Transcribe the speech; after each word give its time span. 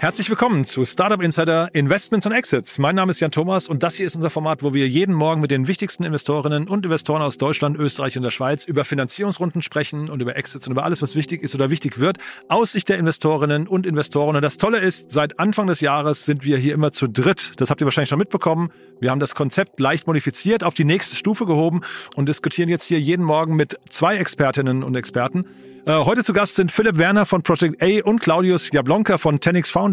Herzlich 0.00 0.30
willkommen 0.30 0.64
zu 0.64 0.86
Startup 0.86 1.20
Insider 1.20 1.68
Investments 1.74 2.24
und 2.24 2.32
Exits. 2.32 2.78
Mein 2.78 2.94
Name 2.94 3.10
ist 3.10 3.20
Jan 3.20 3.32
Thomas 3.32 3.68
und 3.68 3.82
das 3.82 3.96
hier 3.96 4.06
ist 4.06 4.16
unser 4.16 4.30
Format, 4.30 4.62
wo 4.62 4.72
wir 4.72 4.88
jeden 4.88 5.14
Morgen 5.14 5.42
mit 5.42 5.50
den 5.50 5.68
wichtigsten 5.68 6.04
Investorinnen 6.04 6.68
und 6.68 6.86
Investoren 6.86 7.20
aus 7.20 7.36
Deutschland, 7.36 7.76
Österreich 7.76 8.16
und 8.16 8.22
der 8.22 8.30
Schweiz 8.30 8.64
über 8.64 8.86
Finanzierungsrunden 8.86 9.60
sprechen 9.60 10.08
und 10.08 10.22
über 10.22 10.36
Exits 10.36 10.66
und 10.66 10.72
über 10.72 10.84
alles, 10.84 11.02
was 11.02 11.16
wichtig 11.16 11.42
ist 11.42 11.54
oder 11.54 11.68
wichtig 11.68 12.00
wird, 12.00 12.16
aus 12.48 12.72
Sicht 12.72 12.88
der 12.88 12.96
Investorinnen 12.96 13.68
und 13.68 13.86
Investoren. 13.86 14.36
Und 14.36 14.42
das 14.42 14.56
Tolle 14.56 14.78
ist, 14.78 15.12
seit 15.12 15.38
Anfang 15.38 15.66
des 15.66 15.82
Jahres 15.82 16.24
sind 16.24 16.46
wir 16.46 16.56
hier 16.56 16.72
immer 16.72 16.92
zu 16.92 17.06
dritt. 17.06 17.52
Das 17.58 17.68
habt 17.68 17.82
ihr 17.82 17.84
wahrscheinlich 17.84 18.08
schon 18.08 18.18
mitbekommen. 18.18 18.70
Wir 19.00 19.10
haben 19.10 19.20
das 19.20 19.34
Konzept 19.34 19.80
leicht 19.80 20.06
modifiziert, 20.06 20.64
auf 20.64 20.72
die 20.72 20.84
nächste 20.84 21.14
Stufe 21.14 21.44
gehoben 21.44 21.82
und 22.16 22.26
diskutieren 22.26 22.70
jetzt 22.70 22.84
hier 22.84 22.98
jeden 22.98 23.26
Morgen 23.26 23.54
mit 23.54 23.78
zwei 23.90 24.16
Expertinnen 24.16 24.82
und 24.82 24.94
Experten. 24.94 25.44
Äh, 25.86 25.92
heute 25.92 26.22
zu 26.22 26.34
Gast 26.34 26.56
sind 26.56 26.70
Philipp 26.70 26.98
Werner 26.98 27.24
von 27.24 27.42
Project 27.42 27.82
A 27.82 28.04
und 28.04 28.20
Claudius 28.20 28.70
Jablonka 28.70 29.16
von 29.16 29.40
Tenix 29.40 29.70
Founders. 29.70 29.89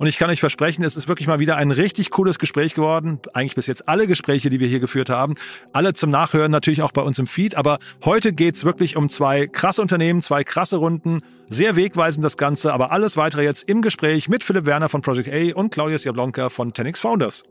Und 0.00 0.06
ich 0.06 0.16
kann 0.16 0.30
euch 0.30 0.40
versprechen, 0.40 0.82
es 0.82 0.96
ist 0.96 1.08
wirklich 1.08 1.28
mal 1.28 1.40
wieder 1.40 1.56
ein 1.56 1.70
richtig 1.70 2.08
cooles 2.08 2.38
Gespräch 2.38 2.72
geworden. 2.72 3.18
Eigentlich 3.34 3.54
bis 3.54 3.66
jetzt 3.66 3.86
alle 3.86 4.06
Gespräche, 4.06 4.48
die 4.48 4.58
wir 4.58 4.66
hier 4.66 4.80
geführt 4.80 5.10
haben. 5.10 5.34
Alle 5.74 5.92
zum 5.92 6.08
Nachhören 6.08 6.50
natürlich 6.50 6.80
auch 6.80 6.92
bei 6.92 7.02
uns 7.02 7.18
im 7.18 7.26
Feed. 7.26 7.54
Aber 7.54 7.78
heute 8.02 8.32
geht's 8.32 8.64
wirklich 8.64 8.96
um 8.96 9.10
zwei 9.10 9.46
krasse 9.46 9.82
Unternehmen, 9.82 10.22
zwei 10.22 10.42
krasse 10.42 10.78
Runden. 10.78 11.20
Sehr 11.48 11.76
wegweisend 11.76 12.24
das 12.24 12.38
Ganze. 12.38 12.72
Aber 12.72 12.92
alles 12.92 13.18
weitere 13.18 13.42
jetzt 13.42 13.68
im 13.68 13.82
Gespräch 13.82 14.30
mit 14.30 14.42
Philipp 14.42 14.64
Werner 14.64 14.88
von 14.88 15.02
Project 15.02 15.30
A 15.30 15.54
und 15.54 15.70
Claudius 15.70 16.04
Jablonka 16.04 16.48
von 16.48 16.72
Tenix 16.72 17.00
Founders. 17.00 17.44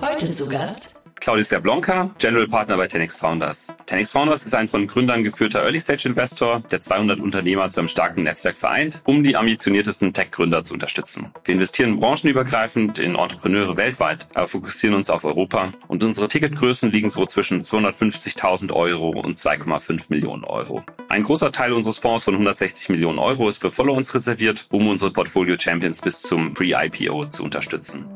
Heute 0.00 0.30
zu 0.30 0.48
Gast 0.48 0.95
Claudius 1.20 1.50
Jablonka, 1.50 2.10
General 2.18 2.46
Partner 2.46 2.76
bei 2.76 2.86
Tenix 2.86 3.16
Founders. 3.16 3.74
Tenix 3.86 4.12
Founders 4.12 4.46
ist 4.46 4.54
ein 4.54 4.68
von 4.68 4.86
Gründern 4.86 5.24
geführter 5.24 5.62
Early-Stage-Investor, 5.62 6.60
der 6.70 6.80
200 6.80 7.18
Unternehmer 7.20 7.68
zu 7.70 7.80
einem 7.80 7.88
starken 7.88 8.22
Netzwerk 8.22 8.56
vereint, 8.56 9.02
um 9.04 9.24
die 9.24 9.36
ambitioniertesten 9.36 10.12
Tech-Gründer 10.12 10.64
zu 10.64 10.74
unterstützen. 10.74 11.32
Wir 11.44 11.54
investieren 11.54 11.98
branchenübergreifend 11.98 12.98
in 12.98 13.16
Entrepreneure 13.16 13.76
weltweit, 13.76 14.28
aber 14.34 14.46
fokussieren 14.46 14.94
uns 14.94 15.10
auf 15.10 15.24
Europa 15.24 15.72
und 15.88 16.04
unsere 16.04 16.28
Ticketgrößen 16.28 16.92
liegen 16.92 17.10
so 17.10 17.26
zwischen 17.26 17.62
250.000 17.62 18.72
Euro 18.72 19.10
und 19.10 19.38
2,5 19.38 20.06
Millionen 20.10 20.44
Euro. 20.44 20.84
Ein 21.08 21.24
großer 21.24 21.50
Teil 21.50 21.72
unseres 21.72 21.98
Fonds 21.98 22.24
von 22.24 22.34
160 22.34 22.88
Millionen 22.90 23.18
Euro 23.18 23.48
ist 23.48 23.60
für 23.60 23.72
Follow-ons 23.72 24.14
reserviert, 24.14 24.66
um 24.70 24.86
unsere 24.88 25.12
Portfolio-Champions 25.12 26.02
bis 26.02 26.22
zum 26.22 26.54
Pre-IPO 26.54 27.26
zu 27.26 27.42
unterstützen. 27.42 28.06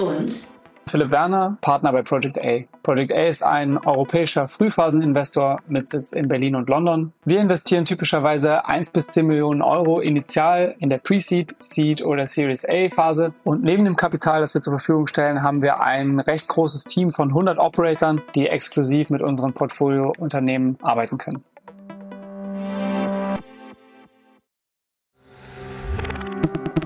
und 0.00 0.59
Philipp 0.90 1.12
Werner, 1.12 1.56
Partner 1.60 1.92
bei 1.92 2.02
Project 2.02 2.36
A. 2.38 2.64
Project 2.82 3.12
A 3.12 3.26
ist 3.26 3.44
ein 3.44 3.78
europäischer 3.78 4.48
Frühphaseninvestor 4.48 5.60
mit 5.68 5.88
Sitz 5.88 6.10
in 6.10 6.26
Berlin 6.26 6.56
und 6.56 6.68
London. 6.68 7.12
Wir 7.24 7.40
investieren 7.40 7.84
typischerweise 7.84 8.66
1 8.66 8.90
bis 8.90 9.06
10 9.06 9.24
Millionen 9.24 9.62
Euro 9.62 10.00
initial 10.00 10.74
in 10.80 10.90
der 10.90 10.98
Pre-Seed, 10.98 11.54
Seed 11.62 12.04
oder 12.04 12.26
Series 12.26 12.68
A 12.68 12.88
Phase. 12.88 13.32
Und 13.44 13.62
neben 13.62 13.84
dem 13.84 13.94
Kapital, 13.94 14.40
das 14.40 14.52
wir 14.54 14.60
zur 14.62 14.72
Verfügung 14.72 15.06
stellen, 15.06 15.44
haben 15.44 15.62
wir 15.62 15.80
ein 15.80 16.18
recht 16.18 16.48
großes 16.48 16.82
Team 16.84 17.10
von 17.10 17.28
100 17.28 17.58
Operatoren, 17.58 18.20
die 18.34 18.48
exklusiv 18.48 19.10
mit 19.10 19.22
unseren 19.22 19.52
Portfoliounternehmen 19.52 20.76
arbeiten 20.82 21.18
können. 21.18 21.44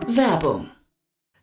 Werbung. 0.09 0.74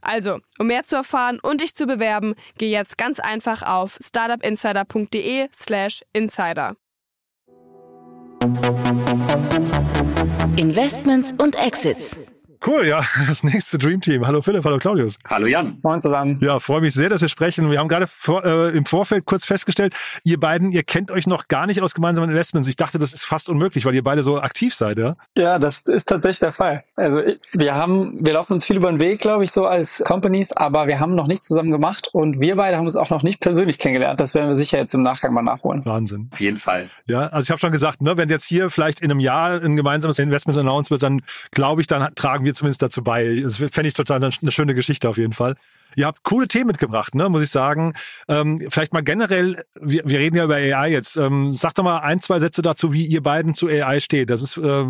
Also, 0.00 0.38
um 0.58 0.68
mehr 0.68 0.84
zu 0.84 0.96
erfahren 0.96 1.38
und 1.40 1.60
dich 1.60 1.74
zu 1.74 1.86
bewerben, 1.86 2.34
geh 2.56 2.70
jetzt 2.70 2.96
ganz 2.98 3.20
einfach 3.20 3.62
auf 3.62 3.98
startupinsider.de/slash 4.00 6.02
insider. 6.12 6.76
Investments 10.56 11.34
und 11.38 11.56
Exits. 11.56 12.16
Cool, 12.66 12.86
ja, 12.86 13.04
das 13.28 13.44
nächste 13.44 13.78
Dream 13.78 14.00
Team. 14.00 14.26
Hallo 14.26 14.42
Philipp, 14.42 14.64
hallo 14.64 14.78
Claudius. 14.78 15.16
Hallo 15.28 15.46
Jan. 15.46 15.78
Moin 15.82 16.00
zusammen. 16.00 16.38
Ja, 16.40 16.58
freue 16.58 16.80
mich 16.80 16.92
sehr, 16.92 17.08
dass 17.08 17.20
wir 17.20 17.28
sprechen. 17.28 17.70
Wir 17.70 17.78
haben 17.78 17.86
gerade 17.88 18.08
vor, 18.08 18.44
äh, 18.44 18.70
im 18.76 18.84
Vorfeld 18.84 19.26
kurz 19.26 19.44
festgestellt, 19.44 19.94
ihr 20.24 20.40
beiden, 20.40 20.72
ihr 20.72 20.82
kennt 20.82 21.12
euch 21.12 21.28
noch 21.28 21.46
gar 21.46 21.66
nicht 21.68 21.80
aus 21.82 21.94
gemeinsamen 21.94 22.30
Investments. 22.30 22.68
Ich 22.68 22.74
dachte, 22.74 22.98
das 22.98 23.12
ist 23.12 23.24
fast 23.24 23.48
unmöglich, 23.48 23.84
weil 23.84 23.94
ihr 23.94 24.02
beide 24.02 24.24
so 24.24 24.40
aktiv 24.40 24.74
seid, 24.74 24.98
ja? 24.98 25.14
Ja, 25.36 25.60
das 25.60 25.82
ist 25.82 26.06
tatsächlich 26.08 26.40
der 26.40 26.52
Fall. 26.52 26.82
Also 26.96 27.20
ich- 27.22 27.38
wir 27.52 27.76
haben, 27.76 28.18
wir 28.26 28.32
laufen 28.32 28.54
uns 28.54 28.64
viel 28.64 28.76
über 28.76 28.90
den 28.90 28.98
Weg, 28.98 29.20
glaube 29.20 29.44
ich, 29.44 29.52
so 29.52 29.66
als 29.66 30.02
Companies, 30.04 30.50
aber 30.52 30.88
wir 30.88 30.98
haben 30.98 31.14
noch 31.14 31.28
nichts 31.28 31.46
zusammen 31.46 31.70
gemacht 31.70 32.08
und 32.12 32.40
wir 32.40 32.56
beide 32.56 32.76
haben 32.76 32.86
uns 32.86 32.96
auch 32.96 33.10
noch 33.10 33.22
nicht 33.22 33.40
persönlich 33.40 33.78
kennengelernt. 33.78 34.18
Das 34.18 34.34
werden 34.34 34.48
wir 34.48 34.56
sicher 34.56 34.78
jetzt 34.78 34.94
im 34.94 35.02
Nachgang 35.02 35.32
mal 35.32 35.42
nachholen. 35.42 35.84
Wahnsinn. 35.84 36.28
Auf 36.32 36.40
jeden 36.40 36.56
Fall. 36.58 36.90
Ja, 37.06 37.28
also 37.28 37.44
ich 37.46 37.50
habe 37.50 37.60
schon 37.60 37.70
gesagt, 37.72 38.02
ne, 38.02 38.16
wenn 38.16 38.28
jetzt 38.28 38.44
hier 38.44 38.68
vielleicht 38.70 38.98
in 39.00 39.10
einem 39.12 39.20
Jahr 39.20 39.62
ein 39.62 39.76
gemeinsames 39.76 40.18
Investment 40.18 40.58
announced 40.58 40.90
wird, 40.90 41.04
dann 41.04 41.22
glaube 41.52 41.80
ich, 41.82 41.86
dann 41.86 42.12
tragen 42.16 42.44
wir 42.44 42.47
zumindest 42.54 42.82
dazu 42.82 43.02
bei. 43.02 43.40
Das 43.42 43.56
fände 43.56 43.88
ich 43.88 43.94
total 43.94 44.16
eine, 44.16 44.30
eine 44.40 44.52
schöne 44.52 44.74
Geschichte 44.74 45.08
auf 45.08 45.16
jeden 45.16 45.32
Fall. 45.32 45.56
Ihr 45.96 46.06
habt 46.06 46.22
coole 46.22 46.48
Themen 46.48 46.66
mitgebracht, 46.66 47.14
ne, 47.14 47.28
muss 47.28 47.42
ich 47.42 47.50
sagen. 47.50 47.94
Ähm, 48.28 48.66
vielleicht 48.70 48.92
mal 48.92 49.02
generell, 49.02 49.64
wir, 49.80 50.02
wir 50.04 50.18
reden 50.18 50.36
ja 50.36 50.44
über 50.44 50.56
AI 50.56 50.90
jetzt. 50.90 51.16
Ähm, 51.16 51.50
sag 51.50 51.74
doch 51.74 51.82
mal 51.82 51.98
ein, 51.98 52.20
zwei 52.20 52.38
Sätze 52.38 52.62
dazu, 52.62 52.92
wie 52.92 53.06
ihr 53.06 53.22
beiden 53.22 53.54
zu 53.54 53.68
AI 53.68 54.00
steht. 54.00 54.30
Das 54.30 54.42
ist, 54.42 54.58
äh, 54.58 54.84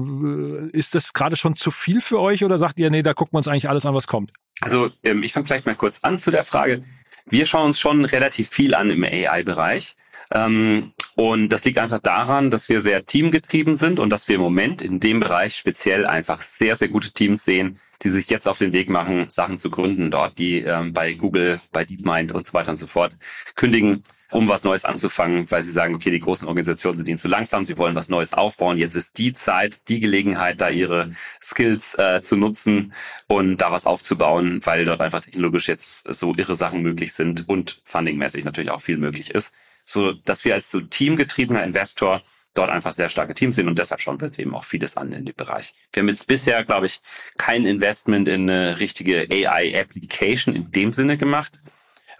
ist 0.73 0.95
das 0.95 1.13
gerade 1.13 1.37
schon 1.37 1.57
zu 1.57 1.71
viel 1.71 2.01
für 2.01 2.21
euch 2.21 2.45
oder 2.45 2.59
sagt 2.59 2.79
ihr, 2.79 2.91
nee, 2.91 3.03
da 3.03 3.15
gucken 3.15 3.35
wir 3.35 3.39
uns 3.39 3.49
eigentlich 3.49 3.69
alles 3.69 3.87
an, 3.87 3.95
was 3.95 4.07
kommt? 4.07 4.33
Also 4.61 4.91
ähm, 5.05 5.23
ich 5.23 5.33
fange 5.33 5.47
vielleicht 5.47 5.67
mal 5.67 5.77
kurz 5.77 6.01
an 6.03 6.19
zu 6.19 6.31
der 6.31 6.45
Frage. 6.45 6.83
Wir 7.27 7.47
schauen 7.47 7.67
uns 7.67 7.79
schon 7.79 8.05
relativ 8.05 8.49
viel 8.49 8.75
an 8.75 8.91
im 8.91 9.05
AI-Bereich. 9.05 9.97
Ähm, 10.33 10.93
und 11.15 11.49
das 11.51 11.65
liegt 11.65 11.79
einfach 11.79 12.01
daran, 12.01 12.51
dass 12.51 12.69
wir 12.69 12.81
sehr 12.81 13.07
teamgetrieben 13.07 13.75
sind 13.75 13.99
und 13.99 14.11
dass 14.11 14.29
wir 14.29 14.37
im 14.37 14.43
Moment 14.43 14.83
in 14.83 15.01
dem 15.01 15.21
Bereich 15.21 15.57
speziell 15.57 16.07
einfach 16.07 16.43
sehr, 16.43 16.77
sehr 16.77 16.89
gute 16.89 17.13
Teams 17.13 17.45
sehen, 17.45 17.81
die 18.03 18.11
sich 18.11 18.31
jetzt 18.31 18.47
auf 18.47 18.59
den 18.59 18.73
Weg 18.73 18.89
machen, 18.89 19.29
Sachen 19.29 19.59
zu 19.59 19.71
gründen 19.71 20.11
dort, 20.11 20.39
die 20.39 20.59
ähm, 20.61 20.93
bei 20.93 21.15
Google, 21.15 21.61
bei 21.73 21.85
DeepMind 21.85 22.33
und 22.33 22.47
so 22.47 22.53
weiter 22.53 22.71
und 22.71 22.77
so 22.77 22.87
fort 22.87 23.17
kündigen, 23.57 24.05
um 24.31 24.49
was 24.49 24.63
Neues 24.63 24.85
anzufangen, 24.85 25.51
weil 25.51 25.63
sie 25.63 25.73
sagen, 25.73 25.95
okay, 25.95 26.11
die 26.11 26.19
großen 26.19 26.47
Organisationen 26.47 26.97
sind 26.97 27.09
ihnen 27.09 27.19
zu 27.19 27.29
langsam, 27.29 27.65
sie 27.65 27.79
wollen 27.79 27.95
was 27.95 28.11
Neues 28.11 28.35
aufbauen. 28.35 28.77
Jetzt 28.77 28.95
ist 28.95 29.19
die 29.19 29.33
Zeit, 29.33 29.89
die 29.89 30.01
Gelegenheit, 30.01 30.61
da 30.61 30.69
ihre 30.69 31.13
Skills 31.43 31.95
äh, 31.95 32.23
zu 32.23 32.37
nutzen 32.37 32.93
und 33.27 33.57
da 33.57 33.73
was 33.73 33.87
aufzubauen, 33.87 34.61
weil 34.65 34.85
dort 34.85 35.01
einfach 35.01 35.23
technologisch 35.23 35.67
jetzt 35.67 36.13
so 36.15 36.35
irre 36.37 36.57
Sachen 36.57 36.83
möglich 36.83 37.15
sind 37.15 37.49
und 37.49 37.81
fundingmäßig 37.85 38.45
natürlich 38.45 38.71
auch 38.71 38.83
viel 38.83 38.99
möglich 38.99 39.31
ist, 39.31 39.55
so 39.89 40.13
dass 40.13 40.45
wir 40.45 40.55
als 40.55 40.71
so 40.71 40.81
teamgetriebener 40.81 41.65
Investor 41.65 42.23
dort 42.55 42.71
einfach 42.71 42.93
sehr 42.93 43.09
starke 43.09 43.35
Teams 43.35 43.57
sind 43.57 43.69
und 43.69 43.79
deshalb 43.79 44.01
schauen 44.01 44.21
wir 44.21 44.27
uns 44.27 44.39
eben 44.39 44.55
auch 44.55 44.65
vieles 44.65 44.97
an 44.97 45.13
in 45.13 45.25
dem 45.25 45.35
Bereich. 45.35 45.75
Wir 45.93 46.03
haben 46.03 46.09
jetzt 46.09 46.27
bisher, 46.27 46.65
glaube 46.65 46.87
ich, 46.87 47.01
kein 47.39 47.65
Investment 47.65 48.29
in 48.29 48.51
eine 48.51 48.81
richtige 48.81 49.29
AI-Application 49.31 50.55
in 50.55 50.71
dem 50.71 50.93
Sinne 50.93 51.17
gemacht, 51.17 51.61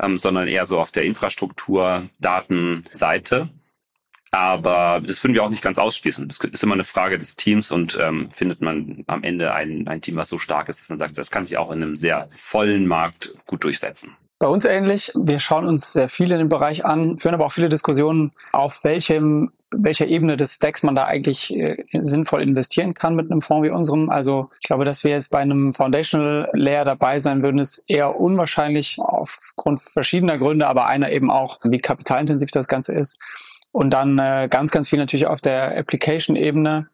ähm, 0.01 0.17
sondern 0.17 0.49
eher 0.49 0.65
so 0.65 0.81
auf 0.81 0.93
der 0.93 1.05
Infrastruktur, 1.05 2.09
Datenseite. 2.21 3.51
Aber 4.31 5.01
das 5.05 5.23
würden 5.25 5.35
wir 5.35 5.43
auch 5.43 5.51
nicht 5.51 5.63
ganz 5.63 5.79
ausschließen. 5.79 6.29
Das 6.29 6.39
ist 6.39 6.63
immer 6.63 6.75
eine 6.75 6.85
Frage 6.85 7.19
des 7.19 7.37
Teams 7.37 7.71
und 7.71 7.99
ähm, 8.01 8.31
findet 8.31 8.61
man 8.61 9.05
am 9.07 9.23
Ende 9.25 9.55
ein, 9.55 9.89
ein 9.89 10.03
Team, 10.03 10.17
was 10.17 10.29
so 10.29 10.39
stark 10.39 10.69
ist, 10.69 10.81
dass 10.81 10.89
man 10.91 10.99
sagt, 10.99 11.17
das 11.17 11.31
kann 11.31 11.45
sich 11.45 11.57
auch 11.57 11.71
in 11.71 11.83
einem 11.83 11.97
sehr 11.97 12.29
vollen 12.35 12.87
Markt 12.87 13.35
gut 13.47 13.65
durchsetzen. 13.65 14.17
Bei 14.39 14.47
uns 14.47 14.65
ähnlich. 14.65 15.13
Wir 15.17 15.41
schauen 15.41 15.67
uns 15.67 15.93
sehr 15.93 16.09
viel 16.09 16.31
in 16.31 16.39
dem 16.39 16.49
Bereich 16.49 16.85
an, 16.85 17.19
führen 17.19 17.35
aber 17.35 17.47
auch 17.47 17.53
viele 17.53 17.69
Diskussionen, 17.69 18.33
auf 18.53 18.85
welchem 18.85 19.51
welcher 19.71 20.07
Ebene 20.07 20.37
des 20.37 20.55
Stacks 20.55 20.83
man 20.83 20.95
da 20.95 21.05
eigentlich 21.05 21.55
äh, 21.55 21.85
sinnvoll 21.93 22.43
investieren 22.43 22.95
kann 22.95 23.15
mit 23.15 23.31
einem 23.31 23.41
Fonds 23.41 23.67
wie 23.67 23.71
unserem. 23.71 24.09
Also 24.09 24.51
ich 24.61 24.67
glaube, 24.67 24.85
dass 24.85 25.05
wir 25.05 25.11
jetzt 25.11 25.31
bei 25.31 25.41
einem 25.41 25.75
Foundational 25.75 26.49
Layer 26.55 26.85
dabei 26.85 27.19
sein 27.19 27.43
würden, 27.43 27.59
ist 27.59 27.85
eher 27.87 28.19
unwahrscheinlich 28.19 28.99
aufgrund 28.99 29.81
verschiedener 29.81 30.39
Gründe, 30.39 30.67
aber 30.67 30.87
einer 30.87 31.11
eben 31.11 31.31
auch, 31.31 31.59
wie 31.65 31.81
kapitalintensiv 31.81 32.51
das 32.51 32.69
Ganze 32.69 32.95
ist. 32.95 33.19
Und 33.73 33.91
dann 33.91 34.19
äh, 34.19 34.49
ganz, 34.51 34.71
ganz 34.71 34.89
viel 34.89 34.99
natürlich 34.99 35.27
auf 35.27 35.43
der 35.43 35.77
Application-Ebene, 35.77 36.89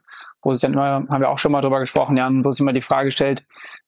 wo 0.44 0.52
sich 0.52 0.62
dann 0.62 0.74
immer, 0.74 1.06
haben 1.08 1.20
wir 1.20 1.30
auch 1.30 1.38
schon 1.38 1.52
mal 1.52 1.60
drüber 1.60 1.80
gesprochen, 1.80 2.16
Jan, 2.16 2.44
wo 2.44 2.50
sich 2.50 2.60
immer 2.60 2.72
die 2.72 2.80
Frage 2.80 3.10
stellt, 3.10 3.44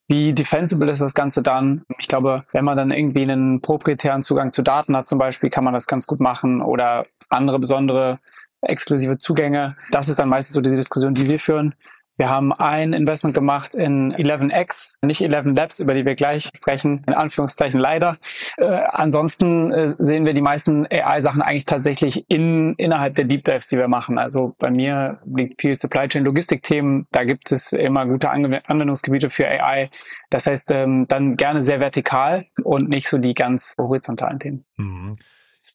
wie 0.08 0.32
defensible 0.32 0.90
ist 0.90 1.00
das 1.00 1.14
Ganze 1.14 1.42
dann? 1.42 1.84
Ich 1.98 2.08
glaube, 2.08 2.44
wenn 2.52 2.64
man 2.64 2.76
dann 2.76 2.90
irgendwie 2.90 3.22
einen 3.22 3.60
proprietären 3.60 4.22
Zugang 4.22 4.52
zu 4.52 4.62
Daten 4.62 4.96
hat 4.96 5.06
zum 5.06 5.18
Beispiel, 5.18 5.50
kann 5.50 5.64
man 5.64 5.74
das 5.74 5.86
ganz 5.86 6.06
gut 6.06 6.20
machen 6.20 6.62
oder 6.62 7.06
andere 7.28 7.58
besondere 7.58 8.18
exklusive 8.62 9.18
Zugänge. 9.18 9.76
Das 9.90 10.08
ist 10.08 10.18
dann 10.18 10.28
meistens 10.28 10.54
so 10.54 10.60
diese 10.60 10.76
Diskussion, 10.76 11.14
die 11.14 11.28
wir 11.28 11.38
führen. 11.38 11.74
Wir 12.16 12.30
haben 12.30 12.52
ein 12.52 12.92
Investment 12.92 13.34
gemacht 13.34 13.74
in 13.74 14.14
11x, 14.14 15.04
nicht 15.04 15.20
11 15.20 15.46
Labs, 15.56 15.80
über 15.80 15.94
die 15.94 16.06
wir 16.06 16.14
gleich 16.14 16.44
sprechen, 16.44 17.02
in 17.06 17.14
Anführungszeichen 17.14 17.78
leider. 17.78 18.18
Äh, 18.56 18.64
ansonsten 18.64 19.70
äh, 19.70 19.94
sehen 19.98 20.24
wir 20.24 20.32
die 20.32 20.40
meisten 20.40 20.86
AI-Sachen 20.86 21.42
eigentlich 21.42 21.66
tatsächlich 21.66 22.24
in, 22.28 22.74
innerhalb 22.76 23.14
der 23.14 23.26
Deep 23.26 23.44
Dives, 23.44 23.68
die 23.68 23.76
wir 23.76 23.88
machen. 23.88 24.18
Also 24.18 24.54
bei 24.58 24.70
mir 24.70 25.20
liegt 25.26 25.60
viel 25.60 25.76
Supply 25.76 26.08
Chain 26.08 26.24
Logistik-Themen, 26.24 27.06
da 27.12 27.24
gibt 27.24 27.52
es 27.52 27.72
immer 27.72 28.06
gute 28.06 28.30
Anwendungsgebiete 28.30 29.28
für 29.28 29.46
AI. 29.46 29.90
Das 30.30 30.46
heißt, 30.46 30.70
ähm, 30.70 31.06
dann 31.08 31.36
gerne 31.36 31.62
sehr 31.62 31.80
vertikal 31.80 32.46
und 32.62 32.88
nicht 32.88 33.08
so 33.08 33.18
die 33.18 33.34
ganz 33.34 33.74
horizontalen 33.78 34.38
Themen. 34.38 34.64
Mhm 34.76 35.16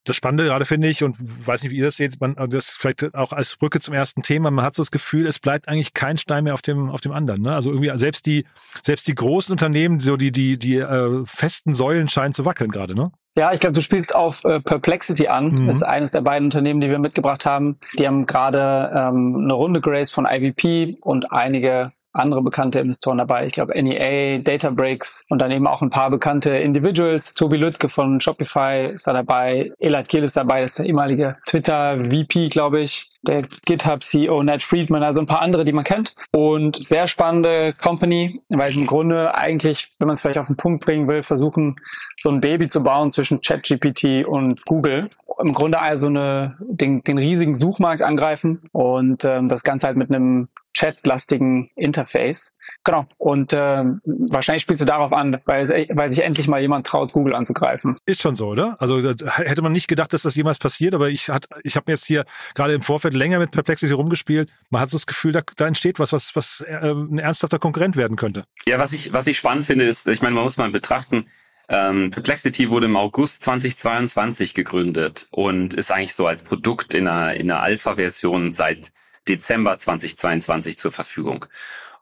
das 0.04 0.16
Spannende 0.16 0.46
gerade 0.46 0.66
finde 0.66 0.88
ich 0.88 1.04
und 1.04 1.16
weiß 1.46 1.64
nicht, 1.64 1.72
wie 1.72 1.78
ihr 1.78 1.86
das 1.86 1.96
seht, 1.96 2.20
man, 2.20 2.36
das 2.50 2.72
vielleicht 2.72 3.14
auch 3.14 3.32
als 3.32 3.56
Brücke 3.56 3.80
zum 3.80 3.94
ersten 3.94 4.24
Thema, 4.24 4.50
man 4.50 4.66
hat 4.66 4.76
so 4.76 4.82
das 4.82 4.92
Gefühl, 4.92 5.28
es 5.28 5.40
bleibt 5.40 5.68
eigentlich 5.68 5.94
kein 5.94 6.18
Stein 6.18 6.44
mehr 6.44 6.54
auf 6.54 6.62
dem, 6.62 6.90
auf 6.90 7.02
dem 7.02 7.12
anderen. 7.12 7.42
Ne? 7.42 7.54
Also 7.54 7.72
irgendwie 7.72 7.96
selbst 7.98 8.26
die, 8.26 8.46
selbst 8.84 9.08
die 9.08 9.16
großen 9.16 9.52
Unternehmen, 9.52 10.00
so 10.00 10.18
die, 10.18 10.32
die, 10.32 10.58
die 10.58 10.78
äh, 10.78 11.24
festen 11.26 11.76
Säulen 11.76 12.10
scheinen 12.10 12.34
zu 12.34 12.46
wackeln 12.46 12.72
gerade, 12.72 12.96
ne? 12.96 13.12
Ja, 13.34 13.54
ich 13.54 13.62
glaube, 13.62 13.74
du 13.74 13.82
spielst 13.82 14.14
auf 14.14 14.44
äh, 14.44 14.60
Perplexity 14.60 15.30
an. 15.30 15.52
Mhm. 15.52 15.68
Das 15.68 15.78
ist 15.78 15.84
eines 15.84 16.12
der 16.12 16.20
beiden 16.20 16.48
Unternehmen, 16.48 16.82
die 16.82 16.90
wir 16.90 17.00
mitgebracht 17.00 17.46
haben. 17.46 17.80
Die 17.98 18.06
haben 18.06 18.26
gerade 18.26 18.92
ähm, 18.94 19.44
eine 19.46 19.54
Runde 19.54 19.80
geraced 19.80 20.14
von 20.14 20.28
IVP 20.30 20.98
und 21.00 21.32
einige 21.32 21.94
andere 22.14 22.42
bekannte 22.42 22.80
Investoren 22.80 23.18
dabei. 23.18 23.46
Ich 23.46 23.54
glaube 23.54 23.82
NEA, 23.82 24.40
Databricks 24.40 25.26
und 25.30 25.42
dann 25.42 25.52
eben 25.52 25.68
auch 25.68 25.82
ein 25.82 25.90
paar 25.90 26.10
bekannte 26.10 26.52
Individuals. 26.52 27.34
Tobi 27.34 27.58
Lüttke 27.58 27.90
von 27.90 28.20
Shopify 28.20 28.92
ist 28.94 29.08
da 29.08 29.14
dabei. 29.14 29.72
Elad 29.80 30.10
Gil 30.10 30.24
ist 30.24 30.36
dabei, 30.36 30.62
das 30.62 30.72
ist 30.72 30.80
der 30.80 30.86
ehemalige 30.86 31.38
Twitter-VP, 31.46 32.50
glaube 32.50 32.82
ich. 32.82 33.08
Der 33.24 33.44
GitHub-CEO 33.66 34.42
Ned 34.42 34.64
Friedman, 34.64 35.04
also 35.04 35.20
ein 35.20 35.28
paar 35.28 35.44
andere, 35.44 35.64
die 35.64 35.74
man 35.74 35.84
kennt. 35.84 36.16
Und 36.32 36.84
sehr 36.84 37.08
spannende 37.08 37.74
Company, 37.74 38.42
weil 38.50 38.76
im 38.76 38.88
Grunde 38.88 39.36
eigentlich, 39.36 39.92
wenn 40.00 40.08
man 40.08 40.16
es 40.16 40.22
vielleicht 40.22 40.40
auf 40.40 40.48
den 40.48 40.58
Punkt 40.58 40.84
bringen 40.84 41.08
will, 41.08 41.22
versuchen, 41.22 41.76
so 42.18 42.30
ein 42.30 42.42
Baby 42.42 42.68
zu 42.68 42.84
bauen 42.84 43.12
zwischen 43.12 43.42
ChatGPT 43.42 44.26
und 44.26 44.66
Google. 44.66 45.10
Im 45.40 45.54
Grunde 45.54 45.80
also 45.80 46.08
eine, 46.08 46.58
den, 46.62 47.04
den 47.04 47.20
riesigen 47.20 47.54
Suchmarkt 47.54 48.02
angreifen 48.02 48.64
und 48.72 49.24
ähm, 49.24 49.48
das 49.48 49.64
Ganze 49.64 49.88
halt 49.88 49.98
mit 49.98 50.10
einem 50.10 50.50
chatlastigen 50.74 51.70
Interface. 51.76 52.56
Genau. 52.84 53.06
Und 53.18 53.54
äh, 53.54 53.84
wahrscheinlich 54.04 54.64
spielst 54.64 54.82
du 54.82 54.86
darauf 54.86 55.14
an, 55.14 55.40
weil, 55.46 55.68
weil 55.68 56.12
sich 56.12 56.24
endlich 56.24 56.48
mal 56.48 56.62
jemand 56.62 56.88
traut, 56.88 57.12
Google 57.12 57.36
anzugreifen. 57.36 57.98
Ist 58.06 58.22
schon 58.22 58.36
so, 58.36 58.48
oder? 58.48 58.78
Also 58.80 59.00
hätte 59.00 59.62
man 59.62 59.72
nicht 59.72 59.88
gedacht, 59.88 60.14
dass 60.14 60.24
das 60.24 60.36
jemals 60.36 60.60
passiert, 60.60 60.94
aber 60.94 61.10
ich 61.10 61.30
hat, 61.30 61.48
ich 61.64 61.76
habe 61.76 61.86
mir 61.88 61.94
jetzt 61.94 62.06
hier 62.06 62.26
gerade 62.56 62.74
im 62.74 62.82
Vorfeld 62.82 63.14
länger 63.14 63.40
mit 63.40 63.52
Perplexity 63.52 63.94
rumgespielt. 63.94 64.50
Man 64.70 64.82
hat 64.82 64.90
so 64.90 64.98
das 64.98 65.08
Gefühl, 65.08 65.32
da, 65.32 65.42
da 65.56 65.68
entsteht 65.68 66.00
was, 66.00 66.14
was, 66.14 66.36
was 66.36 66.62
äh, 66.62 66.92
ein 66.92 67.20
ernsthafter 67.20 67.60
Konkurrent 67.60 67.96
werden 67.96 68.18
könnte. 68.18 68.44
Ja, 68.66 68.80
was 68.80 68.94
ich, 68.94 69.14
was 69.14 69.28
ich 69.28 69.38
spannend 69.38 69.66
finde, 69.66 69.86
ist, 69.86 70.08
ich 70.08 70.22
meine, 70.22 70.36
man 70.36 70.44
muss 70.44 70.58
mal 70.58 70.70
betrachten, 70.70 71.26
ähm, 71.72 72.12
Perplexity 72.12 72.70
wurde 72.70 72.88
im 72.88 72.98
August 72.98 73.44
2022 73.44 74.54
gegründet 74.54 75.28
und 75.32 75.74
ist 75.74 75.92
eigentlich 75.92 76.14
so 76.14 76.28
als 76.28 76.44
Produkt 76.44 76.94
in 76.94 77.08
einer, 77.08 77.34
in 77.36 77.50
einer 77.50 77.62
Alpha-Version 77.62 78.52
seit 78.52 78.92
Dezember 79.28 79.78
2022 79.78 80.78
zur 80.78 80.92
Verfügung. 80.92 81.46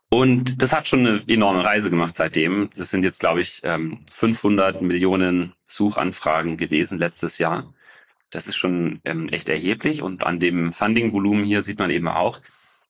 Und 0.09 0.61
das 0.63 0.73
hat 0.73 0.87
schon 0.87 1.05
eine 1.05 1.23
enorme 1.27 1.63
Reise 1.63 1.89
gemacht 1.91 2.15
seitdem. 2.15 2.69
Das 2.75 2.89
sind 2.89 3.03
jetzt, 3.03 3.19
glaube 3.19 3.41
ich, 3.41 3.61
500 4.11 4.81
ähm, 4.81 4.87
Millionen 4.87 5.53
Suchanfragen 5.67 6.57
gewesen 6.57 6.97
letztes 6.97 7.37
Jahr. 7.37 7.71
Das 8.31 8.47
ist 8.47 8.55
schon 8.55 9.01
ähm, 9.05 9.29
echt 9.29 9.49
erheblich. 9.49 10.01
Und 10.01 10.25
an 10.25 10.39
dem 10.39 10.73
Funding-Volumen 10.73 11.45
hier 11.45 11.61
sieht 11.61 11.79
man 11.79 11.91
eben 11.91 12.07
auch, 12.07 12.41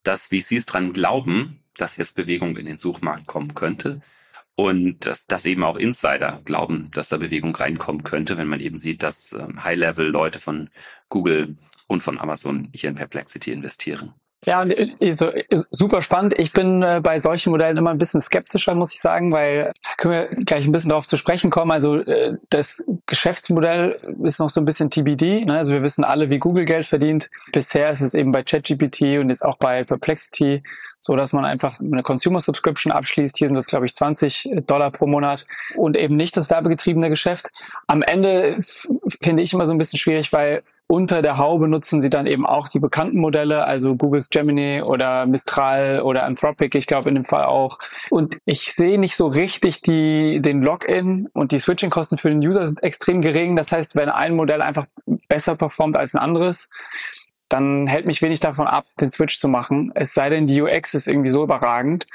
dass 0.04 0.28
VCs 0.28 0.66
dran 0.66 0.94
glauben, 0.94 1.60
dass 1.76 1.98
jetzt 1.98 2.16
Bewegung 2.16 2.56
in 2.56 2.66
den 2.66 2.78
Suchmarkt 2.78 3.28
kommen 3.28 3.54
könnte. 3.54 4.02
Und 4.56 5.06
dass, 5.06 5.26
dass 5.26 5.46
eben 5.46 5.64
auch 5.64 5.78
Insider 5.78 6.42
glauben, 6.44 6.90
dass 6.94 7.10
da 7.10 7.18
Bewegung 7.18 7.56
reinkommen 7.56 8.04
könnte, 8.04 8.38
wenn 8.38 8.48
man 8.48 8.60
eben 8.60 8.78
sieht, 8.78 9.04
dass 9.04 9.34
ähm, 9.34 9.64
High-Level-Leute 9.64 10.40
von 10.40 10.70
Google 11.10 11.58
und 11.90 12.02
von 12.02 12.18
Amazon 12.18 12.70
hier 12.74 12.90
in 12.90 12.96
Perplexity 12.96 13.52
investieren. 13.52 14.14
Ja, 14.46 14.64
äh, 14.64 15.12
so, 15.12 15.32
super 15.50 16.02
spannend. 16.02 16.34
Ich 16.40 16.54
bin 16.54 16.82
äh, 16.82 17.02
bei 17.04 17.20
solchen 17.20 17.50
Modellen 17.50 17.76
immer 17.76 17.90
ein 17.90 17.98
bisschen 17.98 18.22
skeptischer, 18.22 18.74
muss 18.74 18.94
ich 18.94 19.02
sagen, 19.02 19.34
weil 19.34 19.74
können 19.98 20.14
wir 20.14 20.28
gleich 20.46 20.66
ein 20.66 20.72
bisschen 20.72 20.90
darauf 20.90 21.06
zu 21.06 21.18
sprechen 21.18 21.50
kommen. 21.50 21.72
Also 21.72 21.98
äh, 21.98 22.38
das 22.50 22.90
Geschäftsmodell 23.06 24.00
ist 24.24 24.40
noch 24.40 24.50
so 24.50 24.62
ein 24.62 24.66
bisschen 24.66 24.90
TBD. 24.90 25.44
Ne? 25.44 25.58
Also 25.58 25.74
wir 25.74 25.84
wissen 25.84 26.06
alle, 26.06 26.30
wie 26.30 26.40
Google 26.40 26.64
Geld 26.64 26.86
verdient. 26.86 27.30
Bisher 27.52 27.90
ist 27.90 28.00
es 28.00 28.14
eben 28.14 28.32
bei 28.32 28.44
ChatGPT 28.44 29.20
und 29.20 29.30
jetzt 29.30 29.44
auch 29.44 29.58
bei 29.58 29.84
Perplexity 29.84 30.64
so, 31.00 31.16
dass 31.16 31.34
man 31.34 31.46
einfach 31.46 31.80
eine 31.80 32.04
Consumer 32.04 32.40
Subscription 32.40 32.92
abschließt. 32.92 33.38
Hier 33.38 33.48
sind 33.48 33.56
das, 33.56 33.68
glaube 33.68 33.86
ich, 33.86 33.96
20 33.96 34.52
Dollar 34.68 34.92
pro 34.92 35.08
Monat 35.08 35.48
und 35.76 35.98
eben 35.98 36.16
nicht 36.16 36.36
das 36.36 36.50
werbegetriebene 36.50 37.10
Geschäft. 37.10 37.52
Am 37.88 38.02
Ende 38.02 38.60
finde 39.22 39.44
ich 39.44 39.54
immer 39.54 39.66
so 39.66 39.74
ein 39.74 39.78
bisschen 39.78 40.00
schwierig, 40.00 40.32
weil 40.34 40.64
unter 40.92 41.22
der 41.22 41.38
Haube 41.38 41.68
nutzen 41.68 42.02
sie 42.02 42.10
dann 42.10 42.26
eben 42.26 42.48
auch 42.48 42.68
die 42.68 42.80
bekannten 42.80 43.20
Modelle, 43.20 43.64
also 43.66 43.96
Googles 43.96 44.32
Gemini 44.32 44.82
oder 44.82 45.28
Mistral 45.28 46.02
oder 46.02 46.24
Anthropic, 46.24 46.76
ich 46.76 46.88
glaube 46.88 47.10
in 47.10 47.16
dem 47.16 47.26
Fall 47.26 47.46
auch. 47.46 47.78
Und 48.10 48.40
ich 48.46 48.74
sehe 48.74 49.00
nicht 49.00 49.16
so 49.16 49.28
richtig 49.28 49.84
die, 49.84 50.42
den 50.42 50.64
Login 50.64 51.30
und 51.34 51.52
die 51.52 51.60
Switching-Kosten 51.60 52.18
für 52.18 52.32
den 52.32 52.40
User 52.40 52.66
sind 52.66 52.82
extrem 52.82 53.22
gering. 53.22 53.56
Das 53.56 53.72
heißt, 53.72 53.96
wenn 53.96 54.10
ein 54.10 54.36
Modell 54.36 54.64
einfach 54.64 54.88
besser 55.28 55.56
performt 55.56 55.96
als 55.96 56.16
ein 56.16 56.20
anderes, 56.20 56.72
dann 57.50 57.86
hält 57.86 58.08
mich 58.08 58.24
wenig 58.24 58.40
davon 58.40 58.66
ab, 58.66 58.88
den 59.00 59.12
Switch 59.12 59.38
zu 59.38 59.48
machen. 59.48 59.92
Es 59.94 60.16
sei 60.16 60.30
denn, 60.30 60.48
die 60.48 60.60
UX 60.60 60.96
ist 60.96 61.08
irgendwie 61.08 61.30
so 61.30 61.44
überragend. 61.44 62.08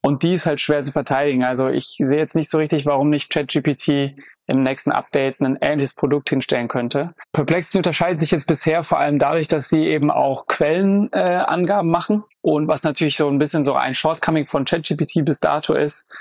Und 0.00 0.22
die 0.22 0.34
ist 0.34 0.46
halt 0.46 0.62
schwer 0.62 0.82
zu 0.82 0.92
verteidigen. 0.92 1.44
Also 1.44 1.68
ich 1.68 1.96
sehe 1.98 2.18
jetzt 2.18 2.34
nicht 2.34 2.50
so 2.50 2.56
richtig, 2.56 2.86
warum 2.86 3.10
nicht 3.10 3.30
ChatGPT 3.30 4.16
im 4.46 4.62
nächsten 4.62 4.92
Update 4.92 5.40
ein 5.40 5.56
ähnliches 5.60 5.94
Produkt 5.94 6.28
hinstellen 6.30 6.68
könnte. 6.68 7.14
Perplexity 7.32 7.78
unterscheidet 7.78 8.20
sich 8.20 8.30
jetzt 8.30 8.46
bisher 8.46 8.82
vor 8.82 8.98
allem 8.98 9.18
dadurch, 9.18 9.48
dass 9.48 9.68
sie 9.68 9.86
eben 9.86 10.10
auch 10.10 10.46
Quellenangaben 10.46 11.88
äh, 11.88 11.92
machen 11.92 12.24
und 12.42 12.68
was 12.68 12.82
natürlich 12.82 13.16
so 13.16 13.28
ein 13.28 13.38
bisschen 13.38 13.64
so 13.64 13.74
ein 13.74 13.94
Shortcoming 13.94 14.46
von 14.46 14.64
ChatGPT 14.64 15.24
bis 15.24 15.40
dato 15.40 15.74
ist. 15.74 16.12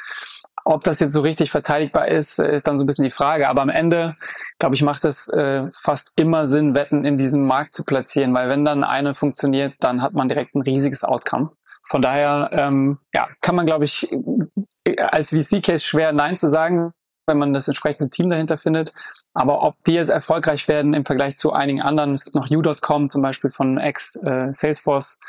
Ob 0.65 0.85
das 0.85 1.01
jetzt 1.01 1.11
so 1.11 1.19
richtig 1.19 1.51
verteidigbar 1.51 2.07
ist, 2.07 2.39
ist 2.39 2.67
dann 2.67 2.77
so 2.77 2.85
ein 2.85 2.87
bisschen 2.87 3.03
die 3.03 3.11
Frage. 3.11 3.49
Aber 3.49 3.61
am 3.61 3.67
Ende, 3.67 4.15
glaube 4.59 4.75
ich, 4.75 4.81
macht 4.81 5.03
es 5.03 5.27
äh, 5.27 5.67
fast 5.71 6.13
immer 6.15 6.47
Sinn, 6.47 6.73
Wetten 6.73 7.03
in 7.03 7.17
diesem 7.17 7.45
Markt 7.45 7.75
zu 7.75 7.83
platzieren, 7.83 8.33
weil 8.33 8.47
wenn 8.47 8.63
dann 8.63 8.85
eine 8.85 9.13
funktioniert, 9.13 9.73
dann 9.81 10.01
hat 10.01 10.13
man 10.13 10.29
direkt 10.29 10.55
ein 10.55 10.61
riesiges 10.61 11.03
Outcome. 11.03 11.51
Von 11.85 12.01
daher 12.01 12.49
ähm, 12.53 12.99
ja, 13.13 13.27
kann 13.41 13.55
man, 13.55 13.65
glaube 13.65 13.83
ich, 13.83 14.07
als 14.97 15.31
VC-Case 15.31 15.83
schwer 15.83 16.13
Nein 16.13 16.37
zu 16.37 16.47
sagen 16.47 16.93
wenn 17.25 17.37
man 17.37 17.53
das 17.53 17.67
entsprechende 17.67 18.09
Team 18.09 18.29
dahinter 18.29 18.57
findet. 18.57 18.93
Aber 19.33 19.63
ob 19.63 19.75
die 19.85 19.93
jetzt 19.93 20.09
erfolgreich 20.09 20.67
werden 20.67 20.93
im 20.93 21.05
Vergleich 21.05 21.37
zu 21.37 21.53
einigen 21.53 21.81
anderen, 21.81 22.13
es 22.13 22.25
gibt 22.25 22.35
noch 22.35 22.49
U.com 22.49 23.09
zum 23.09 23.21
Beispiel 23.21 23.49
von 23.49 23.77
ex-Salesforce, 23.77 25.19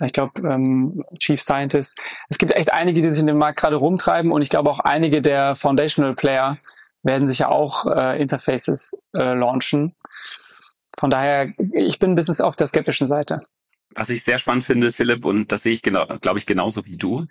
äh, 0.00 0.06
ich 0.06 0.12
glaube 0.12 0.40
ähm, 0.48 1.04
Chief 1.18 1.40
Scientist. 1.40 1.96
Es 2.28 2.38
gibt 2.38 2.52
echt 2.52 2.72
einige, 2.72 3.00
die 3.00 3.08
sich 3.08 3.20
in 3.20 3.26
dem 3.26 3.38
Markt 3.38 3.60
gerade 3.60 3.76
rumtreiben 3.76 4.32
und 4.32 4.42
ich 4.42 4.50
glaube 4.50 4.70
auch 4.70 4.80
einige 4.80 5.22
der 5.22 5.54
Foundational 5.54 6.14
Player 6.14 6.58
werden 7.02 7.26
sicher 7.26 7.50
auch 7.50 7.86
äh, 7.86 8.20
Interfaces 8.20 9.04
äh, 9.14 9.34
launchen. 9.34 9.94
Von 10.98 11.10
daher, 11.10 11.52
ich 11.72 11.98
bin 11.98 12.12
ein 12.12 12.14
bisschen 12.14 12.44
auf 12.44 12.56
der 12.56 12.66
skeptischen 12.66 13.06
Seite. 13.06 13.44
Was 13.94 14.10
ich 14.10 14.24
sehr 14.24 14.38
spannend 14.38 14.64
finde, 14.64 14.92
Philipp, 14.92 15.24
und 15.24 15.52
das 15.52 15.64
sehe 15.64 15.72
ich 15.72 15.82
genau, 15.82 16.06
glaube 16.20 16.38
ich, 16.38 16.46
genauso 16.46 16.86
wie 16.86 16.96
du, 16.96 17.26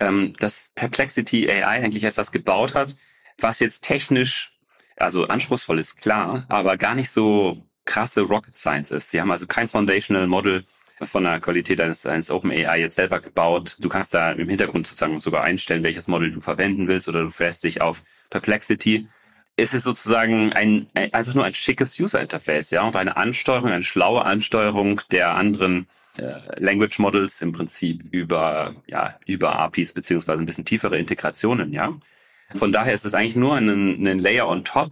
ähm, 0.00 0.32
dass 0.38 0.72
Perplexity 0.74 1.48
AI 1.48 1.64
eigentlich 1.64 2.04
etwas 2.04 2.32
gebaut 2.32 2.74
hat, 2.74 2.96
was 3.38 3.60
jetzt 3.60 3.82
technisch, 3.82 4.58
also 4.96 5.26
anspruchsvoll 5.26 5.78
ist, 5.78 5.96
klar, 5.96 6.44
aber 6.48 6.76
gar 6.76 6.94
nicht 6.94 7.10
so 7.10 7.66
krasse 7.84 8.22
Rocket 8.22 8.56
Science 8.56 8.90
ist. 8.90 9.12
Die 9.12 9.20
haben 9.20 9.30
also 9.30 9.46
kein 9.46 9.68
Foundational 9.68 10.26
Model 10.26 10.64
von 11.00 11.24
der 11.24 11.40
Qualität 11.40 11.80
eines, 11.80 12.06
eines 12.06 12.30
OpenAI 12.30 12.80
jetzt 12.80 12.96
selber 12.96 13.20
gebaut. 13.20 13.76
Du 13.80 13.88
kannst 13.88 14.14
da 14.14 14.32
im 14.32 14.48
Hintergrund 14.48 14.86
sozusagen 14.86 15.18
sogar 15.20 15.44
einstellen, 15.44 15.82
welches 15.82 16.08
Model 16.08 16.30
du 16.30 16.40
verwenden 16.40 16.88
willst 16.88 17.08
oder 17.08 17.22
du 17.22 17.30
fährst 17.30 17.64
dich 17.64 17.80
auf 17.80 18.02
Perplexity. 18.30 19.08
es 19.56 19.74
ist 19.74 19.84
sozusagen 19.84 20.52
ein, 20.52 20.86
ein, 20.94 21.12
einfach 21.12 21.34
nur 21.34 21.44
ein 21.44 21.54
schickes 21.54 21.98
User-Interface, 21.98 22.70
ja, 22.70 22.82
und 22.82 22.96
eine 22.96 23.16
Ansteuerung, 23.16 23.70
eine 23.70 23.82
schlaue 23.82 24.24
Ansteuerung 24.24 25.00
der 25.10 25.34
anderen 25.34 25.88
äh, 26.18 26.38
Language 26.56 26.98
Models 26.98 27.42
im 27.42 27.52
Prinzip 27.52 28.02
über, 28.12 28.74
ja, 28.86 29.18
über 29.26 29.56
APIs 29.58 29.92
beziehungsweise 29.92 30.40
ein 30.40 30.46
bisschen 30.46 30.64
tiefere 30.64 30.98
Integrationen, 30.98 31.72
ja. 31.72 31.92
Von 32.54 32.72
daher 32.72 32.94
ist 32.94 33.04
es 33.04 33.14
eigentlich 33.14 33.36
nur 33.36 33.56
ein, 33.56 34.06
ein 34.06 34.18
Layer 34.18 34.48
on 34.48 34.64
top, 34.64 34.90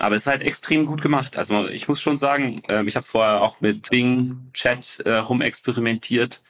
aber 0.00 0.16
es 0.16 0.22
ist 0.22 0.26
halt 0.26 0.42
extrem 0.42 0.86
gut 0.86 1.02
gemacht. 1.02 1.36
Also 1.36 1.68
ich 1.68 1.88
muss 1.88 2.00
schon 2.00 2.18
sagen, 2.18 2.60
äh, 2.68 2.84
ich 2.84 2.96
habe 2.96 3.06
vorher 3.06 3.40
auch 3.40 3.60
mit 3.60 3.90
Bing 3.90 4.50
Chat 4.52 5.00
äh, 5.04 5.14
rumexperimentiert 5.14 6.42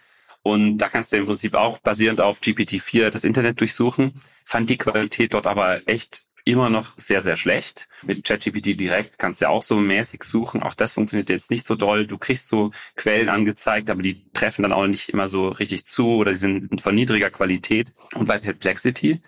und 0.42 0.78
da 0.78 0.88
kannst 0.88 1.12
du 1.12 1.16
im 1.16 1.26
Prinzip 1.26 1.54
auch 1.54 1.78
basierend 1.78 2.20
auf 2.20 2.40
GPT-4 2.40 3.10
das 3.10 3.24
Internet 3.24 3.60
durchsuchen. 3.60 4.14
Fand 4.44 4.68
die 4.70 4.78
Qualität 4.78 5.34
dort 5.34 5.46
aber 5.46 5.88
echt 5.88 6.24
immer 6.44 6.68
noch 6.70 6.98
sehr, 6.98 7.22
sehr 7.22 7.36
schlecht. 7.36 7.88
Mit 8.04 8.24
ChatGPT 8.24 8.78
direkt 8.78 9.18
kannst 9.18 9.40
du 9.40 9.44
ja 9.44 9.50
auch 9.50 9.62
so 9.62 9.76
mäßig 9.76 10.24
suchen. 10.24 10.62
Auch 10.62 10.74
das 10.74 10.94
funktioniert 10.94 11.30
jetzt 11.30 11.50
nicht 11.52 11.66
so 11.66 11.76
doll. 11.76 12.06
Du 12.06 12.18
kriegst 12.18 12.48
so 12.48 12.72
Quellen 12.96 13.28
angezeigt, 13.28 13.90
aber 13.90 14.02
die 14.02 14.24
treffen 14.32 14.62
dann 14.62 14.72
auch 14.72 14.86
nicht 14.86 15.10
immer 15.10 15.28
so 15.28 15.48
richtig 15.48 15.86
zu 15.86 16.16
oder 16.16 16.32
sie 16.34 16.40
sind 16.40 16.80
von 16.80 16.94
niedriger 16.94 17.30
Qualität. 17.30 17.92
Und 18.14 18.26
bei 18.26 18.38
Perplexity 18.38 19.20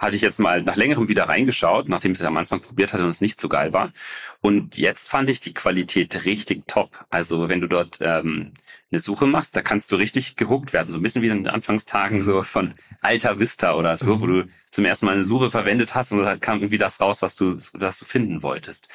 hatte 0.00 0.16
ich 0.16 0.22
jetzt 0.22 0.40
mal 0.40 0.62
nach 0.62 0.76
längerem 0.76 1.08
wieder 1.08 1.28
reingeschaut, 1.28 1.90
nachdem 1.90 2.12
ich 2.12 2.18
es 2.18 2.24
am 2.24 2.38
Anfang 2.38 2.60
probiert 2.60 2.94
hatte 2.94 3.04
und 3.04 3.10
es 3.10 3.20
nicht 3.20 3.38
so 3.38 3.50
geil 3.50 3.74
war. 3.74 3.92
Und 4.40 4.78
jetzt 4.78 5.10
fand 5.10 5.28
ich 5.28 5.40
die 5.40 5.52
Qualität 5.52 6.24
richtig 6.24 6.66
top. 6.66 7.04
Also 7.10 7.50
wenn 7.50 7.60
du 7.60 7.68
dort 7.68 7.98
ähm, 8.00 8.52
eine 8.90 8.98
Suche 8.98 9.26
machst, 9.26 9.54
da 9.54 9.60
kannst 9.60 9.92
du 9.92 9.96
richtig 9.96 10.36
gehuckt 10.36 10.72
werden. 10.72 10.90
So 10.90 10.98
ein 10.98 11.02
bisschen 11.02 11.20
wie 11.20 11.28
in 11.28 11.44
den 11.44 11.52
Anfangstagen 11.52 12.24
so 12.24 12.42
von 12.42 12.72
Alta 13.02 13.38
Vista 13.38 13.74
oder 13.74 13.98
so, 13.98 14.16
mhm. 14.16 14.20
wo 14.22 14.26
du 14.26 14.48
zum 14.70 14.86
ersten 14.86 15.04
Mal 15.04 15.16
eine 15.16 15.24
Suche 15.24 15.50
verwendet 15.50 15.94
hast 15.94 16.12
und 16.12 16.22
da 16.22 16.36
kam 16.36 16.60
irgendwie 16.60 16.78
das 16.78 16.98
raus, 16.98 17.20
was 17.20 17.36
du, 17.36 17.56
was 17.74 17.98
du 17.98 18.06
finden 18.06 18.42
wolltest. 18.42 18.88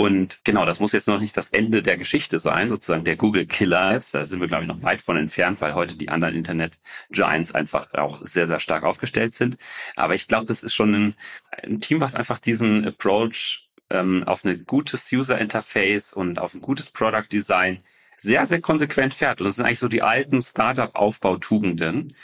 Und 0.00 0.40
genau, 0.44 0.64
das 0.64 0.80
muss 0.80 0.92
jetzt 0.92 1.08
noch 1.08 1.20
nicht 1.20 1.36
das 1.36 1.50
Ende 1.50 1.82
der 1.82 1.98
Geschichte 1.98 2.38
sein, 2.38 2.70
sozusagen 2.70 3.04
der 3.04 3.16
Google 3.16 3.44
Killer 3.44 3.92
jetzt. 3.92 4.14
Da 4.14 4.24
sind 4.24 4.40
wir, 4.40 4.48
glaube 4.48 4.62
ich, 4.62 4.68
noch 4.68 4.82
weit 4.82 5.02
von 5.02 5.18
entfernt, 5.18 5.60
weil 5.60 5.74
heute 5.74 5.94
die 5.94 6.08
anderen 6.08 6.34
Internet 6.34 6.78
Giants 7.10 7.54
einfach 7.54 7.92
auch 7.92 8.18
sehr, 8.22 8.46
sehr 8.46 8.60
stark 8.60 8.82
aufgestellt 8.84 9.34
sind. 9.34 9.58
Aber 9.96 10.14
ich 10.14 10.26
glaube, 10.26 10.46
das 10.46 10.62
ist 10.62 10.72
schon 10.72 10.94
ein, 10.94 11.14
ein 11.50 11.82
Team, 11.82 12.00
was 12.00 12.14
einfach 12.14 12.38
diesen 12.38 12.86
Approach 12.86 13.68
ähm, 13.90 14.24
auf 14.24 14.42
ein 14.42 14.64
gutes 14.64 15.12
User 15.12 15.38
Interface 15.38 16.14
und 16.14 16.38
auf 16.38 16.54
ein 16.54 16.62
gutes 16.62 16.88
Product 16.88 17.28
Design 17.30 17.84
sehr, 18.16 18.46
sehr 18.46 18.62
konsequent 18.62 19.12
fährt. 19.12 19.42
Und 19.42 19.48
das 19.48 19.56
sind 19.56 19.66
eigentlich 19.66 19.80
so 19.80 19.88
die 19.88 20.00
alten 20.00 20.40
Startup-Aufbautugenden, 20.40 22.16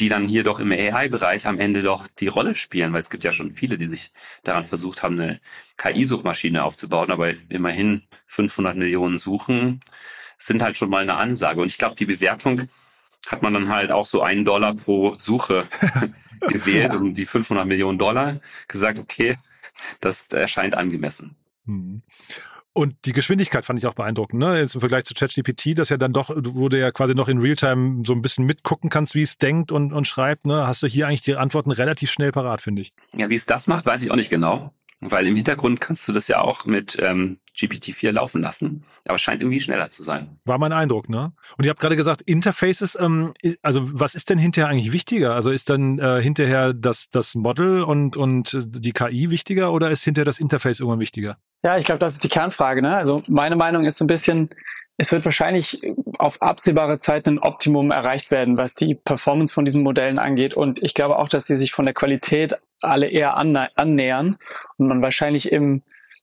die 0.00 0.08
dann 0.08 0.28
hier 0.28 0.44
doch 0.44 0.60
im 0.60 0.70
AI-Bereich 0.70 1.46
am 1.46 1.58
Ende 1.58 1.82
doch 1.82 2.06
die 2.06 2.28
Rolle 2.28 2.54
spielen, 2.54 2.92
weil 2.92 3.00
es 3.00 3.10
gibt 3.10 3.24
ja 3.24 3.32
schon 3.32 3.52
viele, 3.52 3.78
die 3.78 3.86
sich 3.86 4.12
daran 4.44 4.64
versucht 4.64 5.02
haben, 5.02 5.18
eine 5.18 5.40
KI-Suchmaschine 5.76 6.62
aufzubauen, 6.62 7.10
aber 7.10 7.34
immerhin 7.48 8.02
500 8.26 8.76
Millionen 8.76 9.18
Suchen 9.18 9.80
sind 10.36 10.62
halt 10.62 10.76
schon 10.76 10.90
mal 10.90 11.02
eine 11.02 11.16
Ansage. 11.16 11.60
Und 11.60 11.68
ich 11.68 11.78
glaube, 11.78 11.96
die 11.96 12.06
Bewertung 12.06 12.68
hat 13.26 13.42
man 13.42 13.54
dann 13.54 13.68
halt 13.68 13.90
auch 13.90 14.06
so 14.06 14.22
einen 14.22 14.44
Dollar 14.44 14.74
pro 14.74 15.16
Suche 15.18 15.66
gewählt 16.40 16.92
ja. 16.92 16.98
und 16.98 17.14
die 17.14 17.26
500 17.26 17.66
Millionen 17.66 17.98
Dollar 17.98 18.40
gesagt, 18.68 19.00
okay, 19.00 19.36
das 20.00 20.28
erscheint 20.28 20.76
angemessen. 20.76 21.36
Und 22.72 22.94
die 23.06 23.12
Geschwindigkeit 23.12 23.64
fand 23.64 23.78
ich 23.78 23.86
auch 23.86 23.94
beeindruckend, 23.94 24.40
ne? 24.40 24.58
Jetzt 24.58 24.74
im 24.74 24.80
Vergleich 24.80 25.04
zu 25.04 25.14
ChatGPT, 25.14 25.76
das 25.76 25.88
ja 25.88 25.96
dann 25.96 26.12
doch, 26.12 26.30
wo 26.36 26.68
du 26.68 26.78
ja 26.78 26.92
quasi 26.92 27.14
noch 27.14 27.28
in 27.28 27.38
Realtime 27.38 28.04
so 28.06 28.12
ein 28.12 28.22
bisschen 28.22 28.46
mitgucken 28.46 28.88
kannst, 28.88 29.14
wie 29.14 29.22
es 29.22 29.38
denkt 29.38 29.72
und, 29.72 29.92
und 29.92 30.06
schreibt, 30.06 30.46
ne? 30.46 30.66
Hast 30.66 30.82
du 30.82 30.86
hier 30.86 31.08
eigentlich 31.08 31.22
die 31.22 31.36
Antworten 31.36 31.72
relativ 31.72 32.10
schnell 32.10 32.30
parat, 32.30 32.60
finde 32.60 32.82
ich. 32.82 32.92
Ja, 33.14 33.30
wie 33.30 33.34
es 33.34 33.46
das 33.46 33.66
macht, 33.66 33.84
weiß 33.86 34.02
ich 34.02 34.10
auch 34.10 34.16
nicht 34.16 34.30
genau. 34.30 34.72
Weil 35.00 35.28
im 35.28 35.36
Hintergrund 35.36 35.80
kannst 35.80 36.08
du 36.08 36.12
das 36.12 36.26
ja 36.26 36.40
auch 36.40 36.66
mit 36.66 36.98
ähm, 37.00 37.38
GPT-4 37.54 38.10
laufen 38.10 38.40
lassen, 38.40 38.84
aber 39.04 39.14
es 39.14 39.22
scheint 39.22 39.42
irgendwie 39.42 39.60
schneller 39.60 39.90
zu 39.90 40.02
sein. 40.02 40.38
War 40.44 40.58
mein 40.58 40.72
Eindruck, 40.72 41.08
ne? 41.08 41.32
Und 41.56 41.64
ihr 41.64 41.70
habt 41.70 41.80
gerade 41.80 41.94
gesagt, 41.94 42.22
Interfaces, 42.22 42.98
ähm, 43.00 43.32
also 43.62 43.88
was 43.92 44.16
ist 44.16 44.28
denn 44.28 44.38
hinterher 44.38 44.68
eigentlich 44.68 44.92
wichtiger? 44.92 45.34
Also 45.34 45.50
ist 45.50 45.70
dann 45.70 46.00
äh, 46.00 46.20
hinterher 46.20 46.74
das, 46.74 47.10
das 47.10 47.36
Model 47.36 47.84
und, 47.84 48.16
und 48.16 48.58
die 48.60 48.92
KI 48.92 49.30
wichtiger 49.30 49.72
oder 49.72 49.90
ist 49.90 50.02
hinterher 50.02 50.24
das 50.24 50.40
Interface 50.40 50.80
irgendwann 50.80 51.00
wichtiger? 51.00 51.36
Ja, 51.62 51.78
ich 51.78 51.84
glaube, 51.84 52.00
das 52.00 52.14
ist 52.14 52.24
die 52.24 52.28
Kernfrage. 52.28 52.82
Ne? 52.82 52.96
Also 52.96 53.22
meine 53.28 53.54
Meinung 53.54 53.84
ist 53.84 53.98
so 53.98 54.04
ein 54.04 54.08
bisschen, 54.08 54.50
es 55.00 55.12
wird 55.12 55.24
wahrscheinlich 55.24 55.80
auf 56.18 56.42
absehbare 56.42 56.98
Zeit 56.98 57.28
ein 57.28 57.38
Optimum 57.38 57.92
erreicht 57.92 58.32
werden, 58.32 58.56
was 58.56 58.74
die 58.74 58.96
Performance 58.96 59.54
von 59.54 59.64
diesen 59.64 59.84
Modellen 59.84 60.18
angeht. 60.18 60.54
Und 60.54 60.82
ich 60.82 60.92
glaube 60.92 61.18
auch, 61.18 61.28
dass 61.28 61.46
sie 61.46 61.56
sich 61.56 61.72
von 61.72 61.84
der 61.84 61.94
Qualität 61.94 62.58
alle 62.80 63.06
eher 63.06 63.36
annähern 63.36 64.38
und 64.76 64.88
man 64.88 65.00
wahrscheinlich 65.00 65.52
im 65.52 65.82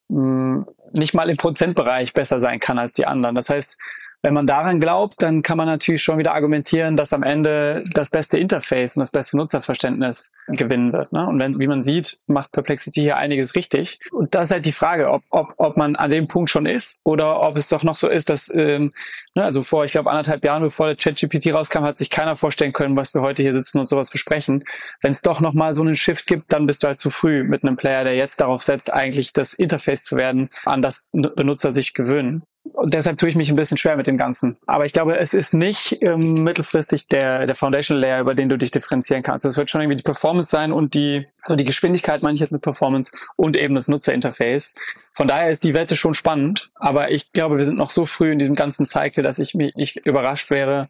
mh, 0.09 0.65
nicht 0.91 1.13
mal 1.13 1.29
im 1.29 1.37
Prozentbereich 1.37 2.13
besser 2.13 2.41
sein 2.41 2.59
kann 2.59 2.77
als 2.77 2.93
die 2.93 3.07
anderen. 3.07 3.35
Das 3.35 3.49
heißt, 3.49 3.77
wenn 4.25 4.33
man 4.33 4.47
daran 4.47 4.79
glaubt, 4.79 5.21
dann 5.21 5.43
kann 5.43 5.55
man 5.55 5.67
natürlich 5.67 6.01
schon 6.01 6.17
wieder 6.17 6.33
argumentieren, 6.33 6.97
dass 6.97 7.13
am 7.13 7.21
Ende 7.21 7.83
das 7.93 8.09
beste 8.09 8.39
Interface 8.39 8.97
und 8.97 9.01
das 9.01 9.11
beste 9.11 9.37
Nutzerverständnis 9.37 10.31
gewinnen 10.47 10.93
wird. 10.93 11.13
Ne? 11.13 11.27
Und 11.27 11.37
wenn, 11.37 11.59
wie 11.59 11.67
man 11.67 11.83
sieht, 11.83 12.17
macht 12.25 12.51
Perplexity 12.51 13.01
hier 13.01 13.17
einiges 13.17 13.53
richtig. 13.53 13.99
Und 14.11 14.33
das 14.33 14.45
ist 14.45 14.51
halt 14.51 14.65
die 14.65 14.71
Frage, 14.71 15.11
ob, 15.11 15.21
ob, 15.29 15.53
ob 15.57 15.77
man 15.77 15.95
an 15.95 16.09
dem 16.09 16.27
Punkt 16.27 16.49
schon 16.49 16.65
ist 16.65 17.01
oder 17.03 17.39
ob 17.39 17.55
es 17.55 17.69
doch 17.69 17.83
noch 17.83 17.95
so 17.95 18.07
ist, 18.07 18.31
dass, 18.31 18.51
ähm, 18.51 18.93
ne, 19.35 19.43
also 19.43 19.61
vor, 19.61 19.85
ich 19.85 19.91
glaube, 19.91 20.09
anderthalb 20.09 20.43
Jahren, 20.43 20.63
bevor 20.63 20.87
der 20.87 20.95
ChatGPT 20.95 21.53
rauskam, 21.53 21.83
hat 21.83 21.99
sich 21.99 22.09
keiner 22.09 22.35
vorstellen 22.35 22.73
können, 22.73 22.95
was 22.95 23.13
wir 23.13 23.21
heute 23.21 23.43
hier 23.43 23.53
sitzen 23.53 23.77
und 23.77 23.85
sowas 23.85 24.09
besprechen. 24.09 24.63
Wenn 25.01 25.11
es 25.11 25.21
doch 25.21 25.39
nochmal 25.39 25.75
so 25.75 25.83
einen 25.83 25.95
Shift 25.95 26.25
gibt, 26.25 26.51
dann 26.51 26.65
bist 26.65 26.81
du 26.81 26.87
halt 26.87 26.99
zu 26.99 27.11
früh 27.11 27.43
mit 27.43 27.61
einem 27.61 27.75
Player, 27.75 28.03
der 28.03 28.15
jetzt 28.15 28.41
darauf 28.41 28.63
setzt, 28.63 28.91
eigentlich 28.91 29.33
das 29.33 29.53
Interface 29.53 30.03
zu 30.03 30.15
werden, 30.17 30.49
an 30.63 30.81
das 30.81 31.11
Benutzer 31.11 31.73
sich 31.73 31.93
gewöhnen. 31.93 32.41
Und 32.73 32.93
deshalb 32.93 33.17
tue 33.17 33.29
ich 33.29 33.35
mich 33.35 33.49
ein 33.49 33.55
bisschen 33.55 33.77
schwer 33.77 33.95
mit 33.95 34.07
dem 34.07 34.17
Ganzen. 34.17 34.57
Aber 34.65 34.85
ich 34.85 34.93
glaube, 34.93 35.17
es 35.17 35.33
ist 35.33 35.53
nicht 35.53 36.01
ähm, 36.01 36.43
mittelfristig 36.43 37.07
der, 37.07 37.45
der 37.45 37.55
Foundation 37.55 37.97
Layer, 37.97 38.19
über 38.19 38.35
den 38.35 38.49
du 38.49 38.57
dich 38.57 38.71
differenzieren 38.71 39.23
kannst. 39.23 39.45
Es 39.45 39.57
wird 39.57 39.69
schon 39.69 39.81
irgendwie 39.81 39.97
die 39.97 40.03
Performance 40.03 40.49
sein 40.49 40.71
und 40.71 40.93
die, 40.93 41.27
also 41.41 41.55
die 41.55 41.63
Geschwindigkeit 41.63 42.21
meine 42.21 42.35
ich 42.35 42.41
jetzt 42.41 42.51
mit 42.51 42.61
Performance 42.61 43.11
und 43.35 43.55
eben 43.55 43.75
das 43.75 43.87
Nutzerinterface. 43.87 44.73
Von 45.11 45.27
daher 45.27 45.49
ist 45.49 45.63
die 45.63 45.73
Wette 45.73 45.95
schon 45.95 46.13
spannend. 46.13 46.69
Aber 46.75 47.11
ich 47.11 47.31
glaube, 47.31 47.57
wir 47.57 47.65
sind 47.65 47.77
noch 47.77 47.91
so 47.91 48.05
früh 48.05 48.31
in 48.31 48.39
diesem 48.39 48.55
ganzen 48.55 48.85
Cycle, 48.85 49.23
dass 49.23 49.39
ich 49.39 49.53
mich 49.53 49.75
nicht 49.75 49.97
überrascht 49.97 50.49
wäre, 50.49 50.89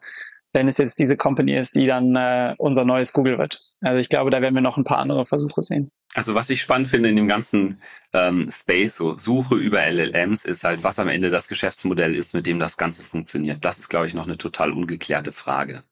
wenn 0.53 0.67
es 0.67 0.77
jetzt 0.77 0.99
diese 0.99 1.17
Company 1.17 1.55
ist, 1.55 1.75
die 1.75 1.85
dann 1.85 2.15
äh, 2.15 2.55
unser 2.57 2.85
neues 2.85 3.13
Google 3.13 3.37
wird. 3.37 3.61
Also 3.85 3.99
ich 3.99 4.09
glaube, 4.09 4.31
da 4.31 4.41
werden 4.41 4.55
wir 4.55 4.63
noch 4.63 4.77
ein 4.77 4.83
paar 4.83 4.97
andere 4.97 5.25
Versuche 5.25 5.61
sehen. 5.61 5.91
Also 6.15 6.33
was 6.33 6.49
ich 6.49 6.59
spannend 6.59 6.87
finde 6.87 7.09
in 7.09 7.15
dem 7.15 7.27
ganzen 7.27 7.79
ähm, 8.13 8.49
Space, 8.51 8.95
so 8.95 9.15
Suche 9.15 9.55
über 9.55 9.85
LLMs, 9.85 10.43
ist 10.43 10.63
halt, 10.63 10.83
was 10.83 10.97
am 10.97 11.07
Ende 11.07 11.29
das 11.29 11.47
Geschäftsmodell 11.47 12.15
ist, 12.15 12.33
mit 12.33 12.47
dem 12.47 12.57
das 12.57 12.77
Ganze 12.77 13.03
funktioniert. 13.03 13.63
Das 13.63 13.77
ist, 13.77 13.89
glaube 13.89 14.07
ich, 14.07 14.15
noch 14.15 14.25
eine 14.25 14.39
total 14.39 14.71
ungeklärte 14.71 15.31
Frage. 15.31 15.83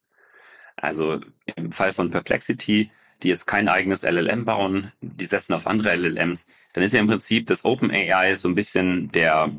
Also 0.75 1.21
im 1.55 1.71
Fall 1.71 1.93
von 1.93 2.09
Perplexity, 2.09 2.89
die 3.21 3.27
jetzt 3.27 3.45
kein 3.45 3.69
eigenes 3.69 4.01
LLM 4.01 4.43
bauen, 4.43 4.91
die 5.01 5.27
setzen 5.27 5.53
auf 5.53 5.67
andere 5.67 5.95
LLMs, 5.95 6.47
dann 6.73 6.83
ist 6.83 6.93
ja 6.93 6.99
im 6.99 7.07
Prinzip 7.07 7.45
das 7.45 7.63
OpenAI 7.63 8.35
so 8.35 8.47
ein 8.47 8.55
bisschen 8.55 9.11
der, 9.11 9.51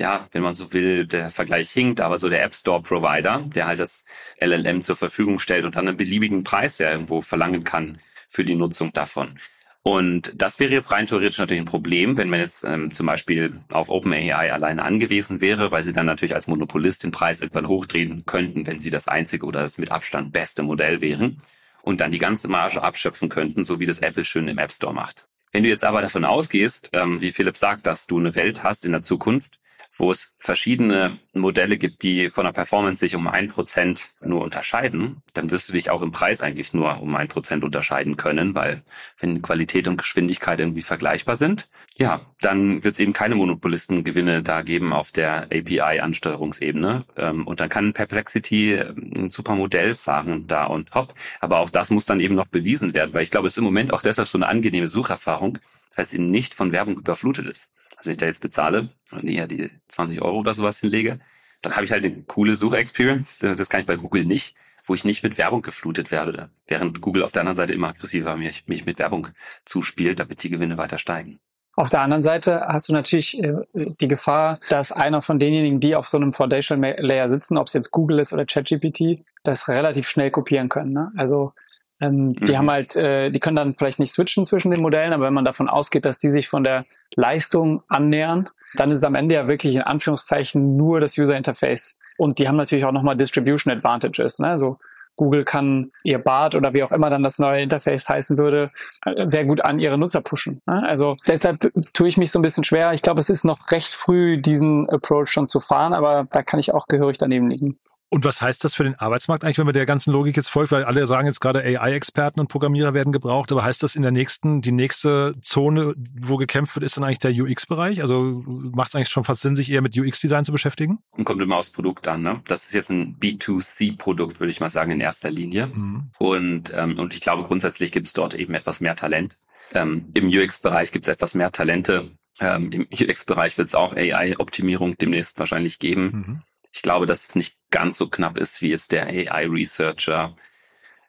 ja, 0.00 0.26
wenn 0.32 0.42
man 0.42 0.54
so 0.54 0.72
will, 0.72 1.06
der 1.06 1.30
Vergleich 1.30 1.70
hinkt, 1.70 2.00
aber 2.00 2.16
so 2.16 2.30
der 2.30 2.42
App 2.42 2.54
Store 2.54 2.82
Provider, 2.82 3.44
der 3.54 3.66
halt 3.66 3.80
das 3.80 4.06
LLM 4.40 4.80
zur 4.80 4.96
Verfügung 4.96 5.38
stellt 5.38 5.66
und 5.66 5.76
dann 5.76 5.86
einen 5.86 5.98
beliebigen 5.98 6.42
Preis 6.42 6.78
ja 6.78 6.90
irgendwo 6.90 7.20
verlangen 7.20 7.64
kann 7.64 8.00
für 8.26 8.42
die 8.42 8.54
Nutzung 8.54 8.92
davon. 8.94 9.38
Und 9.82 10.32
das 10.40 10.58
wäre 10.58 10.72
jetzt 10.72 10.90
rein 10.90 11.06
theoretisch 11.06 11.38
natürlich 11.38 11.62
ein 11.62 11.66
Problem, 11.66 12.16
wenn 12.16 12.30
man 12.30 12.40
jetzt 12.40 12.64
ähm, 12.64 12.92
zum 12.92 13.06
Beispiel 13.06 13.60
auf 13.72 13.90
OpenAI 13.90 14.52
alleine 14.52 14.82
angewiesen 14.84 15.42
wäre, 15.42 15.70
weil 15.70 15.82
sie 15.82 15.92
dann 15.92 16.06
natürlich 16.06 16.34
als 16.34 16.46
Monopolist 16.46 17.04
den 17.04 17.12
Preis 17.12 17.42
irgendwann 17.42 17.68
hochdrehen 17.68 18.24
könnten, 18.24 18.66
wenn 18.66 18.78
sie 18.78 18.90
das 18.90 19.06
einzige 19.06 19.44
oder 19.44 19.60
das 19.60 19.78
mit 19.78 19.90
Abstand 19.90 20.32
beste 20.32 20.62
Modell 20.62 21.02
wären 21.02 21.38
und 21.82 22.00
dann 22.00 22.12
die 22.12 22.18
ganze 22.18 22.48
Marge 22.48 22.82
abschöpfen 22.82 23.28
könnten, 23.28 23.64
so 23.64 23.80
wie 23.80 23.86
das 23.86 23.98
Apple 23.98 24.24
schön 24.24 24.48
im 24.48 24.58
App 24.58 24.72
Store 24.72 24.94
macht. 24.94 25.26
Wenn 25.52 25.62
du 25.62 25.68
jetzt 25.68 25.84
aber 25.84 26.00
davon 26.00 26.24
ausgehst, 26.24 26.90
ähm, 26.94 27.20
wie 27.20 27.32
Philipp 27.32 27.56
sagt, 27.58 27.86
dass 27.86 28.06
du 28.06 28.18
eine 28.18 28.34
Welt 28.34 28.62
hast 28.62 28.86
in 28.86 28.92
der 28.92 29.02
Zukunft, 29.02 29.60
wo 29.96 30.10
es 30.10 30.34
verschiedene 30.38 31.18
Modelle 31.32 31.76
gibt, 31.76 32.02
die 32.02 32.28
von 32.28 32.44
der 32.44 32.52
Performance 32.52 33.00
sich 33.00 33.14
um 33.14 33.28
ein 33.28 33.48
Prozent 33.48 34.10
nur 34.20 34.42
unterscheiden, 34.42 35.22
dann 35.34 35.50
wirst 35.50 35.68
du 35.68 35.72
dich 35.72 35.90
auch 35.90 36.02
im 36.02 36.10
Preis 36.10 36.40
eigentlich 36.40 36.72
nur 36.72 37.00
um 37.00 37.14
ein 37.16 37.28
Prozent 37.28 37.64
unterscheiden 37.64 38.16
können, 38.16 38.54
weil 38.54 38.82
wenn 39.18 39.42
Qualität 39.42 39.86
und 39.88 39.98
Geschwindigkeit 39.98 40.58
irgendwie 40.58 40.82
vergleichbar 40.82 41.36
sind, 41.36 41.68
ja, 41.96 42.20
dann 42.40 42.82
wird 42.82 42.94
es 42.94 43.00
eben 43.00 43.12
keine 43.12 43.34
Monopolistengewinne 43.34 44.42
da 44.42 44.62
geben 44.62 44.92
auf 44.92 45.12
der 45.12 45.48
API-Ansteuerungsebene. 45.52 47.04
Ähm, 47.16 47.46
und 47.46 47.60
dann 47.60 47.68
kann 47.68 47.92
Perplexity 47.92 48.74
ähm, 48.74 49.12
ein 49.16 49.30
super 49.30 49.54
Modell 49.54 49.94
fahren 49.94 50.46
da 50.46 50.64
und 50.64 50.90
top. 50.90 51.14
Aber 51.40 51.58
auch 51.58 51.70
das 51.70 51.90
muss 51.90 52.06
dann 52.06 52.20
eben 52.20 52.34
noch 52.34 52.46
bewiesen 52.46 52.94
werden, 52.94 53.12
weil 53.12 53.22
ich 53.22 53.30
glaube, 53.30 53.46
es 53.46 53.54
ist 53.54 53.58
im 53.58 53.64
Moment 53.64 53.92
auch 53.92 54.02
deshalb 54.02 54.28
so 54.28 54.38
eine 54.38 54.48
angenehme 54.48 54.88
Sucherfahrung, 54.88 55.58
weil 55.94 56.06
es 56.06 56.14
eben 56.14 56.26
nicht 56.26 56.54
von 56.54 56.72
Werbung 56.72 56.96
überflutet 56.96 57.46
ist 57.46 57.72
also 58.00 58.12
ich 58.12 58.16
da 58.16 58.24
jetzt 58.24 58.40
bezahle 58.40 58.88
und 59.10 59.24
eher 59.24 59.46
die 59.46 59.70
20 59.88 60.22
Euro 60.22 60.38
oder 60.38 60.54
sowas 60.54 60.80
hinlege, 60.80 61.18
dann 61.60 61.74
habe 61.74 61.84
ich 61.84 61.92
halt 61.92 62.02
eine 62.02 62.22
coole 62.22 62.54
Suchexperience. 62.54 63.40
Das 63.40 63.68
kann 63.68 63.80
ich 63.80 63.86
bei 63.86 63.96
Google 63.96 64.24
nicht, 64.24 64.56
wo 64.84 64.94
ich 64.94 65.04
nicht 65.04 65.22
mit 65.22 65.36
Werbung 65.36 65.60
geflutet 65.60 66.10
werde, 66.10 66.48
während 66.66 67.02
Google 67.02 67.22
auf 67.22 67.32
der 67.32 67.40
anderen 67.40 67.56
Seite 67.56 67.74
immer 67.74 67.88
aggressiver 67.88 68.38
mich, 68.38 68.64
mit 68.66 68.98
Werbung 68.98 69.28
zuspielt, 69.66 70.18
damit 70.18 70.42
die 70.42 70.48
Gewinne 70.48 70.78
weiter 70.78 70.96
steigen. 70.96 71.40
Auf 71.76 71.90
der 71.90 72.00
anderen 72.00 72.22
Seite 72.22 72.62
hast 72.66 72.88
du 72.88 72.94
natürlich 72.94 73.42
äh, 73.42 73.54
die 73.74 74.08
Gefahr, 74.08 74.60
dass 74.70 74.92
einer 74.92 75.20
von 75.20 75.38
denjenigen, 75.38 75.78
die 75.78 75.94
auf 75.94 76.08
so 76.08 76.16
einem 76.16 76.32
Foundation 76.32 76.80
Layer 76.80 77.28
sitzen, 77.28 77.58
ob 77.58 77.68
es 77.68 77.74
jetzt 77.74 77.90
Google 77.90 78.18
ist 78.18 78.32
oder 78.32 78.46
ChatGPT, 78.46 79.24
das 79.42 79.68
relativ 79.68 80.08
schnell 80.08 80.30
kopieren 80.30 80.70
können. 80.70 80.92
Ne? 80.92 81.12
Also 81.16 81.52
ähm, 82.00 82.34
die 82.34 82.52
mhm. 82.52 82.56
haben 82.58 82.70
halt, 82.70 82.96
äh, 82.96 83.30
die 83.30 83.40
können 83.40 83.56
dann 83.56 83.74
vielleicht 83.74 83.98
nicht 83.98 84.12
switchen 84.12 84.44
zwischen 84.44 84.70
den 84.70 84.80
Modellen, 84.80 85.12
aber 85.12 85.26
wenn 85.26 85.34
man 85.34 85.44
davon 85.44 85.68
ausgeht, 85.68 86.04
dass 86.04 86.18
die 86.18 86.30
sich 86.30 86.48
von 86.48 86.64
der 86.64 86.86
Leistung 87.14 87.82
annähern, 87.88 88.48
dann 88.74 88.90
ist 88.90 88.98
es 88.98 89.04
am 89.04 89.14
Ende 89.14 89.34
ja 89.34 89.48
wirklich 89.48 89.74
in 89.74 89.82
Anführungszeichen 89.82 90.76
nur 90.76 91.00
das 91.00 91.18
User 91.18 91.36
Interface. 91.36 91.98
Und 92.16 92.38
die 92.38 92.48
haben 92.48 92.56
natürlich 92.56 92.84
auch 92.84 92.92
nochmal 92.92 93.16
Distribution 93.16 93.72
Advantages. 93.72 94.38
Ne? 94.38 94.48
Also 94.48 94.78
Google 95.16 95.44
kann 95.44 95.92
ihr 96.04 96.18
Bart 96.18 96.54
oder 96.54 96.72
wie 96.72 96.82
auch 96.82 96.92
immer 96.92 97.10
dann 97.10 97.22
das 97.22 97.38
neue 97.38 97.62
Interface 97.62 98.08
heißen 98.08 98.38
würde, 98.38 98.70
äh, 99.04 99.28
sehr 99.28 99.44
gut 99.44 99.60
an 99.60 99.78
ihre 99.78 99.98
Nutzer 99.98 100.22
pushen. 100.22 100.62
Ne? 100.66 100.82
Also 100.86 101.16
deshalb 101.26 101.70
tue 101.92 102.08
ich 102.08 102.16
mich 102.16 102.30
so 102.30 102.38
ein 102.38 102.42
bisschen 102.42 102.64
schwer. 102.64 102.92
Ich 102.92 103.02
glaube, 103.02 103.20
es 103.20 103.28
ist 103.28 103.44
noch 103.44 103.70
recht 103.70 103.92
früh, 103.92 104.38
diesen 104.38 104.88
Approach 104.88 105.28
schon 105.28 105.48
zu 105.48 105.60
fahren, 105.60 105.92
aber 105.92 106.26
da 106.30 106.42
kann 106.42 106.60
ich 106.60 106.72
auch 106.72 106.86
gehörig 106.88 107.18
daneben 107.18 107.50
liegen. 107.50 107.78
Und 108.12 108.24
was 108.24 108.42
heißt 108.42 108.64
das 108.64 108.74
für 108.74 108.82
den 108.82 108.96
Arbeitsmarkt 108.96 109.44
eigentlich, 109.44 109.58
wenn 109.58 109.66
man 109.66 109.72
der 109.72 109.86
ganzen 109.86 110.10
Logik 110.10 110.36
jetzt 110.36 110.50
folgt? 110.50 110.72
Weil 110.72 110.82
alle 110.82 111.06
sagen 111.06 111.28
jetzt 111.28 111.40
gerade 111.40 111.60
AI-Experten 111.60 112.40
und 112.40 112.48
Programmierer 112.48 112.92
werden 112.92 113.12
gebraucht, 113.12 113.52
aber 113.52 113.62
heißt 113.62 113.84
das 113.84 113.94
in 113.94 114.02
der 114.02 114.10
nächsten, 114.10 114.60
die 114.60 114.72
nächste 114.72 115.36
Zone, 115.40 115.94
wo 116.20 116.36
gekämpft 116.36 116.74
wird, 116.74 116.84
ist 116.84 116.96
dann 116.96 117.04
eigentlich 117.04 117.20
der 117.20 117.32
UX-Bereich? 117.32 118.02
Also 118.02 118.42
macht 118.44 118.88
es 118.88 118.96
eigentlich 118.96 119.10
schon 119.10 119.22
fast 119.22 119.42
Sinn, 119.42 119.54
sich 119.54 119.70
eher 119.70 119.80
mit 119.80 119.96
UX-Design 119.96 120.44
zu 120.44 120.50
beschäftigen? 120.50 120.98
Und 121.12 121.24
kommt 121.24 121.40
immer 121.40 121.56
aufs 121.56 121.70
Produkt 121.70 122.08
an, 122.08 122.22
ne? 122.22 122.42
Das 122.48 122.66
ist 122.66 122.74
jetzt 122.74 122.90
ein 122.90 123.16
B2C-Produkt, 123.16 124.40
würde 124.40 124.50
ich 124.50 124.58
mal 124.58 124.70
sagen, 124.70 124.90
in 124.90 125.00
erster 125.00 125.30
Linie. 125.30 125.68
Mhm. 125.68 126.10
Und, 126.18 126.74
ähm, 126.76 126.98
und 126.98 127.14
ich 127.14 127.20
glaube, 127.20 127.44
grundsätzlich 127.44 127.92
gibt 127.92 128.08
es 128.08 128.12
dort 128.12 128.34
eben 128.34 128.54
etwas 128.54 128.80
mehr 128.80 128.96
Talent. 128.96 129.38
Ähm, 129.72 130.10
Im 130.14 130.26
UX-Bereich 130.26 130.90
gibt 130.90 131.06
es 131.06 131.12
etwas 131.12 131.34
mehr 131.34 131.52
Talente. 131.52 132.10
Ähm, 132.40 132.72
Im 132.72 132.88
UX-Bereich 132.92 133.56
wird 133.56 133.68
es 133.68 133.76
auch 133.76 133.94
AI-Optimierung 133.94 134.98
demnächst 134.98 135.38
wahrscheinlich 135.38 135.78
geben. 135.78 136.02
Mhm. 136.02 136.42
Ich 136.72 136.82
glaube, 136.82 137.06
dass 137.06 137.28
es 137.28 137.34
nicht 137.34 137.58
ganz 137.70 137.98
so 137.98 138.08
knapp 138.08 138.38
ist 138.38 138.62
wie 138.62 138.70
jetzt 138.70 138.92
der 138.92 139.06
AI-Researcher, 139.06 140.36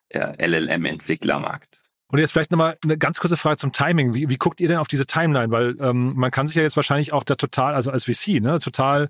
äh, 0.09 0.45
LLM-Entwicklermarkt. 0.45 1.81
Und 2.07 2.19
jetzt 2.19 2.31
vielleicht 2.31 2.51
nochmal 2.51 2.77
eine 2.83 2.97
ganz 2.97 3.19
kurze 3.19 3.37
Frage 3.37 3.57
zum 3.57 3.71
Timing. 3.71 4.13
Wie, 4.13 4.27
wie 4.27 4.37
guckt 4.37 4.59
ihr 4.59 4.67
denn 4.67 4.77
auf 4.77 4.89
diese 4.89 5.05
Timeline? 5.05 5.51
Weil 5.51 5.77
ähm, 5.79 6.13
man 6.15 6.29
kann 6.29 6.47
sich 6.47 6.57
ja 6.57 6.63
jetzt 6.63 6.75
wahrscheinlich 6.75 7.13
auch 7.13 7.23
da 7.23 7.35
total, 7.35 7.73
also 7.73 7.89
als 7.89 8.03
VC, 8.03 8.41
ne, 8.41 8.59
total 8.59 9.09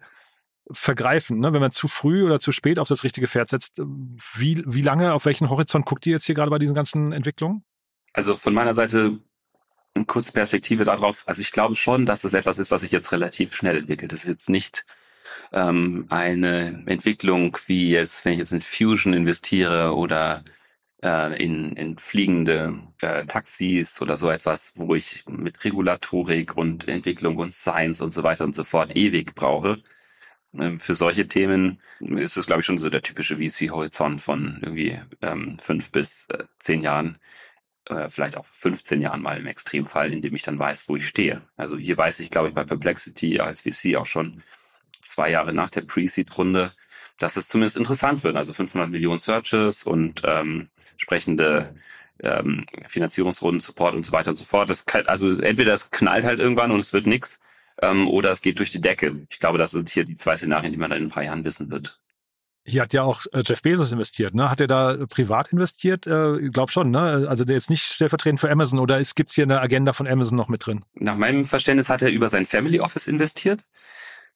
vergreifen, 0.69 1.39
ne? 1.39 1.51
wenn 1.53 1.61
man 1.61 1.71
zu 1.71 1.87
früh 1.87 2.23
oder 2.23 2.39
zu 2.39 2.51
spät 2.51 2.79
auf 2.79 2.87
das 2.87 3.03
richtige 3.03 3.27
Pferd 3.27 3.49
setzt. 3.49 3.81
Wie, 4.35 4.63
wie 4.65 4.81
lange, 4.81 5.13
auf 5.13 5.25
welchen 5.25 5.49
Horizont 5.49 5.85
guckt 5.85 6.05
ihr 6.05 6.13
jetzt 6.13 6.25
hier 6.25 6.35
gerade 6.35 6.51
bei 6.51 6.59
diesen 6.59 6.75
ganzen 6.75 7.11
Entwicklungen? 7.11 7.63
Also 8.13 8.37
von 8.37 8.53
meiner 8.53 8.73
Seite 8.73 9.19
eine 9.93 10.05
kurze 10.05 10.31
Perspektive 10.31 10.83
darauf. 10.83 11.23
Also 11.27 11.41
ich 11.41 11.51
glaube 11.51 11.75
schon, 11.75 12.05
dass 12.05 12.23
es 12.23 12.33
etwas 12.33 12.59
ist, 12.59 12.71
was 12.71 12.81
sich 12.81 12.91
jetzt 12.91 13.11
relativ 13.11 13.55
schnell 13.55 13.77
entwickelt. 13.77 14.11
Das 14.11 14.21
ist 14.21 14.27
jetzt 14.27 14.49
nicht 14.49 14.85
ähm, 15.51 16.05
eine 16.09 16.83
Entwicklung 16.87 17.57
wie 17.67 17.91
jetzt, 17.91 18.25
wenn 18.25 18.33
ich 18.33 18.39
jetzt 18.39 18.53
in 18.53 18.61
Fusion 18.61 19.13
investiere 19.13 19.95
oder 19.95 20.43
äh, 21.03 21.43
in, 21.43 21.75
in 21.75 21.97
fliegende 21.97 22.79
äh, 23.01 23.25
Taxis 23.25 24.01
oder 24.01 24.17
so 24.17 24.29
etwas, 24.29 24.73
wo 24.75 24.95
ich 24.95 25.25
mit 25.27 25.63
Regulatorik 25.63 26.57
und 26.57 26.87
Entwicklung 26.87 27.37
und 27.37 27.51
Science 27.51 28.01
und 28.01 28.11
so 28.13 28.23
weiter 28.23 28.43
und 28.45 28.55
so 28.55 28.63
fort 28.63 28.95
ewig 28.95 29.35
brauche. 29.35 29.81
Ähm, 30.53 30.77
für 30.77 30.95
solche 30.95 31.27
Themen 31.27 31.81
ist 31.99 32.37
es, 32.37 32.45
glaube 32.45 32.61
ich, 32.61 32.65
schon 32.65 32.77
so 32.77 32.89
der 32.89 33.01
typische 33.01 33.37
VC-Horizont 33.37 34.19
von 34.21 34.59
irgendwie 34.61 34.99
ähm, 35.21 35.57
fünf 35.59 35.91
bis 35.91 36.25
äh, 36.29 36.45
zehn 36.59 36.83
Jahren, 36.83 37.17
äh, 37.89 38.09
vielleicht 38.09 38.37
auch 38.37 38.45
15 38.45 39.01
Jahren 39.01 39.21
mal 39.21 39.37
im 39.39 39.47
Extremfall, 39.47 40.13
in 40.13 40.21
dem 40.21 40.35
ich 40.35 40.43
dann 40.43 40.59
weiß, 40.59 40.89
wo 40.89 40.95
ich 40.97 41.07
stehe. 41.07 41.41
Also 41.57 41.77
hier 41.77 41.97
weiß 41.97 42.19
ich, 42.19 42.29
glaube 42.31 42.49
ich, 42.49 42.55
bei 42.55 42.63
Perplexity 42.63 43.39
als 43.39 43.61
VC 43.61 43.95
auch 43.97 44.05
schon, 44.05 44.43
zwei 45.01 45.29
Jahre 45.31 45.53
nach 45.53 45.69
der 45.69 45.81
Pre-Seed-Runde, 45.81 46.73
dass 47.19 47.35
es 47.35 47.47
zumindest 47.47 47.77
interessant 47.77 48.23
wird. 48.23 48.35
Also 48.35 48.53
500 48.53 48.89
Millionen 48.89 49.19
Searches 49.19 49.83
und 49.83 50.21
ähm, 50.25 50.69
entsprechende 50.91 51.75
ähm, 52.23 52.65
Finanzierungsrunden, 52.87 53.61
Support 53.61 53.95
und 53.95 54.05
so 54.05 54.11
weiter 54.11 54.31
und 54.31 54.37
so 54.37 54.45
fort. 54.45 54.69
Das 54.69 54.85
kann, 54.85 55.07
also 55.07 55.29
entweder 55.41 55.73
es 55.73 55.91
knallt 55.91 56.25
halt 56.25 56.39
irgendwann 56.39 56.71
und 56.71 56.79
es 56.79 56.93
wird 56.93 57.07
nix 57.07 57.39
ähm, 57.81 58.07
oder 58.07 58.31
es 58.31 58.41
geht 58.41 58.59
durch 58.59 58.69
die 58.69 58.81
Decke. 58.81 59.25
Ich 59.29 59.39
glaube, 59.39 59.57
das 59.57 59.71
sind 59.71 59.89
hier 59.89 60.05
die 60.05 60.15
zwei 60.15 60.35
Szenarien, 60.35 60.71
die 60.71 60.79
man 60.79 60.89
dann 60.89 60.99
in 60.99 61.05
ein 61.05 61.11
paar 61.11 61.23
Jahren 61.23 61.43
wissen 61.43 61.71
wird. 61.71 61.99
Hier 62.63 62.83
hat 62.83 62.93
ja 62.93 63.01
auch 63.01 63.25
äh, 63.33 63.41
Jeff 63.43 63.63
Bezos 63.63 63.91
investiert, 63.91 64.35
ne? 64.35 64.51
Hat 64.51 64.61
er 64.61 64.67
da 64.67 65.05
privat 65.09 65.51
investiert? 65.51 66.05
Äh, 66.05 66.37
ich 66.37 66.51
glaube 66.51 66.71
schon, 66.71 66.91
ne? 66.91 67.25
Also 67.27 67.43
der 67.43 67.55
jetzt 67.55 67.71
nicht 67.71 67.81
stellvertretend 67.81 68.39
für 68.39 68.51
Amazon 68.51 68.77
oder 68.77 69.01
gibt 69.15 69.29
es 69.29 69.35
hier 69.35 69.45
eine 69.45 69.59
Agenda 69.61 69.93
von 69.93 70.07
Amazon 70.07 70.37
noch 70.37 70.47
mit 70.47 70.67
drin? 70.67 70.85
Nach 70.93 71.15
meinem 71.15 71.45
Verständnis 71.45 71.89
hat 71.89 72.03
er 72.03 72.11
über 72.11 72.29
sein 72.29 72.45
Family 72.45 72.79
Office 72.79 73.07
investiert. 73.07 73.65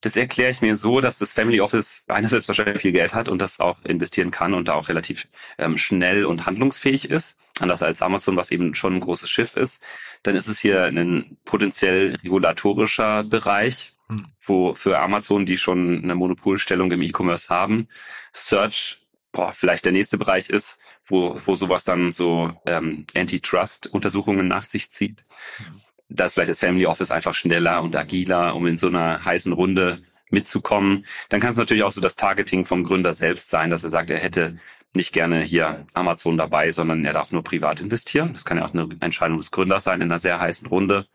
Das 0.05 0.15
erkläre 0.15 0.51
ich 0.51 0.61
mir 0.61 0.77
so, 0.77 1.01
dass 1.01 1.17
das 1.17 1.33
Family 1.33 1.59
Office 1.61 2.03
einerseits 2.07 2.47
wahrscheinlich 2.47 2.79
viel 2.79 2.91
Geld 2.91 3.15
hat 3.15 3.27
und 3.27 3.41
das 3.41 3.59
auch 3.59 3.83
investieren 3.85 4.29
kann 4.29 4.53
und 4.53 4.67
da 4.67 4.75
auch 4.75 4.87
relativ 4.87 5.27
ähm, 5.57 5.79
schnell 5.79 6.25
und 6.25 6.45
handlungsfähig 6.45 7.09
ist, 7.09 7.39
anders 7.59 7.81
als 7.81 8.03
Amazon, 8.03 8.37
was 8.37 8.51
eben 8.51 8.75
schon 8.75 8.93
ein 8.93 8.99
großes 8.99 9.27
Schiff 9.31 9.57
ist. 9.57 9.81
Dann 10.21 10.35
ist 10.35 10.47
es 10.47 10.59
hier 10.59 10.83
ein 10.83 11.37
potenziell 11.43 12.17
regulatorischer 12.23 13.23
Bereich, 13.23 13.95
hm. 14.07 14.27
wo 14.39 14.75
für 14.75 14.99
Amazon, 14.99 15.47
die 15.47 15.57
schon 15.57 16.03
eine 16.03 16.13
Monopolstellung 16.13 16.91
im 16.91 17.01
E-Commerce 17.01 17.49
haben, 17.49 17.87
Search 18.31 18.99
boah, 19.31 19.53
vielleicht 19.53 19.85
der 19.85 19.91
nächste 19.91 20.19
Bereich 20.19 20.51
ist, 20.51 20.77
wo, 21.07 21.35
wo 21.47 21.55
sowas 21.55 21.83
dann 21.83 22.11
so 22.11 22.53
ähm, 22.67 23.07
Antitrust-Untersuchungen 23.15 24.47
nach 24.47 24.65
sich 24.65 24.91
zieht. 24.91 25.25
Mhm 25.57 25.84
da 26.09 26.29
vielleicht 26.29 26.49
das 26.49 26.59
Family 26.59 26.85
Office 26.85 27.11
einfach 27.11 27.33
schneller 27.33 27.81
und 27.81 27.95
agiler, 27.95 28.55
um 28.55 28.67
in 28.67 28.77
so 28.77 28.87
einer 28.87 29.23
heißen 29.23 29.53
Runde 29.53 30.03
mitzukommen. 30.29 31.05
Dann 31.29 31.39
kann 31.39 31.51
es 31.51 31.57
natürlich 31.57 31.83
auch 31.83 31.91
so 31.91 32.01
das 32.01 32.15
Targeting 32.15 32.65
vom 32.65 32.83
Gründer 32.83 33.13
selbst 33.13 33.49
sein, 33.49 33.69
dass 33.69 33.83
er 33.83 33.89
sagt, 33.89 34.09
er 34.09 34.19
hätte 34.19 34.57
nicht 34.93 35.13
gerne 35.13 35.41
hier 35.41 35.85
Amazon 35.93 36.37
dabei, 36.37 36.71
sondern 36.71 37.03
er 37.05 37.13
darf 37.13 37.31
nur 37.31 37.43
privat 37.43 37.81
investieren. 37.81 38.33
Das 38.33 38.45
kann 38.45 38.57
ja 38.57 38.65
auch 38.65 38.73
eine 38.73 38.89
Entscheidung 39.01 39.37
des 39.37 39.51
Gründers 39.51 39.83
sein 39.83 40.01
in 40.01 40.09
einer 40.09 40.19
sehr 40.19 40.39
heißen 40.39 40.67
Runde. 40.67 41.07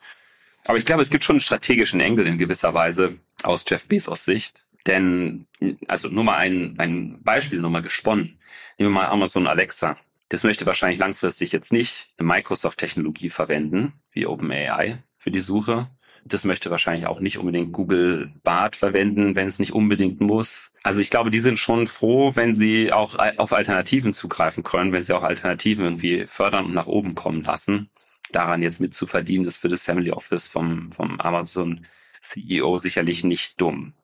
Aber 0.67 0.77
ich 0.77 0.85
glaube, 0.85 1.03
es 1.03 1.11
gibt 1.11 1.25
schon 1.25 1.35
einen 1.35 1.41
strategischen 1.41 2.01
Engel 2.01 2.27
in 2.27 2.39
gewisser 2.39 2.75
Weise 2.75 3.19
aus 3.43 3.65
Jeff 3.67 3.87
Bezos 3.87 4.25
Sicht. 4.25 4.65
Denn, 4.87 5.47
also 5.89 6.09
nur 6.09 6.25
mal 6.25 6.37
ein, 6.37 6.75
ein 6.79 7.23
Beispiel, 7.23 7.61
nur 7.61 7.71
mal 7.71 7.83
gesponnen. 7.83 8.39
Nehmen 8.79 8.91
wir 8.93 9.01
mal 9.01 9.09
Amazon 9.09 9.47
Alexa. 9.47 9.97
Das 10.31 10.45
möchte 10.45 10.65
wahrscheinlich 10.65 11.01
langfristig 11.01 11.51
jetzt 11.51 11.73
nicht 11.73 12.09
eine 12.17 12.29
Microsoft-Technologie 12.29 13.31
verwenden, 13.31 13.95
wie 14.13 14.27
OpenAI 14.27 15.03
für 15.19 15.33
die 15.33 15.41
Suche. 15.41 15.89
Das 16.25 16.45
möchte 16.45 16.71
wahrscheinlich 16.71 17.07
auch 17.07 17.19
nicht 17.19 17.39
unbedingt 17.39 17.73
Google 17.73 18.33
Bart 18.45 18.77
verwenden, 18.77 19.35
wenn 19.35 19.49
es 19.49 19.59
nicht 19.59 19.73
unbedingt 19.73 20.21
muss. 20.21 20.73
Also 20.85 21.01
ich 21.01 21.11
glaube, 21.11 21.33
die 21.33 21.41
sind 21.41 21.59
schon 21.59 21.89
froh, 21.89 22.37
wenn 22.37 22.55
sie 22.55 22.93
auch 22.93 23.19
auf 23.39 23.53
Alternativen 23.53 24.13
zugreifen 24.13 24.63
können, 24.63 24.93
wenn 24.93 25.03
sie 25.03 25.15
auch 25.15 25.25
Alternativen 25.25 25.85
irgendwie 25.85 26.27
fördern 26.29 26.67
und 26.67 26.75
nach 26.75 26.87
oben 26.87 27.17
kommen 27.17 27.43
lassen. 27.43 27.91
Daran 28.31 28.63
jetzt 28.63 28.81
mitzuverdienen, 28.81 29.49
ist 29.49 29.59
für 29.59 29.69
das 29.69 29.83
Family 29.83 30.13
Office 30.13 30.47
vom, 30.47 30.91
vom 30.91 31.21
Amazon 31.21 31.87
CEO 32.21 32.79
sicherlich 32.79 33.25
nicht 33.25 33.61
dumm. 33.61 33.95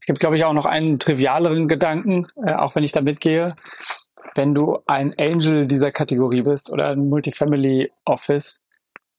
Es 0.00 0.06
gibt, 0.06 0.20
glaube 0.20 0.36
ich, 0.36 0.44
auch 0.44 0.54
noch 0.54 0.64
einen 0.64 0.98
trivialeren 0.98 1.68
Gedanken, 1.68 2.26
äh, 2.42 2.54
auch 2.54 2.74
wenn 2.74 2.84
ich 2.84 2.92
da 2.92 3.02
mitgehe 3.02 3.56
wenn 4.38 4.54
du 4.54 4.78
ein 4.86 5.14
Angel 5.18 5.66
dieser 5.66 5.90
Kategorie 5.90 6.42
bist 6.42 6.70
oder 6.72 6.90
ein 6.90 7.08
Multifamily 7.08 7.90
Office, 8.04 8.64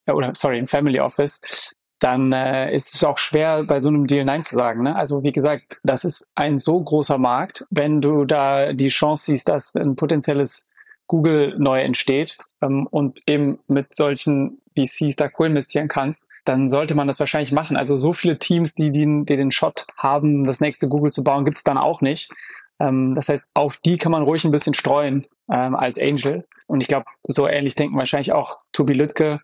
äh, 0.05 0.13
oder 0.13 0.31
sorry, 0.33 0.57
ein 0.57 0.67
Family 0.67 0.99
Office, 0.99 1.75
dann 1.99 2.31
äh, 2.31 2.73
ist 2.73 2.95
es 2.95 3.03
auch 3.03 3.17
schwer, 3.17 3.65
bei 3.65 3.81
so 3.81 3.89
einem 3.89 4.07
Deal 4.07 4.23
Nein 4.23 4.43
zu 4.43 4.55
sagen. 4.55 4.83
Ne? 4.83 4.95
Also 4.95 5.21
wie 5.23 5.33
gesagt, 5.33 5.77
das 5.83 6.05
ist 6.05 6.31
ein 6.35 6.57
so 6.57 6.81
großer 6.81 7.17
Markt. 7.17 7.65
Wenn 7.69 7.99
du 7.99 8.23
da 8.23 8.71
die 8.71 8.87
Chance 8.87 9.25
siehst, 9.25 9.49
dass 9.49 9.75
ein 9.75 9.97
potenzielles 9.97 10.71
Google 11.07 11.55
neu 11.57 11.81
entsteht 11.81 12.37
ähm, 12.61 12.87
und 12.89 13.21
eben 13.27 13.59
mit 13.67 13.93
solchen 13.93 14.61
VCs 14.77 15.17
da 15.17 15.27
co-investieren 15.27 15.89
kannst, 15.89 16.29
dann 16.45 16.69
sollte 16.69 16.95
man 16.95 17.07
das 17.07 17.19
wahrscheinlich 17.19 17.51
machen. 17.51 17.75
Also 17.75 17.97
so 17.97 18.13
viele 18.13 18.39
Teams, 18.39 18.73
die, 18.73 18.91
die, 18.91 19.25
die 19.25 19.35
den 19.35 19.51
Shot 19.51 19.85
haben, 19.97 20.45
das 20.45 20.61
nächste 20.61 20.87
Google 20.87 21.11
zu 21.11 21.25
bauen, 21.25 21.43
gibt 21.43 21.57
es 21.57 21.63
dann 21.65 21.77
auch 21.77 21.99
nicht. 21.99 22.31
Ähm, 22.79 23.15
das 23.15 23.29
heißt, 23.29 23.47
auf 23.53 23.77
die 23.77 23.97
kann 23.97 24.11
man 24.11 24.23
ruhig 24.23 24.45
ein 24.45 24.51
bisschen 24.51 24.73
streuen 24.73 25.27
ähm, 25.51 25.75
als 25.75 25.99
Angel. 25.99 26.47
Und 26.67 26.81
ich 26.81 26.87
glaube, 26.87 27.05
so 27.27 27.47
ähnlich 27.47 27.75
denken 27.75 27.97
wahrscheinlich 27.97 28.31
auch 28.31 28.59
Tobi 28.71 28.93
Lütke 28.93 29.37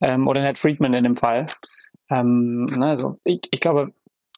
ähm, 0.00 0.26
oder 0.28 0.40
Ned 0.40 0.58
Friedman 0.58 0.94
in 0.94 1.04
dem 1.04 1.14
Fall. 1.14 1.48
Ähm, 2.10 2.64
ne, 2.64 2.86
also 2.86 3.16
ich, 3.24 3.40
ich 3.50 3.60
glaube, 3.60 3.92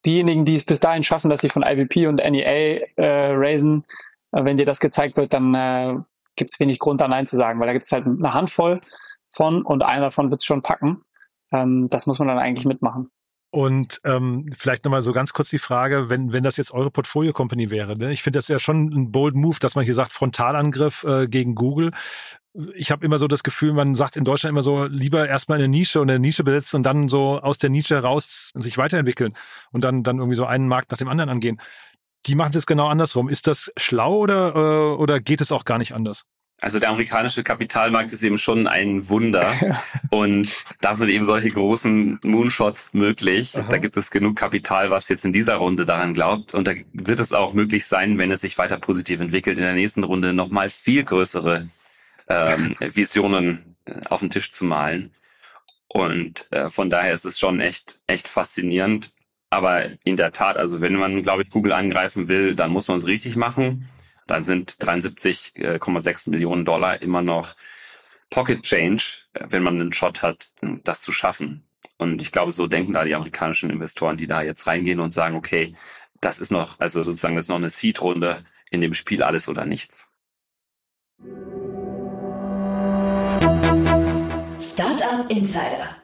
diejenigen, 0.04 0.44
die 0.44 0.56
es 0.56 0.64
bis 0.64 0.80
dahin 0.80 1.02
schaffen, 1.02 1.30
dass 1.30 1.40
sie 1.40 1.48
von 1.48 1.62
IVP 1.62 2.06
und 2.06 2.16
NEA 2.16 2.80
äh, 2.96 3.32
raisen, 3.34 3.84
äh, 4.32 4.44
wenn 4.44 4.56
dir 4.56 4.66
das 4.66 4.80
gezeigt 4.80 5.16
wird, 5.16 5.32
dann 5.32 5.54
äh, 5.54 5.94
gibt 6.36 6.52
es 6.52 6.60
wenig 6.60 6.78
Grund, 6.78 7.00
da 7.00 7.08
Nein 7.08 7.26
zu 7.26 7.36
sagen, 7.36 7.60
weil 7.60 7.66
da 7.66 7.72
gibt 7.72 7.86
es 7.86 7.92
halt 7.92 8.06
eine 8.06 8.34
Handvoll 8.34 8.80
von 9.28 9.62
und 9.62 9.82
einer 9.82 10.06
davon 10.06 10.30
wird 10.30 10.40
es 10.42 10.46
schon 10.46 10.62
packen. 10.62 11.02
Ähm, 11.52 11.88
das 11.88 12.06
muss 12.06 12.18
man 12.18 12.28
dann 12.28 12.38
eigentlich 12.38 12.66
mitmachen. 12.66 13.10
Und 13.54 14.00
ähm, 14.04 14.48
vielleicht 14.56 14.86
nochmal 14.86 15.02
so 15.02 15.12
ganz 15.12 15.34
kurz 15.34 15.50
die 15.50 15.58
Frage, 15.58 16.08
wenn, 16.08 16.32
wenn 16.32 16.42
das 16.42 16.56
jetzt 16.56 16.72
eure 16.72 16.90
Portfolio-Company 16.90 17.68
wäre. 17.68 17.98
Ne? 17.98 18.10
Ich 18.10 18.22
finde 18.22 18.38
das 18.38 18.48
ja 18.48 18.58
schon 18.58 18.86
ein 18.86 19.12
bold 19.12 19.34
Move, 19.34 19.58
dass 19.60 19.74
man 19.74 19.84
hier 19.84 19.92
sagt, 19.92 20.14
Frontalangriff 20.14 21.04
äh, 21.04 21.28
gegen 21.28 21.54
Google. 21.54 21.90
ich 22.74 22.90
habe 22.90 23.04
immer 23.04 23.18
so 23.18 23.28
das 23.28 23.42
Gefühl, 23.42 23.74
man 23.74 23.94
sagt 23.94 24.16
in 24.16 24.24
Deutschland 24.24 24.52
immer 24.52 24.62
so, 24.62 24.86
lieber 24.86 25.28
erstmal 25.28 25.58
eine 25.58 25.68
Nische 25.68 26.00
und 26.00 26.08
eine 26.08 26.18
Nische 26.18 26.44
besitzen 26.44 26.76
und 26.76 26.82
dann 26.84 27.08
so 27.08 27.40
aus 27.42 27.58
der 27.58 27.68
Nische 27.68 27.96
heraus 27.96 28.52
sich 28.54 28.78
weiterentwickeln 28.78 29.34
und 29.70 29.84
dann, 29.84 30.02
dann 30.02 30.16
irgendwie 30.16 30.36
so 30.36 30.46
einen 30.46 30.66
Markt 30.66 30.90
nach 30.90 30.98
dem 30.98 31.08
anderen 31.08 31.28
angehen. 31.28 31.60
Die 32.24 32.34
machen 32.34 32.50
es 32.50 32.54
jetzt 32.54 32.66
genau 32.66 32.88
andersrum. 32.88 33.28
Ist 33.28 33.48
das 33.48 33.70
schlau 33.76 34.16
oder, 34.16 34.54
äh, 34.54 34.96
oder 34.96 35.20
geht 35.20 35.42
es 35.42 35.52
auch 35.52 35.66
gar 35.66 35.76
nicht 35.76 35.94
anders? 35.94 36.24
Also 36.62 36.78
der 36.78 36.90
amerikanische 36.90 37.42
Kapitalmarkt 37.42 38.12
ist 38.12 38.22
eben 38.22 38.38
schon 38.38 38.68
ein 38.68 39.08
Wunder 39.08 39.52
und 40.10 40.64
da 40.80 40.94
sind 40.94 41.08
eben 41.08 41.24
solche 41.24 41.50
großen 41.50 42.20
Moonshots 42.22 42.94
möglich. 42.94 43.58
Aha. 43.58 43.66
Da 43.68 43.78
gibt 43.78 43.96
es 43.96 44.12
genug 44.12 44.36
Kapital, 44.36 44.88
was 44.88 45.08
jetzt 45.08 45.24
in 45.24 45.32
dieser 45.32 45.56
Runde 45.56 45.84
daran 45.84 46.14
glaubt 46.14 46.54
und 46.54 46.68
da 46.68 46.74
wird 46.92 47.18
es 47.18 47.32
auch 47.32 47.52
möglich 47.52 47.84
sein, 47.86 48.16
wenn 48.16 48.30
es 48.30 48.42
sich 48.42 48.58
weiter 48.58 48.78
positiv 48.78 49.20
entwickelt, 49.20 49.58
in 49.58 49.64
der 49.64 49.74
nächsten 49.74 50.04
Runde 50.04 50.32
nochmal 50.32 50.70
viel 50.70 51.04
größere 51.04 51.68
ähm, 52.28 52.76
Visionen 52.78 53.74
äh, 53.84 53.94
auf 54.08 54.20
den 54.20 54.30
Tisch 54.30 54.52
zu 54.52 54.64
malen. 54.64 55.10
Und 55.88 56.46
äh, 56.52 56.70
von 56.70 56.90
daher 56.90 57.12
ist 57.12 57.24
es 57.24 57.40
schon 57.40 57.60
echt, 57.60 57.98
echt 58.06 58.28
faszinierend. 58.28 59.10
Aber 59.50 59.86
in 60.04 60.16
der 60.16 60.30
Tat, 60.30 60.56
also 60.56 60.80
wenn 60.80 60.94
man, 60.94 61.22
glaube 61.22 61.42
ich, 61.42 61.50
Google 61.50 61.72
angreifen 61.72 62.28
will, 62.28 62.54
dann 62.54 62.70
muss 62.70 62.86
man 62.86 62.98
es 62.98 63.06
richtig 63.08 63.34
machen 63.34 63.88
dann 64.32 64.46
sind 64.46 64.78
73,6 64.80 66.30
Millionen 66.30 66.64
Dollar 66.64 67.02
immer 67.02 67.20
noch 67.20 67.54
Pocket 68.30 68.62
Change, 68.62 69.04
wenn 69.34 69.62
man 69.62 69.78
einen 69.78 69.92
Shot 69.92 70.22
hat, 70.22 70.48
das 70.84 71.02
zu 71.02 71.12
schaffen. 71.12 71.64
Und 71.98 72.22
ich 72.22 72.32
glaube, 72.32 72.50
so 72.50 72.66
denken 72.66 72.94
da 72.94 73.04
die 73.04 73.14
amerikanischen 73.14 73.68
Investoren, 73.68 74.16
die 74.16 74.26
da 74.26 74.40
jetzt 74.40 74.66
reingehen 74.66 75.00
und 75.00 75.10
sagen, 75.10 75.36
okay, 75.36 75.74
das 76.22 76.38
ist 76.38 76.50
noch, 76.50 76.80
also 76.80 77.02
sozusagen, 77.02 77.36
das 77.36 77.44
ist 77.44 77.50
noch 77.50 77.56
eine 77.56 77.68
Seed-Runde 77.68 78.42
in 78.70 78.80
dem 78.80 78.94
Spiel 78.94 79.22
alles 79.22 79.50
oder 79.50 79.66
nichts. 79.66 80.10
Startup 84.58 85.28
Insider. 85.28 85.96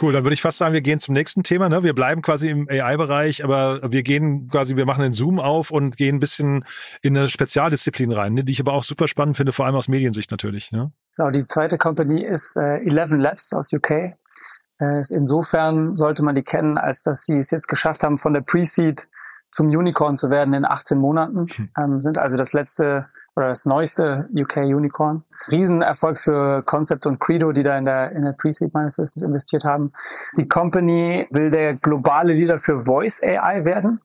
Cool, 0.00 0.12
dann 0.12 0.24
würde 0.24 0.34
ich 0.34 0.42
fast 0.42 0.58
sagen, 0.58 0.74
wir 0.74 0.82
gehen 0.82 1.00
zum 1.00 1.14
nächsten 1.14 1.42
Thema. 1.42 1.68
Ne? 1.68 1.82
Wir 1.82 1.94
bleiben 1.94 2.20
quasi 2.20 2.50
im 2.50 2.68
AI-Bereich, 2.68 3.42
aber 3.44 3.80
wir 3.90 4.02
gehen 4.02 4.48
quasi, 4.48 4.76
wir 4.76 4.84
machen 4.84 5.02
den 5.02 5.12
Zoom 5.12 5.40
auf 5.40 5.70
und 5.70 5.96
gehen 5.96 6.16
ein 6.16 6.20
bisschen 6.20 6.64
in 7.02 7.16
eine 7.16 7.28
Spezialdisziplin 7.28 8.12
rein, 8.12 8.34
ne? 8.34 8.44
die 8.44 8.52
ich 8.52 8.60
aber 8.60 8.74
auch 8.74 8.82
super 8.82 9.08
spannend 9.08 9.36
finde, 9.36 9.52
vor 9.52 9.64
allem 9.64 9.74
aus 9.74 9.88
Mediensicht 9.88 10.30
natürlich. 10.30 10.70
Ne? 10.70 10.92
Genau, 11.16 11.30
die 11.30 11.46
zweite 11.46 11.78
Company 11.78 12.22
ist 12.22 12.56
äh, 12.56 12.78
Eleven 12.84 13.20
Labs 13.20 13.52
aus 13.52 13.72
UK. 13.72 13.90
Äh, 13.90 15.02
insofern 15.10 15.96
sollte 15.96 16.22
man 16.22 16.34
die 16.34 16.42
kennen, 16.42 16.76
als 16.76 17.02
dass 17.02 17.24
sie 17.24 17.38
es 17.38 17.50
jetzt 17.50 17.68
geschafft 17.68 18.02
haben, 18.02 18.18
von 18.18 18.34
der 18.34 18.42
Pre-Seed 18.42 19.08
zum 19.50 19.68
Unicorn 19.68 20.18
zu 20.18 20.30
werden 20.30 20.52
in 20.52 20.66
18 20.66 20.98
Monaten. 20.98 21.46
Hm. 21.48 21.68
Ähm, 21.78 22.00
sind 22.02 22.18
also 22.18 22.36
das 22.36 22.52
letzte 22.52 23.08
oder 23.36 23.48
das 23.48 23.66
neueste 23.66 24.28
UK 24.34 24.56
Unicorn. 24.56 25.22
Riesenerfolg 25.50 26.18
für 26.18 26.62
Concept 26.62 27.04
und 27.06 27.20
Credo, 27.20 27.52
die 27.52 27.62
da 27.62 27.76
in 27.76 27.84
der, 27.84 28.12
in 28.12 28.22
der 28.22 28.32
Pre-Seed 28.32 28.72
meines 28.72 28.98
Wissens 28.98 29.22
investiert 29.22 29.64
haben. 29.64 29.92
Die 30.38 30.48
Company 30.48 31.26
will 31.30 31.50
der 31.50 31.74
globale 31.74 32.32
Leader 32.32 32.58
für 32.58 32.80
Voice 32.80 33.22
AI 33.22 33.64
werden. 33.64 34.00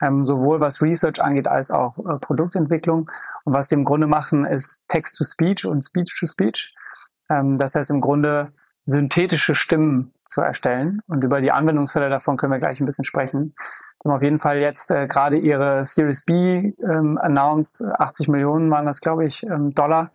Ähm, 0.00 0.24
sowohl 0.24 0.58
was 0.58 0.82
Research 0.82 1.22
angeht 1.22 1.46
als 1.46 1.70
auch 1.70 1.98
äh, 1.98 2.18
Produktentwicklung. 2.18 3.10
Und 3.44 3.52
was 3.52 3.68
sie 3.68 3.76
im 3.76 3.84
Grunde 3.84 4.06
machen, 4.06 4.44
ist 4.44 4.88
Text-to-Speech 4.88 5.66
und 5.66 5.82
Speech-to-Speech. 5.82 6.74
Ähm, 7.30 7.58
das 7.58 7.74
heißt 7.74 7.90
im 7.90 8.00
Grunde 8.00 8.52
synthetische 8.84 9.54
Stimmen 9.54 10.12
zu 10.24 10.40
erstellen. 10.40 11.00
Und 11.06 11.22
über 11.24 11.40
die 11.40 11.52
Anwendungsfälle 11.52 12.10
davon 12.10 12.36
können 12.36 12.52
wir 12.52 12.58
gleich 12.58 12.80
ein 12.80 12.86
bisschen 12.86 13.04
sprechen. 13.04 13.54
Die 14.02 14.08
haben 14.08 14.16
auf 14.16 14.22
jeden 14.22 14.38
Fall 14.38 14.58
jetzt 14.58 14.90
äh, 14.90 15.06
gerade 15.06 15.36
ihre 15.36 15.84
Series 15.84 16.24
B 16.24 16.72
ähm, 16.82 17.18
announced. 17.18 17.84
80 17.98 18.28
Millionen 18.28 18.70
waren 18.70 18.86
das, 18.86 19.00
glaube 19.00 19.24
ich, 19.24 19.44
ähm, 19.44 19.74
Dollar. 19.74 20.10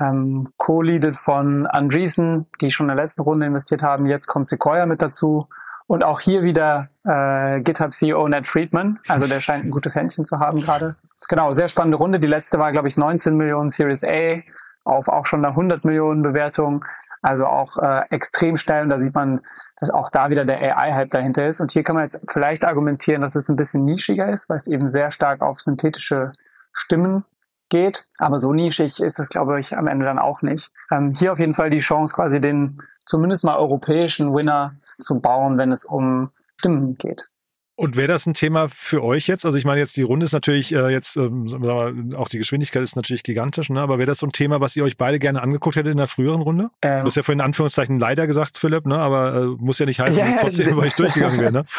Ähm, 0.00 0.48
Co-leaded 0.56 1.16
von 1.16 1.66
Andreessen, 1.66 2.46
die 2.60 2.70
schon 2.70 2.86
in 2.86 2.96
der 2.96 3.04
letzten 3.04 3.22
Runde 3.22 3.46
investiert 3.46 3.82
haben. 3.82 4.06
Jetzt 4.06 4.26
kommt 4.26 4.46
Sequoia 4.46 4.86
mit 4.86 5.00
dazu. 5.00 5.48
Und 5.86 6.02
auch 6.02 6.20
hier 6.20 6.42
wieder 6.42 6.88
äh, 7.04 7.60
GitHub 7.60 7.92
CEO 7.92 8.26
Ned 8.28 8.46
Friedman. 8.46 8.98
Also 9.06 9.26
der 9.26 9.40
scheint 9.40 9.64
ein 9.64 9.70
gutes 9.70 9.94
Händchen 9.94 10.24
zu 10.24 10.40
haben 10.40 10.60
gerade. 10.60 10.96
Genau, 11.28 11.52
sehr 11.52 11.68
spannende 11.68 11.98
Runde. 11.98 12.18
Die 12.18 12.26
letzte 12.26 12.58
war, 12.58 12.72
glaube 12.72 12.88
ich, 12.88 12.96
19 12.96 13.36
Millionen 13.36 13.70
Series 13.70 14.04
A 14.04 14.42
auf 14.84 15.08
auch 15.08 15.26
schon 15.26 15.44
eine 15.44 15.48
100 15.48 15.84
Millionen 15.84 16.22
Bewertung. 16.22 16.84
Also 17.24 17.46
auch 17.46 17.78
äh, 17.78 18.02
extrem 18.10 18.58
schnell 18.58 18.82
und 18.82 18.90
da 18.90 18.98
sieht 18.98 19.14
man, 19.14 19.40
dass 19.80 19.88
auch 19.88 20.10
da 20.10 20.28
wieder 20.28 20.44
der 20.44 20.60
AI-Hype 20.60 21.08
dahinter 21.08 21.48
ist. 21.48 21.58
Und 21.58 21.72
hier 21.72 21.82
kann 21.82 21.96
man 21.96 22.04
jetzt 22.04 22.20
vielleicht 22.28 22.66
argumentieren, 22.66 23.22
dass 23.22 23.34
es 23.34 23.48
ein 23.48 23.56
bisschen 23.56 23.82
nischiger 23.82 24.28
ist, 24.28 24.50
weil 24.50 24.58
es 24.58 24.66
eben 24.66 24.88
sehr 24.88 25.10
stark 25.10 25.40
auf 25.40 25.58
synthetische 25.58 26.32
Stimmen 26.74 27.24
geht. 27.70 28.08
Aber 28.18 28.38
so 28.38 28.52
nischig 28.52 29.00
ist 29.00 29.18
es, 29.18 29.30
glaube 29.30 29.58
ich, 29.58 29.74
am 29.74 29.86
Ende 29.86 30.04
dann 30.04 30.18
auch 30.18 30.42
nicht. 30.42 30.70
Ähm, 30.92 31.14
hier 31.16 31.32
auf 31.32 31.38
jeden 31.38 31.54
Fall 31.54 31.70
die 31.70 31.78
Chance, 31.78 32.14
quasi 32.14 32.42
den 32.42 32.82
zumindest 33.06 33.42
mal 33.42 33.56
europäischen 33.56 34.34
Winner 34.34 34.76
zu 34.98 35.22
bauen, 35.22 35.56
wenn 35.56 35.72
es 35.72 35.86
um 35.86 36.30
Stimmen 36.58 36.96
geht. 36.98 37.30
Und 37.76 37.96
wäre 37.96 38.06
das 38.06 38.24
ein 38.26 38.34
Thema 38.34 38.68
für 38.68 39.02
euch 39.02 39.26
jetzt? 39.26 39.44
Also 39.44 39.58
ich 39.58 39.64
meine 39.64 39.80
jetzt, 39.80 39.96
die 39.96 40.02
Runde 40.02 40.24
ist 40.24 40.32
natürlich 40.32 40.72
äh, 40.72 40.90
jetzt, 40.90 41.16
ähm, 41.16 41.46
wir, 41.60 42.16
auch 42.16 42.28
die 42.28 42.38
Geschwindigkeit 42.38 42.84
ist 42.84 42.94
natürlich 42.94 43.24
gigantisch, 43.24 43.68
ne? 43.68 43.80
aber 43.80 43.98
wäre 43.98 44.06
das 44.06 44.18
so 44.18 44.26
ein 44.26 44.32
Thema, 44.32 44.60
was 44.60 44.76
ihr 44.76 44.84
euch 44.84 44.96
beide 44.96 45.18
gerne 45.18 45.42
angeguckt 45.42 45.74
hättet 45.74 45.90
in 45.90 45.98
der 45.98 46.06
früheren 46.06 46.40
Runde? 46.40 46.70
Ähm, 46.82 47.00
du 47.00 47.06
hast 47.06 47.16
ja 47.16 47.24
vorhin 47.24 47.40
in 47.40 47.46
Anführungszeichen 47.46 47.98
leider 47.98 48.28
gesagt, 48.28 48.58
Philipp, 48.58 48.86
ne? 48.86 48.96
aber 48.96 49.34
äh, 49.34 49.46
muss 49.58 49.80
ja 49.80 49.86
nicht 49.86 49.98
heißen, 49.98 50.20
dass 50.20 50.28
es 50.28 50.36
trotzdem 50.40 50.68
über 50.68 50.82
euch 50.82 50.94
durchgegangen 50.94 51.40
wäre. 51.40 51.52
Ne? 51.52 51.64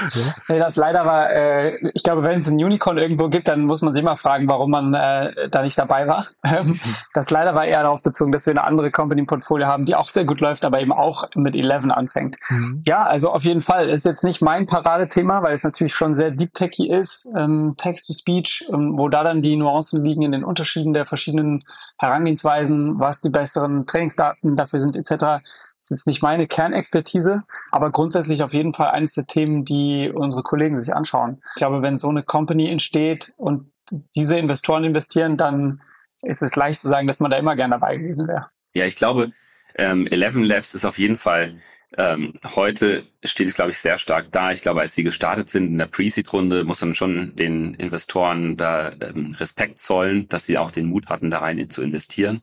Ja. 0.47 0.59
das 0.59 0.75
leider 0.75 1.05
war, 1.05 1.31
äh, 1.31 1.77
ich 1.93 2.03
glaube, 2.03 2.23
wenn 2.23 2.41
es 2.41 2.47
ein 2.47 2.55
Unicorn 2.55 2.97
irgendwo 2.97 3.29
gibt, 3.29 3.47
dann 3.47 3.65
muss 3.65 3.81
man 3.81 3.93
sich 3.93 4.03
mal 4.03 4.15
fragen, 4.15 4.47
warum 4.49 4.71
man 4.71 4.93
äh, 4.93 5.49
da 5.49 5.63
nicht 5.63 5.77
dabei 5.77 6.07
war. 6.07 6.27
Ähm, 6.43 6.79
das 7.13 7.29
leider 7.29 7.55
war 7.55 7.65
eher 7.65 7.83
darauf 7.83 8.03
bezogen, 8.03 8.31
dass 8.31 8.45
wir 8.45 8.51
eine 8.51 8.63
andere 8.63 8.91
Company 8.91 9.21
im 9.21 9.27
Portfolio 9.27 9.67
haben, 9.67 9.85
die 9.85 9.95
auch 9.95 10.09
sehr 10.09 10.25
gut 10.25 10.41
läuft, 10.41 10.65
aber 10.65 10.81
eben 10.81 10.91
auch 10.91 11.29
mit 11.35 11.55
11 11.55 11.85
anfängt. 11.89 12.35
Mhm. 12.49 12.81
Ja, 12.85 13.03
also 13.03 13.31
auf 13.31 13.43
jeden 13.43 13.61
Fall 13.61 13.89
ist 13.89 14.05
jetzt 14.05 14.23
nicht 14.23 14.41
mein 14.41 14.65
Paradethema, 14.65 15.41
weil 15.41 15.53
es 15.53 15.63
natürlich 15.63 15.84
schon 15.93 16.15
sehr 16.15 16.31
deep 16.31 16.53
techy 16.53 16.87
ist, 16.87 17.27
ähm, 17.35 17.75
Text-to-Speech, 17.77 18.69
ähm, 18.73 18.97
wo 18.97 19.09
da 19.09 19.23
dann 19.23 19.41
die 19.41 19.55
Nuancen 19.55 20.03
liegen 20.03 20.21
in 20.23 20.31
den 20.31 20.43
Unterschieden 20.43 20.93
der 20.93 21.05
verschiedenen 21.05 21.63
Herangehensweisen, 21.97 22.99
was 22.99 23.21
die 23.21 23.29
besseren 23.29 23.85
Trainingsdaten 23.85 24.55
dafür 24.55 24.79
sind 24.79 24.95
etc. 24.95 25.43
ist 25.79 25.91
jetzt 25.91 26.07
nicht 26.07 26.23
meine 26.23 26.47
Kernexpertise, 26.47 27.43
aber 27.71 27.91
grundsätzlich 27.91 28.43
auf 28.43 28.53
jeden 28.53 28.73
Fall 28.73 28.91
eines 28.91 29.13
der 29.13 29.27
Themen, 29.27 29.65
die 29.65 30.11
unsere 30.13 30.43
Kollegen 30.43 30.79
sich 30.79 30.93
anschauen. 30.95 31.41
Ich 31.55 31.59
glaube, 31.59 31.81
wenn 31.81 31.99
so 31.99 32.09
eine 32.09 32.23
Company 32.23 32.69
entsteht 32.69 33.33
und 33.37 33.71
diese 34.15 34.37
Investoren 34.37 34.83
investieren, 34.83 35.37
dann 35.37 35.81
ist 36.21 36.41
es 36.41 36.55
leicht 36.55 36.81
zu 36.81 36.87
sagen, 36.87 37.07
dass 37.07 37.19
man 37.19 37.31
da 37.31 37.37
immer 37.37 37.55
gerne 37.55 37.75
dabei 37.75 37.97
gewesen 37.97 38.27
wäre. 38.27 38.49
Ja, 38.73 38.85
ich 38.85 38.95
glaube, 38.95 39.31
ähm, 39.75 40.07
Eleven 40.07 40.43
Labs 40.43 40.73
ist 40.73 40.85
auf 40.85 40.97
jeden 40.97 41.17
Fall 41.17 41.55
ähm, 41.97 42.33
heute 42.55 43.05
steht 43.23 43.47
es, 43.47 43.55
glaube 43.55 43.71
ich, 43.71 43.77
sehr 43.77 43.97
stark 43.97 44.31
da. 44.31 44.51
Ich 44.51 44.61
glaube, 44.61 44.81
als 44.81 44.95
sie 44.95 45.03
gestartet 45.03 45.49
sind 45.49 45.67
in 45.67 45.77
der 45.77 45.85
Pre-Seed-Runde, 45.85 46.63
muss 46.63 46.81
man 46.81 46.93
schon 46.93 47.35
den 47.35 47.73
Investoren 47.75 48.57
da 48.57 48.91
ähm, 49.01 49.33
Respekt 49.39 49.79
zollen, 49.79 50.27
dass 50.27 50.45
sie 50.45 50.57
auch 50.57 50.71
den 50.71 50.87
Mut 50.87 51.07
hatten, 51.07 51.31
da 51.31 51.39
rein 51.39 51.69
zu 51.69 51.81
investieren. 51.81 52.41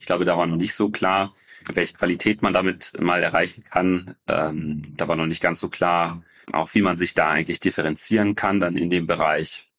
Ich 0.00 0.06
glaube, 0.06 0.24
da 0.24 0.38
war 0.38 0.46
noch 0.46 0.56
nicht 0.56 0.74
so 0.74 0.88
klar, 0.90 1.34
welche 1.72 1.94
Qualität 1.94 2.42
man 2.42 2.52
damit 2.52 2.92
mal 2.98 3.22
erreichen 3.22 3.64
kann. 3.64 4.16
Ähm, 4.28 4.94
da 4.96 5.08
war 5.08 5.16
noch 5.16 5.26
nicht 5.26 5.42
ganz 5.42 5.60
so 5.60 5.68
klar, 5.68 6.22
auch 6.52 6.74
wie 6.74 6.82
man 6.82 6.96
sich 6.96 7.14
da 7.14 7.30
eigentlich 7.30 7.60
differenzieren 7.60 8.34
kann 8.34 8.60
dann 8.60 8.76
in 8.76 8.88
dem 8.88 9.06
Bereich. 9.06 9.70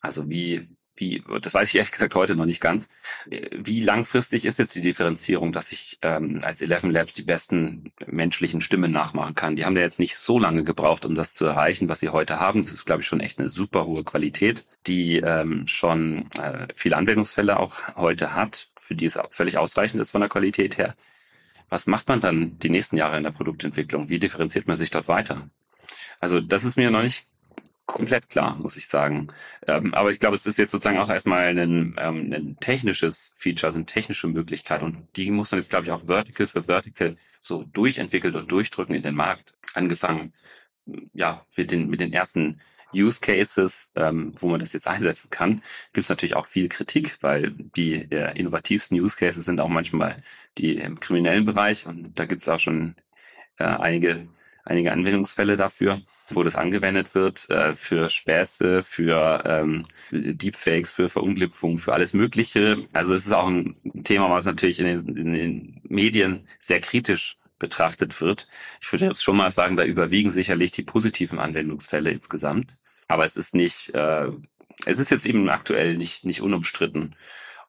Also 0.00 0.28
wie 0.28 0.68
wie, 0.96 1.24
das 1.40 1.54
weiß 1.54 1.68
ich 1.68 1.74
ehrlich 1.76 1.92
gesagt 1.92 2.14
heute 2.14 2.36
noch 2.36 2.46
nicht 2.46 2.60
ganz, 2.60 2.88
wie 3.26 3.82
langfristig 3.82 4.44
ist 4.44 4.58
jetzt 4.58 4.74
die 4.74 4.80
Differenzierung, 4.80 5.52
dass 5.52 5.72
ich 5.72 5.98
ähm, 6.02 6.40
als 6.42 6.60
Eleven 6.60 6.90
Labs 6.90 7.14
die 7.14 7.22
besten 7.22 7.92
menschlichen 8.06 8.60
Stimmen 8.60 8.92
nachmachen 8.92 9.34
kann? 9.34 9.56
Die 9.56 9.64
haben 9.64 9.76
ja 9.76 9.82
jetzt 9.82 9.98
nicht 9.98 10.16
so 10.16 10.38
lange 10.38 10.64
gebraucht, 10.64 11.04
um 11.04 11.14
das 11.14 11.34
zu 11.34 11.46
erreichen, 11.46 11.88
was 11.88 12.00
sie 12.00 12.10
heute 12.10 12.38
haben. 12.38 12.62
Das 12.62 12.72
ist, 12.72 12.84
glaube 12.84 13.02
ich, 13.02 13.08
schon 13.08 13.20
echt 13.20 13.38
eine 13.38 13.48
super 13.48 13.86
hohe 13.86 14.04
Qualität, 14.04 14.66
die 14.86 15.16
ähm, 15.16 15.66
schon 15.66 16.30
äh, 16.32 16.68
viele 16.74 16.96
Anwendungsfälle 16.96 17.58
auch 17.58 17.96
heute 17.96 18.34
hat, 18.34 18.68
für 18.78 18.94
die 18.94 19.06
es 19.06 19.18
völlig 19.30 19.58
ausreichend 19.58 20.00
ist 20.00 20.10
von 20.10 20.20
der 20.20 20.30
Qualität 20.30 20.78
her. 20.78 20.94
Was 21.68 21.86
macht 21.86 22.08
man 22.08 22.20
dann 22.20 22.58
die 22.58 22.70
nächsten 22.70 22.96
Jahre 22.96 23.16
in 23.16 23.24
der 23.24 23.32
Produktentwicklung? 23.32 24.08
Wie 24.08 24.18
differenziert 24.18 24.68
man 24.68 24.76
sich 24.76 24.90
dort 24.90 25.08
weiter? 25.08 25.48
Also 26.20 26.40
das 26.40 26.64
ist 26.64 26.76
mir 26.76 26.90
noch 26.90 27.02
nicht 27.02 27.26
komplett 27.86 28.28
klar, 28.28 28.56
muss 28.56 28.76
ich 28.76 28.86
sagen. 28.88 29.28
Ähm, 29.66 29.94
aber 29.94 30.10
ich 30.10 30.20
glaube, 30.20 30.36
es 30.36 30.46
ist 30.46 30.58
jetzt 30.58 30.72
sozusagen 30.72 30.98
auch 30.98 31.10
erstmal 31.10 31.48
ein, 31.58 31.94
ähm, 31.98 32.32
ein 32.32 32.56
technisches 32.60 33.34
Feature, 33.36 33.66
also 33.66 33.78
eine 33.78 33.86
technische 33.86 34.26
Möglichkeit. 34.28 34.82
Und 34.82 35.04
die 35.16 35.30
muss 35.30 35.50
man 35.50 35.60
jetzt, 35.60 35.70
glaube 35.70 35.86
ich, 35.86 35.92
auch 35.92 36.06
Vertical 36.06 36.46
für 36.46 36.64
Vertical 36.64 37.16
so 37.40 37.64
durchentwickelt 37.64 38.36
und 38.36 38.50
durchdrücken 38.50 38.94
in 38.94 39.02
den 39.02 39.14
Markt. 39.14 39.54
Angefangen, 39.74 40.32
ja, 41.12 41.44
mit 41.56 41.70
den, 41.70 41.88
mit 41.88 42.00
den 42.00 42.12
ersten 42.12 42.60
Use 42.94 43.20
Cases, 43.20 43.90
ähm, 43.96 44.32
wo 44.38 44.48
man 44.48 44.60
das 44.60 44.72
jetzt 44.72 44.86
einsetzen 44.86 45.30
kann, 45.30 45.60
gibt 45.92 46.04
es 46.04 46.08
natürlich 46.08 46.36
auch 46.36 46.46
viel 46.46 46.68
Kritik, 46.68 47.16
weil 47.20 47.50
die 47.50 47.94
äh, 48.10 48.38
innovativsten 48.38 48.98
Use 48.98 49.16
Cases 49.16 49.44
sind 49.44 49.60
auch 49.60 49.68
manchmal 49.68 50.16
die 50.58 50.76
im 50.76 50.98
kriminellen 51.00 51.44
Bereich 51.44 51.86
und 51.86 52.18
da 52.18 52.24
gibt 52.26 52.40
es 52.42 52.48
auch 52.48 52.60
schon 52.60 52.94
äh, 53.58 53.64
einige 53.64 54.28
einige 54.64 54.92
Anwendungsfälle 54.92 55.56
dafür, 55.56 56.00
wo 56.30 56.42
das 56.42 56.56
angewendet 56.56 57.14
wird, 57.14 57.48
äh, 57.50 57.76
für 57.76 58.08
Späße, 58.08 58.82
für 58.82 59.42
ähm, 59.46 59.86
Deepfakes, 60.10 60.92
für 60.92 61.08
Verunglückung, 61.08 61.78
für 61.78 61.92
alles 61.92 62.14
Mögliche. 62.14 62.86
Also 62.92 63.14
es 63.14 63.26
ist 63.26 63.32
auch 63.32 63.48
ein 63.48 63.76
Thema, 64.04 64.30
was 64.30 64.46
natürlich 64.46 64.80
in 64.80 64.86
den, 64.86 65.16
in 65.16 65.34
den 65.34 65.80
Medien 65.88 66.48
sehr 66.58 66.80
kritisch 66.80 67.38
betrachtet 67.58 68.20
wird. 68.20 68.48
Ich 68.80 68.90
würde 68.92 69.06
jetzt 69.06 69.22
schon 69.22 69.36
mal 69.36 69.50
sagen, 69.50 69.76
da 69.76 69.84
überwiegen 69.84 70.30
sicherlich 70.30 70.72
die 70.72 70.82
positiven 70.82 71.38
Anwendungsfälle 71.38 72.10
insgesamt. 72.10 72.76
Aber 73.06 73.24
es 73.24 73.36
ist 73.36 73.54
nicht, 73.54 73.94
äh, 73.94 74.28
es 74.86 74.98
ist 74.98 75.10
jetzt 75.10 75.26
eben 75.26 75.48
aktuell 75.48 75.96
nicht, 75.96 76.24
nicht 76.24 76.40
unumstritten. 76.40 77.16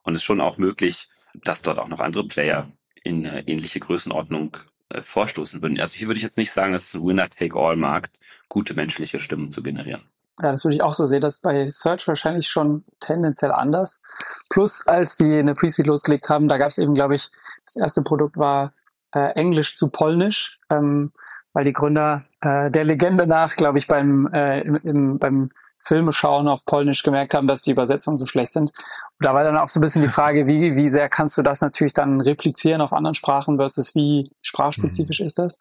Und 0.02 0.14
es 0.14 0.20
ist 0.20 0.24
schon 0.24 0.40
auch 0.40 0.58
möglich, 0.58 1.08
dass 1.34 1.62
dort 1.62 1.78
auch 1.78 1.88
noch 1.88 2.00
andere 2.00 2.26
Player 2.26 2.72
in 3.04 3.24
äh, 3.24 3.42
ähnliche 3.46 3.80
Größenordnung 3.80 4.56
äh, 4.88 5.02
vorstoßen 5.02 5.62
würden. 5.62 5.80
Also 5.80 5.94
hier 5.94 6.06
würde 6.06 6.18
ich 6.18 6.24
jetzt 6.24 6.38
nicht 6.38 6.52
sagen, 6.52 6.72
dass 6.72 6.84
es 6.84 6.94
ein 6.94 7.04
Winner-Take-All-Markt, 7.04 8.18
gute 8.48 8.74
menschliche 8.74 9.20
Stimmen 9.20 9.50
zu 9.50 9.62
generieren. 9.62 10.02
Ja, 10.40 10.52
das 10.52 10.64
würde 10.64 10.74
ich 10.74 10.82
auch 10.82 10.92
so 10.92 11.06
sehen. 11.06 11.22
Das 11.22 11.38
bei 11.38 11.68
Search 11.68 12.06
wahrscheinlich 12.06 12.48
schon 12.48 12.84
tendenziell 13.00 13.52
anders. 13.52 14.02
Plus, 14.50 14.86
als 14.86 15.16
die 15.16 15.38
eine 15.38 15.54
Pre-Seed 15.54 15.86
losgelegt 15.86 16.28
haben, 16.28 16.48
da 16.48 16.58
gab 16.58 16.68
es 16.68 16.78
eben, 16.78 16.94
glaube 16.94 17.14
ich, 17.14 17.30
das 17.64 17.76
erste 17.76 18.02
Produkt 18.02 18.36
war 18.36 18.74
äh, 19.14 19.30
Englisch 19.30 19.76
zu 19.76 19.90
Polnisch, 19.90 20.60
ähm, 20.70 21.12
weil 21.52 21.64
die 21.64 21.72
Gründer 21.72 22.26
äh, 22.42 22.70
der 22.70 22.84
Legende 22.84 23.26
nach, 23.26 23.56
glaube 23.56 23.78
ich, 23.78 23.86
beim, 23.86 24.26
äh, 24.32 24.60
im, 24.60 24.76
im, 24.76 25.18
beim 25.18 25.50
Filme 25.78 26.12
schauen 26.12 26.48
auf 26.48 26.64
Polnisch 26.64 27.02
gemerkt 27.02 27.34
haben, 27.34 27.46
dass 27.46 27.62
die 27.62 27.70
Übersetzungen 27.70 28.18
so 28.18 28.26
schlecht 28.26 28.52
sind. 28.52 28.70
Und 28.70 29.24
da 29.24 29.34
war 29.34 29.44
dann 29.44 29.56
auch 29.56 29.68
so 29.68 29.78
ein 29.78 29.82
bisschen 29.82 30.02
die 30.02 30.08
Frage, 30.08 30.46
wie, 30.46 30.76
wie 30.76 30.88
sehr 30.88 31.08
kannst 31.08 31.36
du 31.38 31.42
das 31.42 31.60
natürlich 31.60 31.92
dann 31.92 32.20
replizieren 32.20 32.80
auf 32.80 32.92
anderen 32.92 33.14
Sprachen 33.14 33.56
versus 33.56 33.94
wie 33.94 34.30
sprachspezifisch 34.42 35.20
mhm. 35.20 35.26
ist 35.26 35.38
das? 35.38 35.56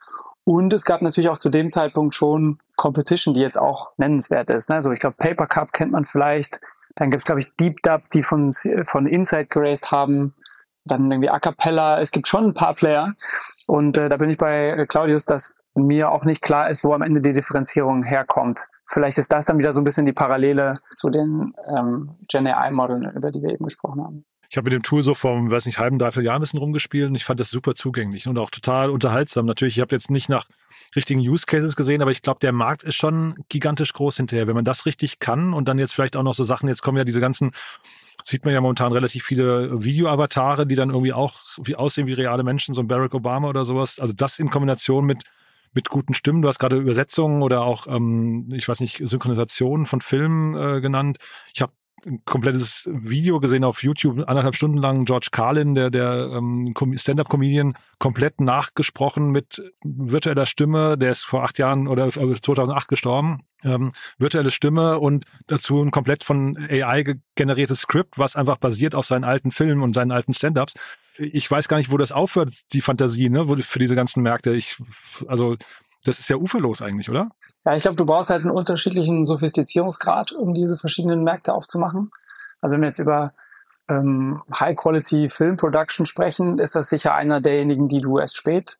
Und 0.46 0.74
es 0.74 0.86
gab 0.86 1.02
natürlich 1.02 1.30
auch 1.30 1.40
zu 1.40 1.50
dem 1.50 1.70
Zeitpunkt 1.70 2.14
schon 2.14 2.60
Competition, 2.76 3.34
die 3.34 3.42
jetzt 3.42 3.58
auch 3.58 3.94
nennenswert 3.98 4.50
ist. 4.52 4.70
Ne? 4.70 4.76
Also 4.76 4.92
ich 4.92 5.00
glaube, 5.00 5.16
Paper 5.18 5.48
Cup 5.48 5.74
kennt 5.74 5.92
man 5.92 6.06
vielleicht. 6.06 6.62
Dann 6.96 7.10
gibt's 7.10 7.26
glaube 7.26 7.40
ich, 7.40 7.54
Deep 7.56 7.82
Dub, 7.82 8.10
die 8.12 8.24
von, 8.24 8.52
von 8.84 9.08
Inside 9.08 9.48
geraced 9.48 9.92
haben. 9.92 10.36
Dann 10.86 11.12
irgendwie 11.12 11.32
A 11.32 11.40
Cappella. 11.40 12.00
Es 12.00 12.12
gibt 12.12 12.28
schon 12.28 12.46
ein 12.46 12.54
paar 12.54 12.76
Player. 12.76 13.16
Und 13.66 13.98
äh, 13.98 14.08
da 14.08 14.18
bin 14.18 14.30
ich 14.30 14.38
bei 14.38 14.86
Claudius, 14.88 15.26
dass 15.26 15.58
mir 15.74 16.12
auch 16.12 16.26
nicht 16.26 16.44
klar 16.44 16.70
ist, 16.70 16.84
wo 16.84 16.94
am 16.94 17.02
Ende 17.02 17.22
die 17.22 17.34
Differenzierung 17.34 18.04
herkommt. 18.04 18.68
Vielleicht 18.88 19.18
ist 19.18 19.32
das 19.32 19.46
dann 19.46 19.58
wieder 19.58 19.74
so 19.74 19.82
ein 19.82 19.84
bisschen 19.84 20.06
die 20.06 20.14
Parallele 20.14 20.80
zu 20.94 21.10
den 21.10 21.54
ähm, 21.76 22.12
Gen 22.30 22.48
AI-Modeln, 22.48 23.12
über 23.16 23.32
die 23.32 23.42
wir 23.42 23.50
eben 23.50 23.66
gesprochen 23.66 24.04
haben. 24.04 24.26
Ich 24.50 24.58
habe 24.58 24.66
mit 24.66 24.74
dem 24.74 24.84
Tool 24.84 25.02
so 25.02 25.16
vor, 25.16 25.50
weiß 25.50 25.66
nicht, 25.66 25.80
halben, 25.80 25.98
dreiviertel 25.98 26.26
Jahr 26.26 26.38
ein 26.38 26.42
bisschen 26.42 26.60
rumgespielt 26.60 27.10
und 27.10 27.16
ich 27.16 27.26
fand 27.26 27.40
das 27.40 27.50
super 27.50 27.74
zugänglich 27.74 28.28
und 28.28 28.38
auch 28.38 28.52
total 28.52 28.92
unterhaltsam. 28.92 29.46
Natürlich, 29.46 29.78
ich 29.78 29.82
habe 29.82 29.96
jetzt 29.96 30.12
nicht 30.12 30.30
nach 30.30 30.46
richtigen 30.96 31.20
Use 31.20 31.46
Cases 31.48 31.76
gesehen, 31.76 32.02
aber 32.02 32.12
ich 32.12 32.22
glaube, 32.22 32.40
der 32.40 32.52
Markt 32.52 32.84
ist 32.84 32.96
schon 32.96 33.44
gigantisch 33.50 33.94
groß 33.94 34.18
hinterher. 34.18 34.48
Wenn 34.48 34.56
man 34.56 34.66
das 34.66 34.86
richtig 34.86 35.20
kann 35.20 35.54
und 35.54 35.68
dann 35.68 35.80
jetzt 35.80 35.94
vielleicht 35.94 36.16
auch 36.16 36.24
noch 36.24 36.36
so 36.36 36.44
Sachen, 36.44 36.70
jetzt 36.70 36.84
kommen 36.84 36.98
ja 36.98 37.04
diese 37.04 37.20
ganzen 37.20 37.52
sieht 38.24 38.44
man 38.44 38.54
ja 38.56 38.62
momentan 38.62 38.92
relativ 38.92 39.24
viele 39.24 39.84
Video-Avatare, 39.84 40.66
die 40.66 40.76
dann 40.76 40.90
irgendwie 40.90 41.14
auch 41.14 41.42
wie 41.62 41.76
aussehen 41.76 42.08
wie 42.08 42.14
reale 42.14 42.44
Menschen, 42.44 42.74
so 42.74 42.82
ein 42.82 42.88
Barack 42.88 43.14
Obama 43.14 43.50
oder 43.50 43.66
sowas. 43.66 44.00
Also 44.00 44.14
das 44.16 44.40
in 44.40 44.50
Kombination 44.50 45.06
mit 45.06 45.24
mit 45.76 45.90
guten 45.90 46.14
Stimmen. 46.14 46.42
Du 46.42 46.48
hast 46.48 46.58
gerade 46.58 46.78
Übersetzungen 46.78 47.44
oder 47.44 47.64
auch, 47.64 47.86
ähm, 47.88 48.50
ich 48.54 48.68
weiß 48.68 48.80
nicht, 48.80 49.02
Synchronisationen 49.04 49.86
von 49.86 50.02
Filmen 50.02 50.56
äh, 50.56 50.82
genannt. 50.82 51.18
Ich 51.54 51.62
habe 51.62 51.74
ein 52.06 52.22
komplettes 52.26 52.88
Video 52.92 53.40
gesehen 53.40 53.64
auf 53.64 53.84
YouTube, 53.84 54.20
anderthalb 54.28 54.56
Stunden 54.56 54.78
lang 54.78 55.06
George 55.06 55.30
Carlin, 55.32 55.76
der, 55.76 55.90
der 55.90 56.30
ähm, 56.34 56.74
Stand-up-Comedian, 56.96 57.76
komplett 57.98 58.40
nachgesprochen 58.42 59.32
mit 59.32 59.64
virtueller 59.84 60.46
Stimme. 60.46 60.98
Der 60.98 61.12
ist 61.12 61.26
vor 61.26 61.44
acht 61.44 61.58
Jahren 61.58 61.88
oder 61.88 62.10
2008 62.10 62.86
äh, 62.86 62.88
gestorben. 62.90 63.40
Ähm, 63.64 63.92
virtuelle 64.18 64.52
Stimme 64.52 65.00
und 65.00 65.26
dazu 65.48 65.82
ein 65.82 65.92
komplett 65.92 66.24
von 66.24 66.58
AI 66.70 67.16
generiertes 67.36 67.82
Skript, 67.82 68.18
was 68.18 68.36
einfach 68.36 68.58
basiert 68.58 68.94
auf 68.94 69.06
seinen 69.06 69.24
alten 69.24 69.52
Filmen 69.52 69.82
und 69.82 69.94
seinen 69.94 70.12
alten 70.12 70.34
Stand-ups 70.34 70.76
ich 71.18 71.50
weiß 71.50 71.68
gar 71.68 71.78
nicht, 71.78 71.92
wo 71.92 71.98
das 71.98 72.12
aufhört, 72.12 72.54
die 72.74 72.82
Fantasie, 72.82 73.30
ne, 73.30 73.46
für 73.64 73.80
diese 73.80 73.96
ganzen 73.96 74.24
Märkte. 74.24 74.54
Ich, 74.54 74.78
also, 75.28 75.56
das 76.06 76.20
ist 76.20 76.30
ja 76.30 76.38
uferlos 76.38 76.82
eigentlich, 76.82 77.10
oder? 77.10 77.32
Ja, 77.66 77.76
ich 77.76 77.82
glaube, 77.82 77.98
du 77.98 78.06
brauchst 78.06 78.30
halt 78.30 78.44
einen 78.44 78.52
unterschiedlichen 78.52 79.26
Sophistizierungsgrad, 79.26 80.32
um 80.32 80.54
diese 80.54 80.78
verschiedenen 80.78 81.24
Märkte 81.24 81.54
aufzumachen. 81.54 82.12
Also 82.62 82.74
wenn 82.74 82.82
wir 82.82 82.88
jetzt 82.88 83.00
über 83.00 83.34
ähm, 83.90 84.42
High-Quality 84.58 85.30
Film 85.30 85.58
Production 85.58 86.06
sprechen, 86.06 86.60
ist 86.60 86.76
das 86.76 86.90
sicher 86.90 87.14
einer 87.14 87.42
derjenigen, 87.42 87.88
die 87.88 88.02
du 88.02 88.20
erst 88.20 88.38
spät 88.38 88.78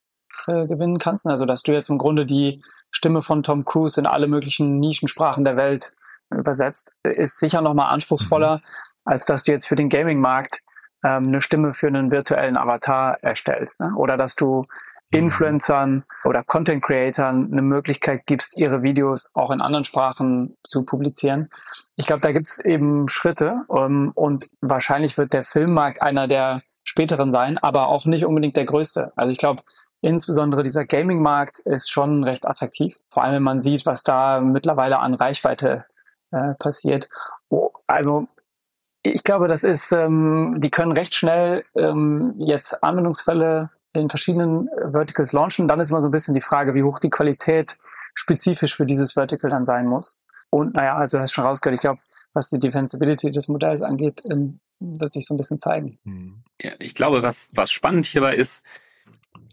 äh, 0.48 0.68
gewinnen 0.68 1.00
kannst. 1.00 1.28
Also 1.28 1.46
dass 1.46 1.64
du 1.64 1.74
jetzt 1.74 1.90
im 1.90 1.98
Grunde 1.98 2.26
die 2.26 2.64
Stimme 2.92 3.22
von 3.22 3.44
Tom 3.44 3.66
Cruise 3.66 4.00
in 4.00 4.06
alle 4.06 4.28
möglichen 4.28 4.80
Nischensprachen 4.80 5.44
der 5.44 5.58
Welt 5.58 5.96
übersetzt, 6.32 6.96
ist 7.04 7.40
sicher 7.40 7.62
nochmal 7.62 7.94
anspruchsvoller, 7.94 8.58
mhm. 8.58 8.62
als 9.04 9.26
dass 9.26 9.44
du 9.44 9.52
jetzt 9.52 9.68
für 9.68 9.76
den 9.76 9.90
Gaming-Markt 9.90 10.62
ähm, 11.04 11.28
eine 11.28 11.42
Stimme 11.42 11.74
für 11.74 11.88
einen 11.88 12.12
virtuellen 12.12 12.58
Avatar 12.58 13.18
erstellst. 13.22 13.80
Ne? 13.80 13.94
Oder 13.96 14.18
dass 14.18 14.36
du. 14.36 14.66
Influencern 15.16 16.04
oder 16.24 16.44
Content 16.44 16.84
Creatern 16.84 17.50
eine 17.52 17.62
Möglichkeit 17.62 18.26
gibst, 18.26 18.58
ihre 18.58 18.84
Videos 18.84 19.36
auch 19.36 19.52
in 19.52 19.62
anderen 19.62 19.86
Sprachen 19.86 20.58
zu 20.68 20.86
publizieren. 20.86 21.50
Ich 21.96 22.06
glaube, 22.06 22.22
da 22.22 22.32
gibt 22.32 22.48
es 22.48 22.60
eben 22.60 23.08
Schritte 23.08 23.64
um, 23.68 23.78
ähm, 23.78 24.12
und 24.16 24.50
wahrscheinlich 24.62 25.18
wird 25.18 25.34
der 25.34 25.44
Filmmarkt 25.44 26.02
einer 26.02 26.28
der 26.28 26.62
späteren 26.84 27.32
sein, 27.32 27.58
aber 27.58 27.88
auch 27.88 28.06
nicht 28.06 28.26
unbedingt 28.26 28.58
der 28.58 28.66
größte. 28.66 29.12
Also 29.16 29.32
ich 29.32 29.38
glaube, 29.38 29.64
insbesondere 30.02 30.64
dieser 30.64 30.86
Gaming-Markt 30.86 31.60
ist 31.60 31.90
schon 31.90 32.24
recht 32.24 32.48
attraktiv, 32.48 32.98
vor 33.10 33.24
allem 33.24 33.36
wenn 33.36 33.44
man 33.44 33.62
sieht, 33.62 33.86
was 33.86 34.04
da 34.04 34.40
mittlerweile 34.40 35.00
an 35.00 35.16
Reichweite 35.16 35.86
äh, 36.32 36.54
passiert. 36.56 37.10
Oh, 37.50 37.72
also 37.88 38.28
ich 39.02 39.24
glaube, 39.24 39.48
das 39.48 39.64
ist, 39.64 39.92
ähm, 39.92 40.56
die 40.58 40.72
können 40.72 40.92
recht 40.92 41.16
schnell 41.16 41.64
ähm, 41.76 42.34
jetzt 42.38 42.84
Anwendungsfälle 42.84 43.70
in 43.96 44.10
verschiedenen 44.10 44.68
äh, 44.68 44.92
Verticals 44.92 45.34
launchen. 45.34 45.68
Dann 45.68 45.80
ist 45.80 45.90
immer 45.90 46.02
so 46.02 46.08
ein 46.10 46.12
bisschen 46.12 46.34
die 46.34 46.42
Frage, 46.42 46.74
wie 46.74 46.84
hoch 46.84 47.00
die 47.00 47.10
Qualität 47.10 47.78
spezifisch 48.14 48.76
für 48.76 48.86
dieses 48.86 49.14
Vertical 49.14 49.50
dann 49.50 49.66
sein 49.66 49.88
muss. 49.88 50.24
Und 50.50 50.76
naja, 50.76 50.96
also 50.96 51.20
hast 51.20 51.34
schon 51.34 51.44
rausgehört, 51.44 51.76
ich 51.76 51.82
glaube, 51.82 52.02
was 52.34 52.50
die 52.50 52.60
Defensibility 52.60 53.32
des 53.32 53.48
Modells 53.48 53.82
angeht, 53.82 54.24
ähm, 54.30 54.60
wird 54.80 55.14
sich 55.14 55.26
so 55.26 55.34
ein 55.34 55.38
bisschen 55.38 55.60
zeigen. 55.60 56.00
Hm. 56.04 56.44
Ja, 56.62 56.72
ich 56.80 56.94
glaube, 56.94 57.24
was, 57.24 57.50
was 57.54 57.72
spannend 57.72 58.06
hierbei 58.06 58.36
ist, 58.36 58.64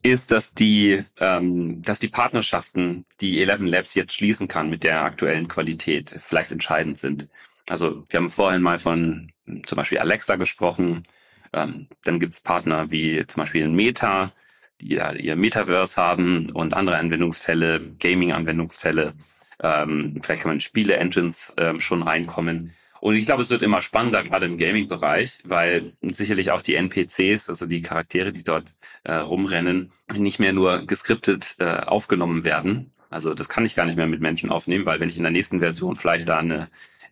ist, 0.03 0.33
dass 0.33 0.55
die, 0.55 1.05
ähm, 1.21 1.81
dass 1.83 2.01
die 2.01 2.09
Partnerschaften, 2.09 3.05
die 3.21 3.41
Eleven 3.41 3.67
Labs 3.67 3.95
jetzt 3.95 4.15
schließen 4.15 4.49
kann 4.49 4.69
mit 4.69 4.85
der 4.85 5.03
aktuellen 5.05 5.49
Qualität, 5.49 6.15
vielleicht 6.19 6.51
entscheidend 6.51 6.99
sind. 6.99 7.29
Also 7.69 8.05
wir 8.09 8.19
haben 8.19 8.31
vorhin 8.31 8.63
mal 8.63 8.79
von 8.79 9.31
zum 9.65 9.77
Beispiel 9.77 9.99
Alexa 9.99 10.37
gesprochen. 10.37 11.05
Ähm, 11.53 11.89
dann 12.05 12.21
gibt 12.21 12.33
es 12.33 12.41
Partner 12.41 12.91
wie 12.91 13.25
zum 13.27 13.43
Beispiel 13.43 13.69
Meta, 13.69 14.33
die 14.81 14.95
ja 14.95 15.13
ihr 15.13 15.37
Metaverse 15.37 16.01
haben 16.01 16.51
und 16.51 16.75
andere 16.75 16.97
Anwendungsfälle, 16.97 17.81
Gaming-Anwendungsfälle. 17.99 19.15
Ähm, 19.63 20.21
vielleicht 20.23 20.43
kann 20.43 20.51
man 20.51 20.57
in 20.57 20.61
Spiele-Engines 20.61 21.55
ähm, 21.57 21.81
schon 21.81 22.03
reinkommen. 22.03 22.73
Und 23.01 23.17
ich 23.17 23.27
glaube, 23.27 23.43
es 23.43 23.51
wird 23.51 23.63
immer 23.63 23.81
spannender, 23.81 24.23
gerade 24.23 24.47
im 24.47 24.59
Gaming-Bereich, 24.59 25.41
weil 25.45 25.93
sicherlich 26.03 26.53
auch 26.53 26.63
die 26.63 26.77
NPCs, 26.77 27.49
also 27.49 27.67
die 27.67 27.83
Charaktere, 27.83 28.33
die 28.33 28.45
dort 28.45 28.75
äh, 29.03 29.15
rumrennen, 29.15 29.91
nicht 30.15 30.39
mehr 30.39 30.53
nur 30.53 30.87
geskriptet 30.87 31.57
äh, 31.59 31.81
aufgenommen 31.81 32.45
werden. 32.45 32.93
Also 33.11 33.35
das 33.35 33.49
kann 33.49 33.65
ich 33.65 33.75
gar 33.75 33.87
nicht 33.87 33.97
mehr 33.97 34.07
mit 34.07 34.21
Menschen 34.21 34.51
aufnehmen, 34.51 34.87
weil 34.87 35.01
wenn 35.01 35.09
ich 35.09 35.17
in 35.17 35.25
der 35.25 35.33
nächsten 35.33 35.59
Version 35.59 35.97
vielleicht 35.97 36.29
da 36.29 36.39
eine 36.39 36.69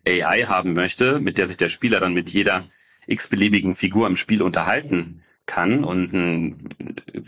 AI 0.07 0.45
haben 0.47 0.73
möchte, 0.73 1.19
mit 1.19 1.37
der 1.37 1.47
sich 1.47 1.57
der 1.57 1.69
Spieler 1.69 1.99
dann 1.99 2.13
mit 2.13 2.29
jeder 2.29 2.69
x-beliebigen 3.07 3.75
Figur 3.75 4.07
im 4.07 4.15
Spiel 4.15 4.41
unterhalten 4.41 5.23
kann 5.45 5.83
und 5.83 6.13
einen 6.13 6.69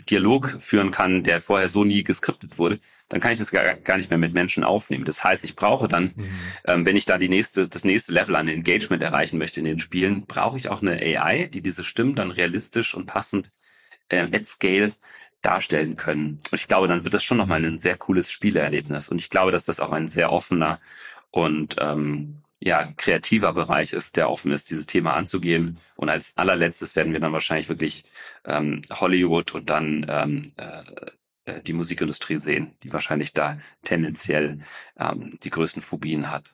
Dialog 0.08 0.56
führen 0.60 0.90
kann, 0.90 1.24
der 1.24 1.40
vorher 1.40 1.68
so 1.68 1.84
nie 1.84 2.04
geskriptet 2.04 2.58
wurde, 2.58 2.78
dann 3.08 3.20
kann 3.20 3.32
ich 3.32 3.38
das 3.38 3.50
gar, 3.50 3.74
gar 3.74 3.96
nicht 3.96 4.08
mehr 4.08 4.18
mit 4.18 4.32
Menschen 4.32 4.64
aufnehmen. 4.64 5.04
Das 5.04 5.22
heißt, 5.22 5.44
ich 5.44 5.56
brauche 5.56 5.88
dann, 5.88 6.12
mhm. 6.16 6.28
ähm, 6.66 6.86
wenn 6.86 6.96
ich 6.96 7.04
da 7.04 7.18
die 7.18 7.28
nächste, 7.28 7.68
das 7.68 7.84
nächste 7.84 8.12
Level 8.12 8.36
an 8.36 8.48
Engagement 8.48 9.02
erreichen 9.02 9.38
möchte 9.38 9.60
in 9.60 9.66
den 9.66 9.78
Spielen, 9.78 10.26
brauche 10.26 10.56
ich 10.56 10.70
auch 10.70 10.80
eine 10.80 10.92
AI, 10.92 11.48
die 11.52 11.60
diese 11.60 11.84
Stimmen 11.84 12.14
dann 12.14 12.30
realistisch 12.30 12.94
und 12.94 13.06
passend 13.06 13.50
äh, 14.08 14.26
at 14.32 14.46
scale 14.46 14.92
darstellen 15.42 15.96
können. 15.96 16.40
Und 16.50 16.58
ich 16.58 16.68
glaube, 16.68 16.88
dann 16.88 17.04
wird 17.04 17.12
das 17.14 17.24
schon 17.24 17.36
nochmal 17.36 17.64
ein 17.64 17.78
sehr 17.78 17.98
cooles 17.98 18.30
Spielerlebnis. 18.30 19.10
Und 19.10 19.18
ich 19.18 19.28
glaube, 19.28 19.52
dass 19.52 19.66
das 19.66 19.80
auch 19.80 19.92
ein 19.92 20.08
sehr 20.08 20.32
offener 20.32 20.80
und 21.30 21.76
ähm, 21.78 22.42
ja, 22.60 22.92
kreativer 22.96 23.52
Bereich 23.52 23.92
ist, 23.92 24.16
der 24.16 24.30
offen 24.30 24.52
ist, 24.52 24.70
dieses 24.70 24.86
Thema 24.86 25.14
anzugehen. 25.14 25.78
Und 25.96 26.08
als 26.08 26.36
allerletztes 26.36 26.96
werden 26.96 27.12
wir 27.12 27.20
dann 27.20 27.32
wahrscheinlich 27.32 27.68
wirklich 27.68 28.04
ähm, 28.44 28.82
Hollywood 28.90 29.54
und 29.54 29.70
dann 29.70 30.06
ähm, 30.08 30.52
äh, 30.56 31.10
äh, 31.46 31.60
die 31.62 31.72
Musikindustrie 31.72 32.38
sehen, 32.38 32.74
die 32.82 32.92
wahrscheinlich 32.92 33.32
da 33.32 33.58
tendenziell 33.84 34.60
ähm, 34.98 35.38
die 35.42 35.50
größten 35.50 35.82
Phobien 35.82 36.30
hat. 36.30 36.52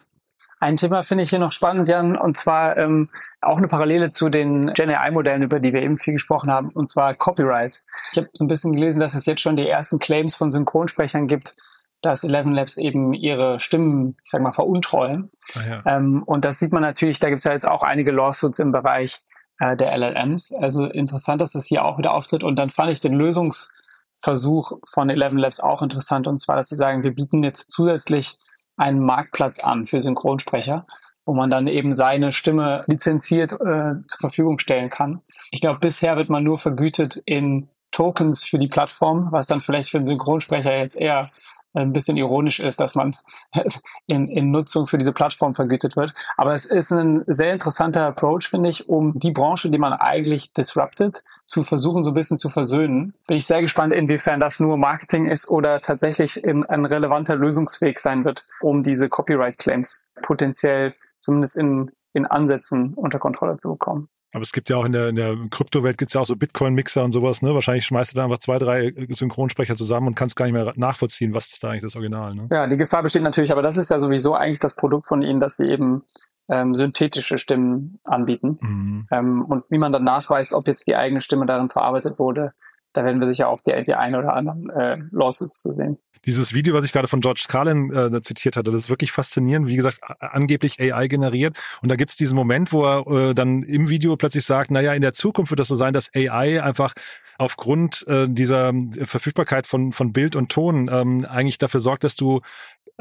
Ein 0.58 0.76
Thema 0.76 1.02
finde 1.04 1.24
ich 1.24 1.30
hier 1.30 1.38
noch 1.38 1.52
spannend, 1.52 1.88
Jan, 1.88 2.16
und 2.16 2.36
zwar 2.36 2.76
ähm, 2.76 3.08
auch 3.40 3.56
eine 3.56 3.68
Parallele 3.68 4.10
zu 4.10 4.28
den 4.28 4.74
Gen 4.74 4.90
AI-Modellen, 4.90 5.42
über 5.42 5.58
die 5.58 5.72
wir 5.72 5.80
eben 5.80 5.98
viel 5.98 6.14
gesprochen 6.14 6.50
haben, 6.50 6.68
und 6.68 6.90
zwar 6.90 7.14
Copyright. 7.14 7.82
Ich 8.12 8.18
habe 8.18 8.28
so 8.34 8.44
ein 8.44 8.48
bisschen 8.48 8.74
gelesen, 8.74 9.00
dass 9.00 9.14
es 9.14 9.24
jetzt 9.24 9.40
schon 9.40 9.56
die 9.56 9.66
ersten 9.66 9.98
Claims 9.98 10.36
von 10.36 10.50
Synchronsprechern 10.50 11.28
gibt, 11.28 11.54
dass 12.02 12.24
Eleven 12.24 12.54
Labs 12.54 12.76
eben 12.76 13.12
ihre 13.12 13.60
Stimmen, 13.60 14.16
ich 14.22 14.30
sag 14.30 14.42
mal, 14.42 14.52
veruntreuen. 14.52 15.30
Ah, 15.54 15.68
ja. 15.68 15.96
ähm, 15.96 16.22
und 16.24 16.44
das 16.44 16.58
sieht 16.58 16.72
man 16.72 16.82
natürlich, 16.82 17.18
da 17.18 17.28
gibt 17.28 17.38
es 17.38 17.44
ja 17.44 17.52
jetzt 17.52 17.68
auch 17.68 17.82
einige 17.82 18.10
Lawsuits 18.10 18.58
im 18.58 18.72
Bereich 18.72 19.20
äh, 19.58 19.76
der 19.76 19.96
LLMs. 19.96 20.52
Also 20.52 20.86
interessant, 20.86 21.40
dass 21.40 21.52
das 21.52 21.66
hier 21.66 21.84
auch 21.84 21.98
wieder 21.98 22.14
auftritt. 22.14 22.44
Und 22.44 22.58
dann 22.58 22.70
fand 22.70 22.90
ich 22.90 23.00
den 23.00 23.14
Lösungsversuch 23.14 24.78
von 24.86 25.10
Eleven 25.10 25.38
Labs 25.38 25.60
auch 25.60 25.82
interessant. 25.82 26.26
Und 26.26 26.38
zwar, 26.38 26.56
dass 26.56 26.68
sie 26.68 26.76
sagen, 26.76 27.02
wir 27.02 27.14
bieten 27.14 27.42
jetzt 27.42 27.70
zusätzlich 27.70 28.38
einen 28.76 29.00
Marktplatz 29.00 29.62
an 29.62 29.84
für 29.86 30.00
Synchronsprecher 30.00 30.86
wo 31.30 31.34
man 31.34 31.48
dann 31.48 31.68
eben 31.68 31.94
seine 31.94 32.32
Stimme 32.32 32.84
lizenziert 32.88 33.52
äh, 33.52 33.94
zur 34.08 34.18
Verfügung 34.18 34.58
stellen 34.58 34.90
kann. 34.90 35.20
Ich 35.52 35.60
glaube, 35.60 35.78
bisher 35.78 36.16
wird 36.16 36.28
man 36.28 36.42
nur 36.42 36.58
vergütet 36.58 37.22
in 37.24 37.68
Tokens 37.92 38.42
für 38.44 38.58
die 38.58 38.68
Plattform, 38.68 39.28
was 39.30 39.46
dann 39.46 39.60
vielleicht 39.60 39.90
für 39.90 39.98
einen 39.98 40.06
Synchronsprecher 40.06 40.76
jetzt 40.76 40.96
eher 40.96 41.30
ein 41.74 41.92
bisschen 41.92 42.16
ironisch 42.16 42.60
ist, 42.60 42.80
dass 42.80 42.94
man 42.94 43.16
in, 44.06 44.26
in 44.28 44.50
Nutzung 44.50 44.86
für 44.86 44.98
diese 44.98 45.12
Plattform 45.12 45.54
vergütet 45.54 45.96
wird. 45.96 46.14
Aber 46.36 46.54
es 46.54 46.64
ist 46.64 46.90
ein 46.90 47.22
sehr 47.26 47.52
interessanter 47.52 48.06
Approach, 48.06 48.48
finde 48.48 48.68
ich, 48.68 48.88
um 48.88 49.18
die 49.18 49.32
Branche, 49.32 49.70
die 49.70 49.78
man 49.78 49.92
eigentlich 49.92 50.52
disrupted, 50.52 51.22
zu 51.46 51.64
versuchen, 51.64 52.04
so 52.04 52.12
ein 52.12 52.14
bisschen 52.14 52.38
zu 52.38 52.48
versöhnen. 52.48 53.14
Bin 53.26 53.36
ich 53.36 53.46
sehr 53.46 53.60
gespannt, 53.60 53.92
inwiefern 53.92 54.38
das 54.38 54.60
nur 54.60 54.76
Marketing 54.76 55.26
ist 55.26 55.48
oder 55.48 55.80
tatsächlich 55.80 56.42
in, 56.44 56.64
ein 56.64 56.84
relevanter 56.84 57.34
Lösungsweg 57.34 57.98
sein 57.98 58.24
wird, 58.24 58.46
um 58.60 58.82
diese 58.82 59.08
Copyright-Claims 59.08 60.12
potenziell 60.22 60.94
zumindest 61.18 61.56
in, 61.56 61.90
in 62.12 62.26
Ansätzen 62.26 62.94
unter 62.94 63.18
Kontrolle 63.18 63.56
zu 63.56 63.70
bekommen. 63.70 64.08
Aber 64.32 64.42
es 64.42 64.52
gibt 64.52 64.70
ja 64.70 64.76
auch 64.76 64.84
in 64.84 64.92
der, 64.92 65.08
in 65.08 65.16
der 65.16 65.36
Kryptowelt 65.50 65.98
gibt 65.98 66.10
es 66.10 66.14
ja 66.14 66.20
auch 66.20 66.26
so 66.26 66.36
Bitcoin-Mixer 66.36 67.02
und 67.02 67.12
sowas, 67.12 67.42
ne? 67.42 67.52
Wahrscheinlich 67.54 67.84
schmeißt 67.86 68.12
du 68.12 68.16
da 68.16 68.24
einfach 68.24 68.38
zwei, 68.38 68.58
drei 68.58 68.92
Synchronsprecher 69.08 69.74
zusammen 69.74 70.08
und 70.08 70.14
kannst 70.14 70.36
gar 70.36 70.44
nicht 70.44 70.54
mehr 70.54 70.72
nachvollziehen, 70.76 71.34
was 71.34 71.50
ist 71.50 71.64
da 71.64 71.70
eigentlich 71.70 71.82
das 71.82 71.96
Original, 71.96 72.34
ne? 72.34 72.48
Ja, 72.50 72.66
die 72.66 72.76
Gefahr 72.76 73.02
besteht 73.02 73.22
natürlich, 73.22 73.50
aber 73.50 73.62
das 73.62 73.76
ist 73.76 73.90
ja 73.90 73.98
sowieso 73.98 74.34
eigentlich 74.34 74.60
das 74.60 74.76
Produkt 74.76 75.08
von 75.08 75.22
ihnen, 75.22 75.40
dass 75.40 75.56
sie 75.56 75.68
eben 75.68 76.04
ähm, 76.48 76.74
synthetische 76.74 77.38
Stimmen 77.38 77.98
anbieten. 78.04 78.58
Mhm. 78.60 79.06
Ähm, 79.10 79.44
und 79.44 79.70
wie 79.70 79.78
man 79.78 79.90
dann 79.90 80.04
nachweist, 80.04 80.54
ob 80.54 80.68
jetzt 80.68 80.86
die 80.86 80.96
eigene 80.96 81.20
Stimme 81.20 81.46
darin 81.46 81.68
verarbeitet 81.68 82.18
wurde, 82.18 82.52
da 82.92 83.04
werden 83.04 83.20
wir 83.20 83.26
sicher 83.26 83.48
auch 83.48 83.60
die, 83.60 83.82
die 83.84 83.94
ein 83.94 84.14
oder 84.14 84.34
anderen 84.34 84.70
äh, 84.70 84.98
Lawsuits 85.10 85.60
zu 85.60 85.70
sehen 85.70 85.98
dieses 86.26 86.52
Video, 86.52 86.74
was 86.74 86.84
ich 86.84 86.92
gerade 86.92 87.08
von 87.08 87.20
George 87.20 87.46
Carlin 87.48 87.92
äh, 87.92 88.20
zitiert 88.22 88.56
hatte, 88.56 88.70
das 88.70 88.82
ist 88.82 88.90
wirklich 88.90 89.12
faszinierend. 89.12 89.66
Wie 89.66 89.76
gesagt, 89.76 90.00
angeblich 90.20 90.80
AI 90.80 91.08
generiert. 91.08 91.58
Und 91.82 91.90
da 91.90 91.96
gibt's 91.96 92.16
diesen 92.16 92.36
Moment, 92.36 92.72
wo 92.72 92.84
er 92.84 93.06
äh, 93.30 93.34
dann 93.34 93.62
im 93.62 93.88
Video 93.88 94.16
plötzlich 94.16 94.44
sagt, 94.44 94.70
naja, 94.70 94.94
in 94.94 95.02
der 95.02 95.12
Zukunft 95.12 95.50
wird 95.50 95.60
das 95.60 95.68
so 95.68 95.76
sein, 95.76 95.92
dass 95.92 96.10
AI 96.14 96.62
einfach 96.62 96.92
aufgrund 97.38 98.06
äh, 98.06 98.28
dieser 98.28 98.72
Verfügbarkeit 99.04 99.66
von, 99.66 99.92
von 99.92 100.12
Bild 100.12 100.36
und 100.36 100.52
Ton 100.52 100.90
ähm, 100.92 101.24
eigentlich 101.24 101.56
dafür 101.56 101.80
sorgt, 101.80 102.04
dass 102.04 102.14
du 102.14 102.42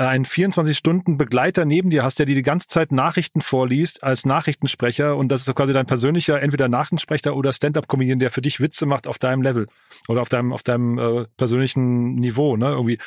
einen 0.07 0.25
24-Stunden-Begleiter 0.25 1.65
neben 1.65 1.89
dir 1.89 2.03
hast, 2.03 2.19
der 2.19 2.25
dir 2.25 2.35
die 2.35 2.41
ganze 2.41 2.67
Zeit 2.67 2.91
Nachrichten 2.91 3.41
vorliest 3.41 4.03
als 4.03 4.25
Nachrichtensprecher 4.25 5.17
und 5.17 5.29
das 5.29 5.45
ist 5.45 5.55
quasi 5.55 5.73
dein 5.73 5.85
persönlicher 5.85 6.41
entweder 6.41 6.69
Nachrichtensprecher 6.69 7.35
oder 7.35 7.51
Stand-up-Comedian, 7.51 8.19
der 8.19 8.31
für 8.31 8.41
dich 8.41 8.59
Witze 8.59 8.85
macht 8.85 9.07
auf 9.07 9.17
deinem 9.17 9.41
Level 9.41 9.65
oder 10.07 10.21
auf 10.21 10.29
deinem 10.29 10.53
auf 10.53 10.63
deinem 10.63 10.97
äh, 10.97 11.25
persönlichen 11.35 12.15
Niveau, 12.15 12.55
ne? 12.55 12.69
Irgendwie 12.69 12.97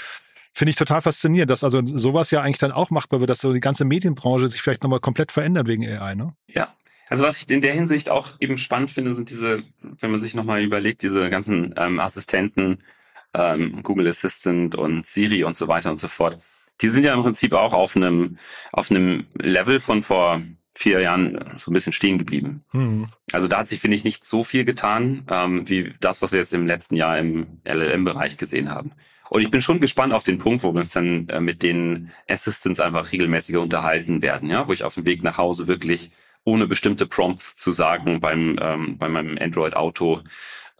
finde 0.52 0.70
ich 0.70 0.76
total 0.76 1.00
faszinierend, 1.00 1.50
dass 1.50 1.64
also 1.64 1.80
sowas 1.84 2.30
ja 2.30 2.42
eigentlich 2.42 2.58
dann 2.58 2.72
auch 2.72 2.90
machbar 2.90 3.20
wird, 3.20 3.30
dass 3.30 3.40
so 3.40 3.54
die 3.54 3.60
ganze 3.60 3.86
Medienbranche 3.86 4.48
sich 4.48 4.60
vielleicht 4.60 4.82
nochmal 4.82 5.00
komplett 5.00 5.32
verändert 5.32 5.68
wegen 5.68 5.86
AI, 5.86 6.14
ne? 6.14 6.34
Ja. 6.46 6.74
Also 7.08 7.24
was 7.24 7.36
ich 7.36 7.50
in 7.50 7.60
der 7.60 7.74
Hinsicht 7.74 8.08
auch 8.08 8.40
eben 8.40 8.56
spannend 8.56 8.90
finde, 8.90 9.14
sind 9.14 9.28
diese, 9.28 9.64
wenn 9.80 10.10
man 10.10 10.20
sich 10.20 10.34
nochmal 10.34 10.62
überlegt, 10.62 11.02
diese 11.02 11.28
ganzen 11.28 11.74
ähm, 11.76 12.00
Assistenten, 12.00 12.78
ähm, 13.34 13.82
Google 13.82 14.08
Assistant 14.08 14.74
und 14.74 15.06
Siri 15.06 15.44
und 15.44 15.56
so 15.56 15.68
weiter 15.68 15.90
und 15.90 16.00
so 16.00 16.08
fort 16.08 16.38
die 16.82 16.88
sind 16.88 17.04
ja 17.04 17.14
im 17.14 17.22
Prinzip 17.22 17.52
auch 17.52 17.72
auf 17.72 17.96
einem, 17.96 18.38
auf 18.72 18.90
einem 18.90 19.26
Level 19.34 19.80
von 19.80 20.02
vor 20.02 20.42
vier 20.74 21.00
Jahren 21.00 21.38
so 21.56 21.70
ein 21.70 21.74
bisschen 21.74 21.92
stehen 21.92 22.18
geblieben. 22.18 22.64
Mhm. 22.72 23.08
Also 23.32 23.46
da 23.46 23.58
hat 23.58 23.68
sich, 23.68 23.80
finde 23.80 23.96
ich, 23.96 24.04
nicht 24.04 24.24
so 24.24 24.42
viel 24.42 24.64
getan, 24.64 25.26
ähm, 25.30 25.68
wie 25.68 25.94
das, 26.00 26.22
was 26.22 26.32
wir 26.32 26.40
jetzt 26.40 26.54
im 26.54 26.66
letzten 26.66 26.96
Jahr 26.96 27.18
im 27.18 27.60
LLM-Bereich 27.64 28.36
gesehen 28.36 28.70
haben. 28.70 28.92
Und 29.28 29.42
ich 29.42 29.50
bin 29.50 29.62
schon 29.62 29.80
gespannt 29.80 30.12
auf 30.12 30.24
den 30.24 30.38
Punkt, 30.38 30.62
wo 30.62 30.72
wir 30.72 30.80
uns 30.80 30.90
dann 30.90 31.28
äh, 31.28 31.40
mit 31.40 31.62
den 31.62 32.10
Assistants 32.28 32.80
einfach 32.80 33.12
regelmäßiger 33.12 33.60
unterhalten 33.60 34.20
werden, 34.20 34.50
ja, 34.50 34.66
wo 34.66 34.72
ich 34.72 34.84
auf 34.84 34.94
dem 34.94 35.06
Weg 35.06 35.22
nach 35.22 35.38
Hause 35.38 35.66
wirklich 35.66 36.10
ohne 36.44 36.66
bestimmte 36.66 37.06
Prompts 37.06 37.56
zu 37.56 37.72
sagen 37.72 38.20
beim 38.20 38.58
ähm, 38.60 38.98
bei 38.98 39.08
meinem 39.08 39.38
Android 39.38 39.74
Auto 39.74 40.20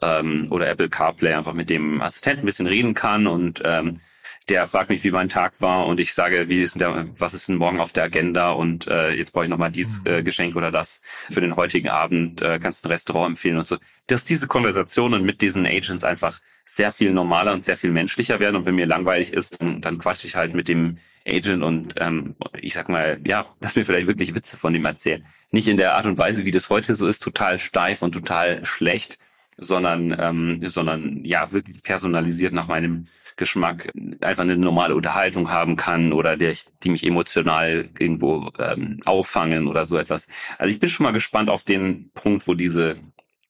ähm, 0.01 0.47
oder 0.51 0.67
Apple 0.67 0.89
CarPlay 0.89 1.33
einfach 1.33 1.53
mit 1.53 1.69
dem 1.69 2.01
Assistenten 2.01 2.43
ein 2.43 2.45
bisschen 2.45 2.67
reden 2.67 2.93
kann 2.93 3.25
und 3.25 3.63
ähm, 3.65 4.01
der 4.49 4.67
fragt 4.67 4.89
mich, 4.89 5.03
wie 5.03 5.11
mein 5.11 5.29
Tag 5.29 5.61
war 5.61 5.85
und 5.85 5.99
ich 5.99 6.13
sage, 6.13 6.49
wie 6.49 6.61
ist 6.61 6.75
denn 6.75 6.79
der, 6.79 7.07
was 7.17 7.33
ist 7.33 7.47
denn 7.47 7.55
morgen 7.55 7.79
auf 7.79 7.93
der 7.93 8.03
Agenda 8.03 8.51
und 8.51 8.87
äh, 8.87 9.11
jetzt 9.11 9.31
brauche 9.31 9.45
ich 9.45 9.49
nochmal 9.49 9.71
dieses 9.71 10.01
mhm. 10.01 10.07
äh, 10.07 10.23
Geschenk 10.23 10.55
oder 10.55 10.71
das 10.71 11.01
für 11.29 11.41
den 11.41 11.55
heutigen 11.55 11.89
Abend, 11.89 12.41
äh, 12.41 12.59
kannst 12.59 12.83
du 12.83 12.89
ein 12.89 12.91
Restaurant 12.91 13.31
empfehlen 13.31 13.57
und 13.57 13.67
so. 13.67 13.77
Dass 14.07 14.25
diese 14.25 14.47
Konversationen 14.47 15.23
mit 15.23 15.41
diesen 15.41 15.65
Agents 15.65 16.03
einfach 16.03 16.39
sehr 16.65 16.91
viel 16.91 17.11
normaler 17.11 17.53
und 17.53 17.63
sehr 17.63 17.77
viel 17.77 17.91
menschlicher 17.91 18.39
werden 18.39 18.55
und 18.55 18.65
wenn 18.65 18.75
mir 18.75 18.85
langweilig 18.85 19.33
ist, 19.33 19.61
dann, 19.61 19.81
dann 19.81 19.97
quatsche 19.97 20.27
ich 20.27 20.35
halt 20.35 20.53
mit 20.53 20.67
dem 20.67 20.97
Agent 21.25 21.63
und 21.63 21.95
ähm, 21.99 22.35
ich 22.59 22.73
sag 22.73 22.89
mal, 22.89 23.19
ja, 23.25 23.45
lass 23.61 23.75
mir 23.75 23.85
vielleicht 23.85 24.07
wirklich 24.07 24.35
Witze 24.35 24.57
von 24.57 24.75
ihm 24.75 24.85
erzählen. 24.85 25.25
Nicht 25.51 25.67
in 25.67 25.77
der 25.77 25.95
Art 25.95 26.05
und 26.05 26.17
Weise, 26.17 26.45
wie 26.45 26.51
das 26.51 26.69
heute 26.69 26.95
so 26.95 27.07
ist, 27.07 27.23
total 27.23 27.59
steif 27.59 28.01
und 28.01 28.11
total 28.11 28.65
schlecht, 28.65 29.19
sondern, 29.57 30.15
ähm, 30.19 30.67
sondern 30.67 31.23
ja, 31.23 31.51
wirklich 31.51 31.81
personalisiert 31.83 32.53
nach 32.53 32.67
meinem 32.67 33.07
Geschmack 33.35 33.91
einfach 34.21 34.43
eine 34.43 34.57
normale 34.57 34.95
Unterhaltung 34.95 35.49
haben 35.49 35.75
kann 35.75 36.13
oder 36.13 36.37
der, 36.37 36.55
die 36.83 36.89
mich 36.89 37.05
emotional 37.05 37.89
irgendwo 37.99 38.51
ähm, 38.59 38.99
auffangen 39.05 39.67
oder 39.67 39.85
so 39.85 39.97
etwas. 39.97 40.27
Also 40.57 40.73
ich 40.73 40.79
bin 40.79 40.89
schon 40.89 41.03
mal 41.05 41.13
gespannt 41.13 41.49
auf 41.49 41.63
den 41.63 42.11
Punkt, 42.13 42.47
wo 42.47 42.53
diese 42.53 42.97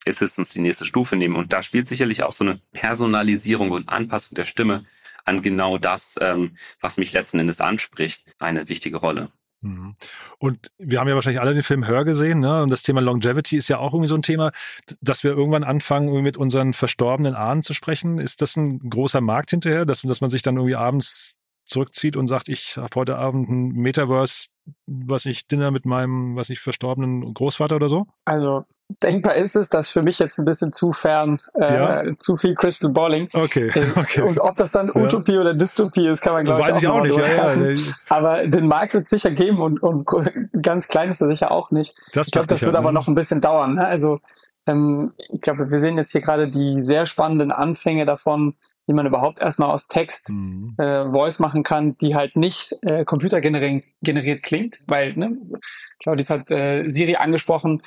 Assistants 0.08 0.52
die 0.52 0.62
nächste 0.62 0.86
Stufe 0.86 1.16
nehmen. 1.16 1.36
Und 1.36 1.54
da 1.54 1.62
spielt 1.62 1.88
sicherlich 1.88 2.24
auch 2.24 2.32
so 2.32 2.44
eine 2.44 2.62
Personalisierung 2.72 3.72
und 3.72 3.90
Anpassung 3.90 4.36
der 4.36 4.46
Stimme 4.46 4.86
an 5.26 5.42
genau 5.42 5.78
das, 5.78 6.16
ähm, 6.20 6.58
was 6.80 6.98
mich 6.98 7.14
letzten 7.14 7.40
Endes 7.40 7.62
anspricht, 7.62 8.26
eine 8.40 8.68
wichtige 8.70 8.98
Rolle. 8.98 9.32
Mhm. 9.64 9.96
Und 10.38 10.72
wir 10.78 11.00
haben 11.00 11.08
ja 11.08 11.16
wahrscheinlich 11.16 11.42
alle 11.42 11.54
den 11.54 11.64
Film 11.64 11.88
Hör 11.88 12.06
gesehen, 12.06 12.40
ne? 12.40 12.64
Und 12.64 12.70
das 12.70 12.84
Thema 12.84 13.02
Longevity 13.02 13.58
ist 13.58 13.70
ja 13.70 13.80
auch 13.80 13.94
irgendwie 13.94 14.10
so 14.10 14.16
ein 14.16 14.22
Thema, 14.22 14.52
dass 15.02 15.24
wir 15.24 15.32
irgendwann 15.32 15.64
anfangen, 15.64 16.22
mit 16.22 16.38
unseren 16.38 16.74
verstorbenen 16.74 17.34
Ahnen 17.34 17.64
zu 17.64 17.74
sprechen. 17.74 18.20
Ist 18.20 18.42
das 18.42 18.56
ein 18.58 18.90
großer 18.90 19.22
Markt 19.22 19.52
hinterher, 19.52 19.86
dass, 19.86 20.02
dass 20.02 20.22
man 20.22 20.30
sich 20.30 20.42
dann 20.42 20.58
irgendwie 20.58 20.76
abends 20.76 21.34
zurückzieht 21.66 22.18
und 22.18 22.28
sagt, 22.28 22.50
ich 22.50 22.78
habe 22.78 22.96
heute 22.96 23.18
Abend 23.18 23.50
ein 23.50 23.70
Metaverse, 23.70 24.48
was 24.86 25.26
ich 25.26 25.48
Dinner 25.48 25.72
mit 25.72 25.86
meinem, 25.86 26.36
was 26.36 26.50
ich 26.50 26.60
verstorbenen 26.60 27.34
Großvater 27.34 27.78
oder 27.78 27.90
so? 27.90 28.06
Also 28.26 28.66
denkbar 29.02 29.36
ist 29.36 29.56
es, 29.56 29.70
dass 29.70 29.90
für 29.90 30.02
mich 30.02 30.20
jetzt 30.20 30.38
ein 30.38 30.46
bisschen 30.46 30.74
zu 30.74 30.92
fern, 30.92 31.40
äh, 31.60 31.74
ja? 31.74 32.18
zu 32.18 32.38
viel 32.38 32.56
Crystal 32.56 32.92
Balling. 32.92 33.28
Okay. 33.34 33.72
okay. 33.96 34.22
Und 34.22 34.40
ob 34.40 34.56
das 34.58 34.72
dann 34.72 34.90
Utopie 34.90 35.34
ja. 35.34 35.42
oder 35.42 35.54
Dystopie 35.54 36.08
ist, 36.08 36.22
kann 36.22 36.34
man 36.34 36.44
glaube 36.44 36.62
ich 36.62 36.68
auch, 36.72 36.78
ich 36.78 36.88
auch 36.88 37.04
nicht. 37.04 37.18
Ja, 37.18 37.54
ja, 37.54 37.76
aber 38.10 38.48
den 38.48 38.68
Markt 38.68 38.94
wird 38.94 39.06
es 39.06 39.10
sicher 39.10 39.32
geben 39.32 39.62
und, 39.62 39.82
und 39.82 40.06
ganz 40.62 40.88
klein 40.88 41.10
ist 41.10 41.22
er 41.22 41.28
sicher 41.28 41.52
auch 41.52 41.72
nicht. 41.72 41.96
Das 42.14 42.28
ich 42.28 42.34
glaube, 42.34 42.48
das 42.48 42.62
ich 42.62 42.66
wird 42.66 42.76
aber 42.76 42.92
ne? 42.92 42.94
noch 42.94 43.08
ein 43.08 43.16
bisschen 43.16 43.42
dauern. 43.42 43.76
Ne? 43.76 43.86
Also 43.86 44.20
ähm, 44.68 45.14
ich 45.18 45.42
glaube, 45.42 45.72
wir 45.72 45.80
sehen 45.80 45.98
jetzt 45.98 46.12
hier 46.12 46.22
gerade 46.22 46.50
die 46.50 46.80
sehr 46.80 47.06
spannenden 47.06 47.52
Anfänge 47.52 48.06
davon, 48.06 48.56
wie 48.86 48.94
man 48.94 49.06
überhaupt 49.06 49.40
erstmal 49.40 49.70
aus 49.70 49.88
Text 49.88 50.30
mhm. 50.30 50.76
äh, 50.78 51.10
Voice 51.10 51.40
machen 51.40 51.64
kann, 51.64 51.98
die 51.98 52.16
halt 52.16 52.36
nicht 52.36 52.76
äh, 52.82 53.06
computergeneriert 53.06 53.86
generiert 54.02 54.44
klingt, 54.44 54.84
weil, 54.88 55.14
ne, 55.14 55.38
Claudius 56.00 56.30
hat 56.30 56.52
äh, 56.52 56.90
Siri 56.90 57.16
angesprochen, 57.16 57.82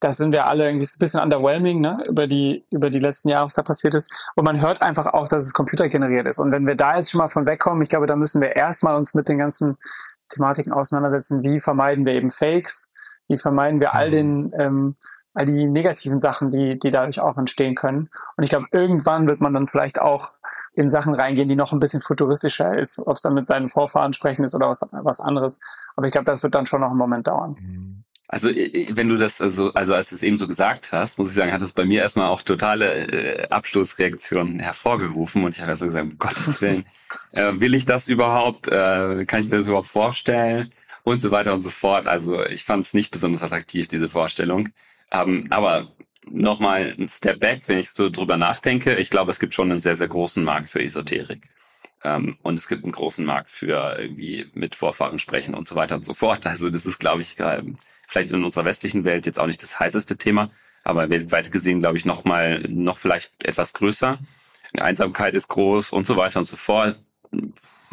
das 0.00 0.16
sind 0.16 0.32
wir 0.32 0.46
alle 0.46 0.66
irgendwie 0.66 0.86
ein 0.86 0.98
bisschen 0.98 1.20
underwhelming, 1.20 1.80
ne, 1.80 2.04
über 2.08 2.26
die, 2.26 2.64
über 2.70 2.88
die 2.90 3.00
letzten 3.00 3.28
Jahre, 3.28 3.46
was 3.46 3.54
da 3.54 3.62
passiert 3.62 3.94
ist. 3.94 4.10
Und 4.36 4.44
man 4.44 4.60
hört 4.60 4.80
einfach 4.80 5.06
auch, 5.06 5.28
dass 5.28 5.44
es 5.44 5.52
computergeneriert 5.52 6.26
ist. 6.28 6.38
Und 6.38 6.52
wenn 6.52 6.66
wir 6.66 6.76
da 6.76 6.96
jetzt 6.96 7.10
schon 7.10 7.18
mal 7.18 7.28
von 7.28 7.46
wegkommen, 7.46 7.82
ich 7.82 7.88
glaube, 7.88 8.06
da 8.06 8.14
müssen 8.14 8.40
wir 8.40 8.54
erstmal 8.54 8.96
uns 8.96 9.14
mit 9.14 9.28
den 9.28 9.38
ganzen 9.38 9.76
Thematiken 10.28 10.72
auseinandersetzen. 10.72 11.42
Wie 11.42 11.60
vermeiden 11.60 12.06
wir 12.06 12.12
eben 12.12 12.30
Fakes? 12.30 12.92
Wie 13.26 13.38
vermeiden 13.38 13.80
wir 13.80 13.94
all 13.94 14.08
mhm. 14.08 14.12
den, 14.12 14.52
ähm, 14.58 14.96
all 15.34 15.46
die 15.46 15.66
negativen 15.66 16.20
Sachen, 16.20 16.50
die, 16.50 16.78
die 16.78 16.90
dadurch 16.90 17.20
auch 17.20 17.36
entstehen 17.36 17.74
können? 17.74 18.08
Und 18.36 18.44
ich 18.44 18.50
glaube, 18.50 18.66
irgendwann 18.70 19.26
wird 19.26 19.40
man 19.40 19.52
dann 19.52 19.66
vielleicht 19.66 20.00
auch 20.00 20.32
in 20.74 20.90
Sachen 20.90 21.14
reingehen, 21.14 21.48
die 21.48 21.56
noch 21.56 21.72
ein 21.72 21.80
bisschen 21.80 22.02
futuristischer 22.02 22.78
ist, 22.78 23.00
ob 23.00 23.16
es 23.16 23.22
dann 23.22 23.34
mit 23.34 23.48
seinen 23.48 23.68
Vorfahren 23.68 24.12
sprechen 24.12 24.44
ist 24.44 24.54
oder 24.54 24.68
was, 24.68 24.88
was 24.92 25.20
anderes. 25.20 25.58
Aber 25.96 26.06
ich 26.06 26.12
glaube, 26.12 26.26
das 26.26 26.44
wird 26.44 26.54
dann 26.54 26.66
schon 26.66 26.82
noch 26.82 26.90
einen 26.90 26.98
Moment 26.98 27.26
dauern. 27.26 27.56
Mhm. 27.58 27.97
Also 28.30 28.50
wenn 28.50 29.08
du 29.08 29.16
das 29.16 29.40
also 29.40 29.72
also 29.72 29.94
als 29.94 30.10
du 30.10 30.14
es 30.14 30.22
eben 30.22 30.38
so 30.38 30.46
gesagt 30.46 30.92
hast, 30.92 31.18
muss 31.18 31.30
ich 31.30 31.34
sagen, 31.34 31.50
hat 31.50 31.62
es 31.62 31.72
bei 31.72 31.86
mir 31.86 32.02
erstmal 32.02 32.28
auch 32.28 32.42
totale 32.42 33.06
äh, 33.08 33.48
Abstoßreaktionen 33.48 34.60
hervorgerufen 34.60 35.44
und 35.44 35.56
ich 35.56 35.62
habe 35.62 35.74
so 35.76 35.86
gesagt, 35.86 36.12
um 36.12 36.18
Gottes 36.18 36.60
Willen, 36.60 36.84
äh, 37.32 37.52
will 37.54 37.74
ich 37.74 37.86
das 37.86 38.06
überhaupt? 38.06 38.68
Äh, 38.68 39.24
kann 39.24 39.42
ich 39.42 39.48
mir 39.48 39.56
das 39.56 39.66
überhaupt 39.66 39.88
vorstellen? 39.88 40.72
Und 41.04 41.22
so 41.22 41.30
weiter 41.30 41.54
und 41.54 41.62
so 41.62 41.70
fort. 41.70 42.06
Also 42.06 42.44
ich 42.44 42.64
fand 42.64 42.84
es 42.84 42.92
nicht 42.92 43.10
besonders 43.10 43.42
attraktiv 43.42 43.88
diese 43.88 44.10
Vorstellung. 44.10 44.68
Ähm, 45.10 45.46
aber 45.48 45.90
nochmal 46.30 46.94
ein 46.98 47.08
Step 47.08 47.40
back, 47.40 47.62
wenn 47.66 47.78
ich 47.78 47.90
so 47.90 48.10
drüber 48.10 48.36
nachdenke. 48.36 48.96
Ich 48.96 49.08
glaube, 49.08 49.30
es 49.30 49.40
gibt 49.40 49.54
schon 49.54 49.70
einen 49.70 49.80
sehr, 49.80 49.96
sehr 49.96 50.08
großen 50.08 50.44
Markt 50.44 50.68
für 50.68 50.82
Esoterik. 50.82 51.48
Ähm, 52.04 52.36
und 52.42 52.56
es 52.58 52.68
gibt 52.68 52.84
einen 52.84 52.92
großen 52.92 53.24
Markt 53.24 53.50
für 53.50 53.96
irgendwie 53.98 54.50
mit 54.52 54.74
Vorfahren 54.74 55.18
sprechen 55.18 55.54
und 55.54 55.66
so 55.66 55.76
weiter 55.76 55.96
und 55.96 56.04
so 56.04 56.12
fort. 56.12 56.46
Also 56.46 56.68
das 56.68 56.84
ist, 56.84 56.98
glaube 56.98 57.22
ich, 57.22 57.36
vielleicht 58.08 58.32
in 58.32 58.42
unserer 58.42 58.64
westlichen 58.64 59.04
Welt 59.04 59.26
jetzt 59.26 59.38
auch 59.38 59.46
nicht 59.46 59.62
das 59.62 59.78
heißeste 59.78 60.16
Thema, 60.16 60.50
aber 60.82 61.10
weltweit 61.10 61.52
gesehen, 61.52 61.80
glaube 61.80 61.98
ich, 61.98 62.04
noch 62.04 62.24
mal, 62.24 62.60
noch 62.68 62.98
vielleicht 62.98 63.32
etwas 63.44 63.74
größer. 63.74 64.18
Einsamkeit 64.78 65.34
ist 65.34 65.48
groß 65.48 65.92
und 65.92 66.06
so 66.06 66.16
weiter 66.16 66.40
und 66.40 66.46
so 66.46 66.56
fort. 66.56 66.98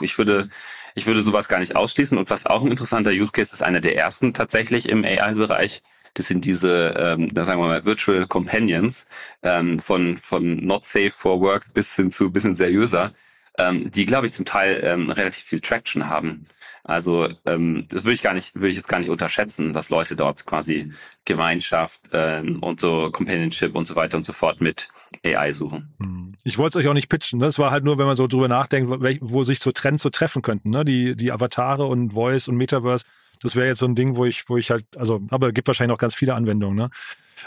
Ich 0.02 0.18
würde, 0.18 0.50
ich 0.96 1.06
würde 1.06 1.22
sowas 1.22 1.48
gar 1.48 1.60
nicht 1.60 1.76
ausschließen. 1.76 2.18
Und 2.18 2.30
was 2.30 2.46
auch 2.46 2.64
ein 2.64 2.72
interessanter 2.72 3.12
Use 3.12 3.32
Case 3.32 3.54
ist, 3.54 3.62
einer 3.62 3.82
der 3.82 3.96
ersten 3.96 4.34
tatsächlich 4.34 4.90
im 4.90 5.04
AI-Bereich, 5.04 5.84
das 6.14 6.28
sind 6.28 6.46
diese, 6.46 6.96
ähm, 6.98 7.34
da 7.34 7.44
sagen 7.44 7.62
wir 7.62 7.68
mal, 7.68 7.86
Virtual 7.86 8.26
Companions 8.28 9.08
ähm, 9.44 9.80
von, 9.80 10.18
von 10.18 10.66
Not 10.66 10.86
Safe 10.86 11.12
for 11.12 11.42
Work 11.42 11.74
bis 11.74 11.96
hin 11.96 12.12
zu 12.12 12.32
bisschen 12.32 12.56
seriöser, 12.56 13.14
ähm, 13.58 13.92
die, 13.92 14.06
glaube 14.06 14.28
ich, 14.28 14.34
zum 14.34 14.46
Teil 14.46 14.82
ähm, 14.84 15.10
relativ 15.10 15.44
viel 15.44 15.60
Traction 15.60 16.08
haben. 16.08 16.46
Also 16.84 17.30
ähm, 17.46 17.88
das 17.90 18.04
würde 18.04 18.14
ich 18.14 18.22
gar 18.22 18.34
nicht, 18.34 18.56
würde 18.56 18.68
ich 18.68 18.76
jetzt 18.76 18.88
gar 18.88 19.00
nicht 19.00 19.10
unterschätzen, 19.10 19.74
dass 19.74 19.90
Leute 19.90 20.16
dort 20.16 20.46
quasi 20.46 20.94
Gemeinschaft 21.26 22.02
ähm, 22.14 22.62
und 22.62 22.80
so 22.80 23.10
Companionship 23.12 23.74
und 23.74 23.88
so 23.88 23.96
weiter 23.96 24.18
und 24.18 24.24
so 24.24 24.34
fort 24.34 24.62
mit 24.62 24.90
AI 25.26 25.52
suchen. 25.52 25.96
Hm. 26.00 26.36
Ich 26.44 26.58
wollte 26.60 26.78
es 26.78 26.86
euch 26.86 26.90
auch 26.90 26.94
nicht 26.94 27.10
pitchen. 27.10 27.40
Ne? 27.40 27.46
Das 27.46 27.58
war 27.58 27.72
halt 27.72 27.84
nur, 27.84 27.98
wenn 27.98 28.06
man 28.06 28.16
so 28.16 28.28
drüber 28.28 28.48
nachdenkt, 28.48 28.92
wo 29.22 29.44
sich 29.44 29.60
so 29.60 29.72
Trends 29.72 30.04
so 30.04 30.12
treffen 30.12 30.44
könnten. 30.44 30.70
Ne? 30.70 30.86
Die, 30.86 31.16
die 31.16 31.32
Avatare 31.32 31.86
und 31.86 32.14
Voice 32.14 32.48
und 32.48 32.58
Metaverse 32.58 33.06
das 33.42 33.56
wäre 33.56 33.68
jetzt 33.68 33.80
so 33.80 33.86
ein 33.86 33.96
Ding, 33.96 34.16
wo 34.16 34.26
ich, 34.26 34.50
wo 34.50 34.58
ich 34.58 34.72
halt, 34.72 34.86
also, 34.98 35.22
aber 35.30 35.52
gibt 35.52 35.68
wahrscheinlich 35.68 35.94
noch 35.94 36.00
ganz 36.00 36.16
viele 36.16 36.36
Anwendungen. 36.36 36.78
Ne? 36.78 36.90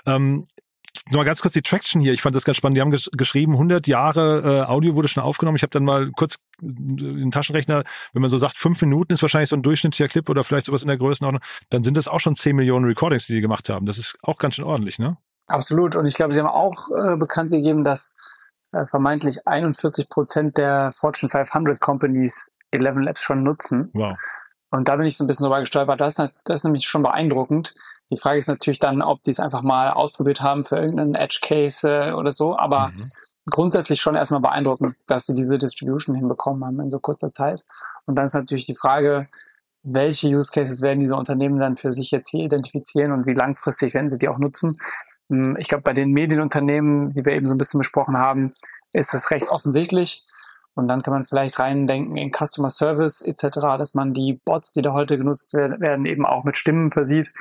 Ähm, 0.06 0.46
nur 1.11 1.20
mal 1.20 1.24
ganz 1.24 1.40
kurz 1.42 1.54
die 1.54 1.62
Traction 1.62 2.00
hier. 2.00 2.12
Ich 2.12 2.22
fand 2.22 2.34
das 2.36 2.44
ganz 2.44 2.56
spannend. 2.56 2.76
Die 2.76 2.80
haben 2.80 2.90
gesch 2.90 3.11
geschrieben, 3.16 3.52
100 3.52 3.86
Jahre 3.86 4.64
äh, 4.66 4.70
Audio 4.70 4.94
wurde 4.94 5.09
schon 5.09 5.22
aufgenommen. 5.22 5.56
Ich 5.56 5.62
habe 5.62 5.70
dann 5.70 5.84
mal 5.84 6.11
kurz 6.12 6.38
den 6.61 7.30
Taschenrechner, 7.30 7.82
wenn 8.12 8.22
man 8.22 8.30
so 8.30 8.38
sagt, 8.38 8.56
fünf 8.56 8.80
Minuten 8.82 9.12
ist 9.12 9.22
wahrscheinlich 9.22 9.50
so 9.50 9.56
ein 9.56 9.62
durchschnittlicher 9.62 10.09
Clip 10.09 10.28
oder 10.28 10.44
vielleicht 10.44 10.66
sowas 10.66 10.82
in 10.82 10.88
der 10.88 10.96
Größenordnung, 10.96 11.42
dann 11.70 11.84
sind 11.84 11.96
das 11.96 12.09
auch 12.09 12.20
schon 12.20 12.36
10 12.36 12.56
Millionen 12.56 12.84
Recordings, 12.84 13.26
die 13.26 13.34
die 13.34 13.40
gemacht 13.40 13.68
haben. 13.68 13.86
Das 13.86 13.98
ist 13.98 14.16
auch 14.22 14.38
ganz 14.38 14.56
schön 14.56 14.64
ordentlich, 14.64 14.98
ne? 14.98 15.16
Absolut. 15.46 15.96
Und 15.96 16.06
ich 16.06 16.14
glaube, 16.14 16.34
sie 16.34 16.40
haben 16.40 16.48
auch 16.48 16.88
äh, 16.90 17.16
bekannt 17.16 17.50
gegeben, 17.50 17.84
dass 17.84 18.16
äh, 18.72 18.84
vermeintlich 18.86 19.46
41 19.46 20.09
Prozent 20.09 20.59
der 20.59 20.92
Fortune 20.92 21.30
500 21.30 21.80
Companies 21.80 22.52
11 22.70 22.96
Labs 22.98 23.22
schon 23.22 23.42
nutzen. 23.42 23.90
Wow. 23.94 24.16
Und 24.70 24.88
da 24.88 24.96
bin 24.96 25.06
ich 25.06 25.16
so 25.16 25.24
ein 25.24 25.26
bisschen 25.26 25.44
drüber 25.44 25.61
gestolpert. 25.61 26.00
Das 26.00 26.16
das 26.16 26.32
ist 26.46 26.64
nämlich 26.64 26.86
schon 26.86 27.02
beeindruckend. 27.02 27.74
Die 28.11 28.16
Frage 28.16 28.38
ist 28.38 28.48
natürlich 28.48 28.78
dann, 28.78 29.02
ob 29.02 29.22
die 29.22 29.30
es 29.30 29.40
einfach 29.40 29.62
mal 29.62 29.90
ausprobiert 29.90 30.40
haben 30.40 30.64
für 30.64 30.76
irgendeinen 30.76 31.14
Edge-Case 31.14 31.88
äh, 31.88 32.12
oder 32.12 32.32
so. 32.32 32.56
Aber 32.56 32.88
mhm. 32.88 33.11
grundsätzlich 33.50 34.00
schon 34.00 34.16
erstmal 34.16 34.40
beeindruckend, 34.40 34.96
dass 35.06 35.26
sie 35.26 35.34
diese 35.34 35.59
Distribution 35.59 36.16
hinbekommen 36.16 36.64
haben 36.64 36.80
in 36.80 36.90
so 36.90 36.98
kurzer 37.00 37.30
Zeit. 37.30 37.64
Und 38.06 38.16
dann 38.16 38.24
ist 38.24 38.34
natürlich 38.34 38.66
die 38.66 38.76
Frage, 38.76 39.28
welche 39.82 40.28
Use 40.28 40.50
Cases 40.52 40.82
werden 40.82 41.00
diese 41.00 41.16
Unternehmen 41.16 41.59
dann 41.59 41.76
für 41.76 41.92
sich 41.92 42.11
jetzt 42.11 42.30
hier 42.30 42.44
identifizieren 42.44 43.12
und 43.12 43.26
wie 43.26 43.34
langfristig 43.34 43.94
werden 43.94 44.09
sie 44.09 44.18
die 44.18 44.28
auch 44.28 44.38
nutzen. 44.38 44.78
Hm, 45.28 45.56
ich 45.59 45.68
glaube, 45.68 45.82
bei 45.82 45.92
den 45.92 46.12
Medienunternehmen, 46.12 47.11
die 47.11 47.24
wir 47.24 47.32
eben 47.32 47.46
so 47.46 47.54
ein 47.54 47.59
bisschen 47.59 47.78
besprochen 47.78 48.16
haben, 48.16 48.54
ist 48.92 49.14
das 49.14 49.30
recht 49.30 49.48
offensichtlich. 49.48 50.24
Und 50.74 50.86
dann 50.86 51.02
kann 51.02 51.12
man 51.12 51.24
vielleicht 51.24 51.59
reindenken 51.59 52.16
in 52.16 52.30
Customer 52.32 52.70
Service 52.70 53.20
etc., 53.20 53.59
dass 53.78 53.94
man 53.94 54.14
die 54.14 54.40
Bots, 54.44 54.70
die 54.70 54.82
da 54.82 54.92
heute 54.92 55.18
genutzt 55.18 55.54
werden, 55.54 56.06
eben 56.06 56.24
auch 56.24 56.44
mit 56.44 56.56
Stimmen 56.56 56.90
versieht. 56.90 57.32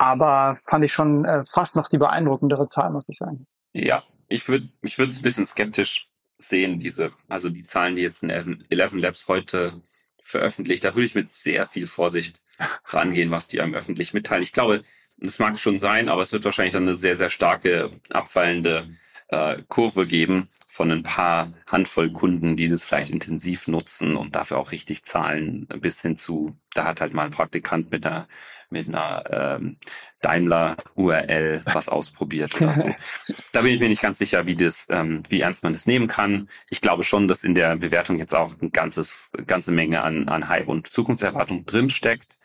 Aber 0.00 0.56
fand 0.64 0.82
ich 0.82 0.94
schon 0.94 1.26
äh, 1.26 1.44
fast 1.44 1.76
noch 1.76 1.86
die 1.86 1.98
beeindruckendere 1.98 2.66
Zahl, 2.66 2.90
muss 2.90 3.10
ich 3.10 3.18
sagen. 3.18 3.46
Ja, 3.74 4.02
ich 4.28 4.48
würde 4.48 4.70
ich 4.80 4.98
es 4.98 5.18
ein 5.18 5.22
bisschen 5.22 5.44
skeptisch 5.44 6.08
sehen, 6.38 6.78
diese, 6.78 7.10
also 7.28 7.50
die 7.50 7.64
Zahlen, 7.64 7.96
die 7.96 8.02
jetzt 8.02 8.22
in 8.22 8.30
11 8.30 8.94
Labs 8.94 9.28
heute 9.28 9.82
veröffentlicht, 10.22 10.84
da 10.84 10.94
würde 10.94 11.04
ich 11.04 11.14
mit 11.14 11.28
sehr 11.28 11.66
viel 11.66 11.86
Vorsicht 11.86 12.40
rangehen, 12.86 13.30
was 13.30 13.48
die 13.48 13.60
einem 13.60 13.74
öffentlich 13.74 14.14
mitteilen. 14.14 14.42
Ich 14.42 14.54
glaube, 14.54 14.84
das 15.18 15.38
mag 15.38 15.58
schon 15.58 15.78
sein, 15.78 16.08
aber 16.08 16.22
es 16.22 16.32
wird 16.32 16.46
wahrscheinlich 16.46 16.72
dann 16.72 16.84
eine 16.84 16.96
sehr, 16.96 17.14
sehr 17.14 17.28
starke 17.28 17.90
abfallende 18.08 18.88
äh, 19.30 19.62
Kurve 19.68 20.06
geben 20.06 20.48
von 20.66 20.90
ein 20.92 21.02
paar 21.02 21.52
Handvoll 21.66 22.12
Kunden, 22.12 22.56
die 22.56 22.68
das 22.68 22.84
vielleicht 22.84 23.10
intensiv 23.10 23.66
nutzen 23.66 24.16
und 24.16 24.36
dafür 24.36 24.58
auch 24.58 24.70
richtig 24.70 25.04
zahlen, 25.04 25.66
bis 25.66 26.00
hin 26.00 26.16
zu, 26.16 26.56
da 26.74 26.84
hat 26.84 27.00
halt 27.00 27.12
mal 27.12 27.24
ein 27.24 27.32
Praktikant 27.32 27.90
mit 27.90 28.06
einer, 28.06 28.28
mit 28.70 28.86
einer 28.86 29.24
ähm, 29.30 29.78
Daimler 30.20 30.76
URL 30.94 31.62
was 31.64 31.88
ausprobiert 31.88 32.54
oder 32.60 32.72
so. 32.72 32.88
Da 33.52 33.62
bin 33.62 33.74
ich 33.74 33.80
mir 33.80 33.88
nicht 33.88 34.02
ganz 34.02 34.18
sicher, 34.18 34.46
wie 34.46 34.54
das, 34.54 34.86
ähm, 34.90 35.24
wie 35.28 35.40
ernst 35.40 35.64
man 35.64 35.72
das 35.72 35.86
nehmen 35.86 36.06
kann. 36.06 36.48
Ich 36.68 36.80
glaube 36.80 37.02
schon, 37.02 37.26
dass 37.26 37.42
in 37.42 37.56
der 37.56 37.76
Bewertung 37.76 38.18
jetzt 38.18 38.34
auch 38.34 38.54
ein 38.60 38.70
ganzes, 38.70 39.30
ganze 39.46 39.72
Menge 39.72 40.02
an, 40.02 40.28
an 40.28 40.48
Hype 40.48 40.68
und 40.68 40.86
Zukunftserwartung 40.86 41.66
drinsteckt. 41.66 42.38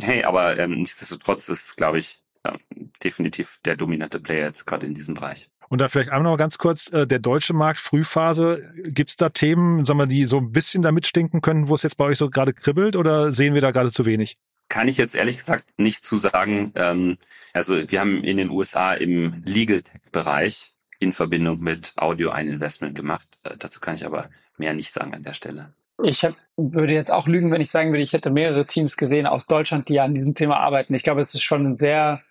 Hey, 0.00 0.24
aber 0.24 0.58
ähm, 0.58 0.72
nichtsdestotrotz 0.72 1.48
ist 1.48 1.64
es, 1.64 1.76
glaube 1.76 1.98
ich, 1.98 2.20
ja, 2.44 2.58
definitiv 3.02 3.58
der 3.64 3.76
dominante 3.76 4.20
Player 4.20 4.46
jetzt 4.46 4.66
gerade 4.66 4.86
in 4.86 4.94
diesem 4.94 5.14
Bereich. 5.14 5.50
Und 5.68 5.80
da 5.80 5.88
vielleicht 5.88 6.10
einmal 6.10 6.32
noch 6.32 6.38
ganz 6.38 6.58
kurz, 6.58 6.92
äh, 6.92 7.06
der 7.06 7.18
deutsche 7.18 7.54
Markt, 7.54 7.78
Frühphase, 7.78 8.72
gibt 8.86 9.10
es 9.10 9.16
da 9.16 9.28
Themen, 9.30 9.84
sagen 9.84 9.98
wir, 9.98 10.06
die 10.06 10.26
so 10.26 10.38
ein 10.38 10.52
bisschen 10.52 10.82
da 10.82 10.92
mitstinken 10.92 11.40
können, 11.40 11.68
wo 11.68 11.74
es 11.74 11.82
jetzt 11.82 11.96
bei 11.96 12.04
euch 12.04 12.18
so 12.18 12.30
gerade 12.30 12.52
kribbelt 12.52 12.96
oder 12.96 13.32
sehen 13.32 13.54
wir 13.54 13.60
da 13.60 13.70
gerade 13.70 13.90
zu 13.90 14.04
wenig? 14.04 14.36
Kann 14.68 14.88
ich 14.88 14.96
jetzt 14.96 15.14
ehrlich 15.14 15.36
gesagt 15.36 15.64
nicht 15.76 16.04
zu 16.04 16.16
sagen. 16.16 16.72
Ähm, 16.74 17.18
also 17.52 17.90
wir 17.90 18.00
haben 18.00 18.24
in 18.24 18.36
den 18.36 18.50
USA 18.50 18.94
im 18.94 19.42
Legal 19.44 19.82
Tech-Bereich 19.82 20.72
in 20.98 21.12
Verbindung 21.12 21.60
mit 21.60 21.92
Audio 21.96 22.30
ein 22.30 22.48
Investment 22.48 22.94
gemacht. 22.94 23.28
Äh, 23.42 23.56
dazu 23.58 23.80
kann 23.80 23.94
ich 23.94 24.06
aber 24.06 24.28
mehr 24.56 24.74
nicht 24.74 24.92
sagen 24.92 25.14
an 25.14 25.22
der 25.22 25.34
Stelle. 25.34 25.72
Ich 26.02 26.24
hab, 26.24 26.34
würde 26.56 26.92
jetzt 26.92 27.12
auch 27.12 27.28
lügen, 27.28 27.52
wenn 27.52 27.60
ich 27.60 27.70
sagen 27.70 27.92
würde, 27.92 28.02
ich 28.02 28.12
hätte 28.12 28.30
mehrere 28.30 28.66
Teams 28.66 28.96
gesehen 28.96 29.26
aus 29.26 29.46
Deutschland, 29.46 29.88
die 29.88 30.00
an 30.00 30.14
diesem 30.14 30.34
Thema 30.34 30.58
arbeiten. 30.58 30.94
Ich 30.94 31.02
glaube, 31.02 31.20
es 31.20 31.34
ist 31.34 31.42
schon 31.42 31.64
ein 31.66 31.76
sehr 31.76 32.22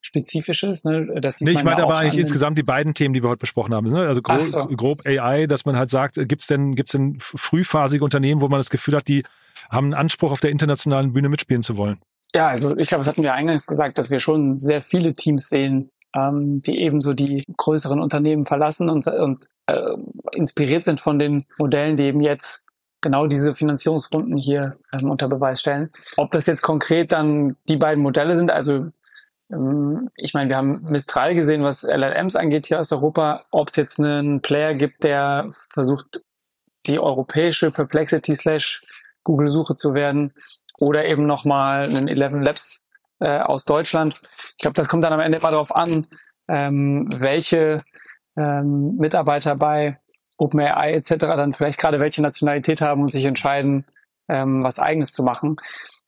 spezifisches. 0.00 0.84
Ne? 0.84 1.20
Das 1.20 1.40
nee, 1.40 1.52
ich 1.52 1.64
meine 1.64 1.82
aber 1.82 1.96
eigentlich 1.96 2.18
insgesamt 2.18 2.58
die 2.58 2.62
beiden 2.62 2.94
Themen, 2.94 3.14
die 3.14 3.22
wir 3.22 3.30
heute 3.30 3.40
besprochen 3.40 3.74
haben. 3.74 3.88
Ne? 3.88 4.00
Also 4.00 4.22
grob, 4.22 4.42
so. 4.42 4.66
grob 4.66 5.06
AI, 5.06 5.46
dass 5.46 5.64
man 5.64 5.76
halt 5.76 5.90
sagt, 5.90 6.16
gibt 6.16 6.40
es 6.42 6.46
denn, 6.46 6.74
gibt's 6.74 6.92
denn 6.92 7.18
frühphasige 7.20 8.04
Unternehmen, 8.04 8.40
wo 8.40 8.48
man 8.48 8.60
das 8.60 8.70
Gefühl 8.70 8.96
hat, 8.96 9.08
die 9.08 9.24
haben 9.70 9.86
einen 9.86 9.94
Anspruch, 9.94 10.32
auf 10.32 10.40
der 10.40 10.50
internationalen 10.50 11.12
Bühne 11.12 11.28
mitspielen 11.28 11.62
zu 11.62 11.76
wollen? 11.76 12.00
Ja, 12.34 12.48
also 12.48 12.76
ich 12.76 12.88
glaube, 12.88 13.04
das 13.04 13.08
hatten 13.08 13.22
wir 13.22 13.34
eingangs 13.34 13.66
gesagt, 13.66 13.98
dass 13.98 14.10
wir 14.10 14.20
schon 14.20 14.56
sehr 14.56 14.82
viele 14.82 15.14
Teams 15.14 15.48
sehen, 15.48 15.90
ähm, 16.14 16.62
die 16.62 16.78
eben 16.78 17.00
so 17.00 17.12
die 17.12 17.44
größeren 17.56 18.00
Unternehmen 18.00 18.44
verlassen 18.44 18.88
und, 18.88 19.06
und 19.06 19.46
äh, 19.66 19.96
inspiriert 20.32 20.84
sind 20.84 21.00
von 21.00 21.18
den 21.18 21.44
Modellen, 21.58 21.96
die 21.96 22.04
eben 22.04 22.20
jetzt 22.20 22.64
genau 23.00 23.26
diese 23.26 23.54
Finanzierungsrunden 23.54 24.36
hier 24.36 24.76
ähm, 24.92 25.10
unter 25.10 25.28
Beweis 25.28 25.60
stellen. 25.60 25.90
Ob 26.16 26.30
das 26.32 26.46
jetzt 26.46 26.62
konkret 26.62 27.12
dann 27.12 27.56
die 27.68 27.76
beiden 27.76 28.02
Modelle 28.02 28.36
sind, 28.36 28.50
also 28.50 28.86
ich 30.16 30.32
meine, 30.32 30.48
wir 30.48 30.56
haben 30.56 30.84
Mistral 30.84 31.34
gesehen, 31.34 31.64
was 31.64 31.82
LLMs 31.82 32.36
angeht 32.36 32.66
hier 32.66 32.78
aus 32.78 32.92
Europa. 32.92 33.44
Ob 33.50 33.68
es 33.68 33.76
jetzt 33.76 33.98
einen 33.98 34.42
Player 34.42 34.74
gibt, 34.74 35.02
der 35.02 35.50
versucht, 35.70 36.24
die 36.86 37.00
europäische 37.00 37.70
Perplexity 37.70 38.36
slash 38.36 38.82
Google-Suche 39.24 39.74
zu 39.74 39.92
werden 39.94 40.32
oder 40.78 41.04
eben 41.04 41.26
nochmal 41.26 41.88
einen 41.88 42.08
11 42.08 42.32
Labs 42.42 42.86
äh, 43.18 43.40
aus 43.40 43.64
Deutschland. 43.64 44.20
Ich 44.52 44.58
glaube, 44.58 44.74
das 44.74 44.88
kommt 44.88 45.04
dann 45.04 45.12
am 45.12 45.20
Ende 45.20 45.38
immer 45.38 45.50
darauf 45.50 45.74
an, 45.74 46.06
ähm, 46.48 47.08
welche 47.12 47.82
ähm, 48.36 48.96
Mitarbeiter 48.96 49.56
bei 49.56 49.98
OpenAI 50.38 50.94
etc. 50.94 51.16
dann 51.18 51.52
vielleicht 51.52 51.78
gerade 51.78 52.00
welche 52.00 52.22
Nationalität 52.22 52.80
haben 52.80 53.02
und 53.02 53.08
sich 53.08 53.24
entscheiden, 53.24 53.84
ähm, 54.28 54.62
was 54.62 54.78
eigenes 54.78 55.12
zu 55.12 55.22
machen. 55.22 55.56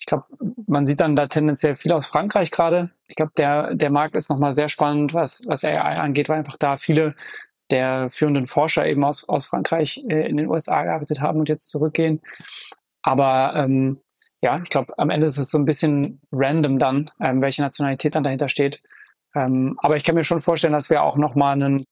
Ich 0.03 0.07
glaube, 0.07 0.25
man 0.67 0.85
sieht 0.85 0.99
dann 0.99 1.15
da 1.15 1.29
tendenziell 1.29 1.77
viel 1.77 1.93
aus 1.93 2.07
Frankreich 2.07 2.51
gerade. 2.51 2.91
Ich 3.07 3.15
glaube, 3.15 3.31
der, 3.37 3.73
der 3.73 3.89
Markt 3.89 4.17
ist 4.17 4.31
nochmal 4.31 4.53
sehr 4.53 4.69
spannend, 4.69 5.15
was, 5.15 5.45
was 5.47 5.63
AI 5.63 6.01
angeht, 6.01 6.29
weil 6.29 6.39
einfach 6.39 6.57
da 6.57 6.77
viele 6.77 7.15
der 7.71 8.11
führenden 8.11 8.47
Forscher 8.47 8.85
eben 8.85 9.05
aus, 9.05 9.29
aus 9.29 9.47
Frankreich 9.47 10.03
äh, 10.09 10.29
in 10.29 10.39
den 10.39 10.49
USA 10.49 10.83
gearbeitet 10.83 11.21
haben 11.21 11.39
und 11.39 11.49
jetzt 11.49 11.71
zurückgehen. 11.71 12.21
Aber 13.03 13.53
ähm, 13.55 14.01
ja, 14.43 14.61
ich 14.61 14.71
glaube, 14.71 14.93
am 14.99 15.09
Ende 15.09 15.29
ist 15.29 15.39
es 15.39 15.53
so 15.53 15.59
ein 15.59 15.67
bisschen 15.67 16.21
random 16.33 16.81
dann, 16.81 17.13
ähm, 17.21 17.41
welche 17.41 17.63
Nationalität 17.63 18.17
dann 18.17 18.25
dahinter 18.25 18.49
steht. 18.49 18.83
Ähm, 19.37 19.79
aber 19.79 19.97
ich 19.97 20.03
kann 20.03 20.17
mir 20.17 20.25
schon 20.25 20.41
vorstellen, 20.41 20.73
dass 20.73 20.91
wir 20.91 21.05
auch 21.05 21.17
nochmal 21.17 21.53
einen 21.53 21.85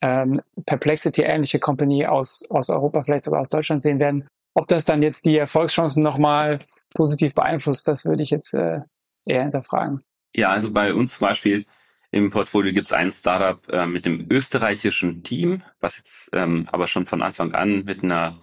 ähm, 0.00 0.40
Perplexity-ähnliche 0.64 1.58
Company 1.58 2.06
aus, 2.06 2.48
aus 2.48 2.70
Europa, 2.70 3.02
vielleicht 3.02 3.24
sogar 3.24 3.42
aus 3.42 3.50
Deutschland 3.50 3.82
sehen 3.82 4.00
werden. 4.00 4.26
Ob 4.54 4.68
das 4.68 4.86
dann 4.86 5.02
jetzt 5.02 5.26
die 5.26 5.36
Erfolgschancen 5.36 6.02
nochmal 6.02 6.60
positiv 6.94 7.34
beeinflusst, 7.34 7.86
das 7.88 8.04
würde 8.04 8.22
ich 8.22 8.30
jetzt 8.30 8.54
äh, 8.54 8.80
eher 9.24 9.42
hinterfragen. 9.42 10.02
Ja, 10.34 10.50
also 10.50 10.72
bei 10.72 10.94
uns 10.94 11.18
zum 11.18 11.28
Beispiel 11.28 11.66
im 12.10 12.30
Portfolio 12.30 12.72
gibt 12.72 12.86
es 12.86 12.92
ein 12.92 13.12
Startup 13.12 13.60
äh, 13.70 13.86
mit 13.86 14.06
dem 14.06 14.26
österreichischen 14.30 15.22
Team, 15.22 15.62
was 15.80 15.98
jetzt 15.98 16.30
ähm, 16.32 16.68
aber 16.72 16.86
schon 16.86 17.06
von 17.06 17.22
Anfang 17.22 17.52
an 17.52 17.84
mit 17.84 18.02
einer 18.02 18.38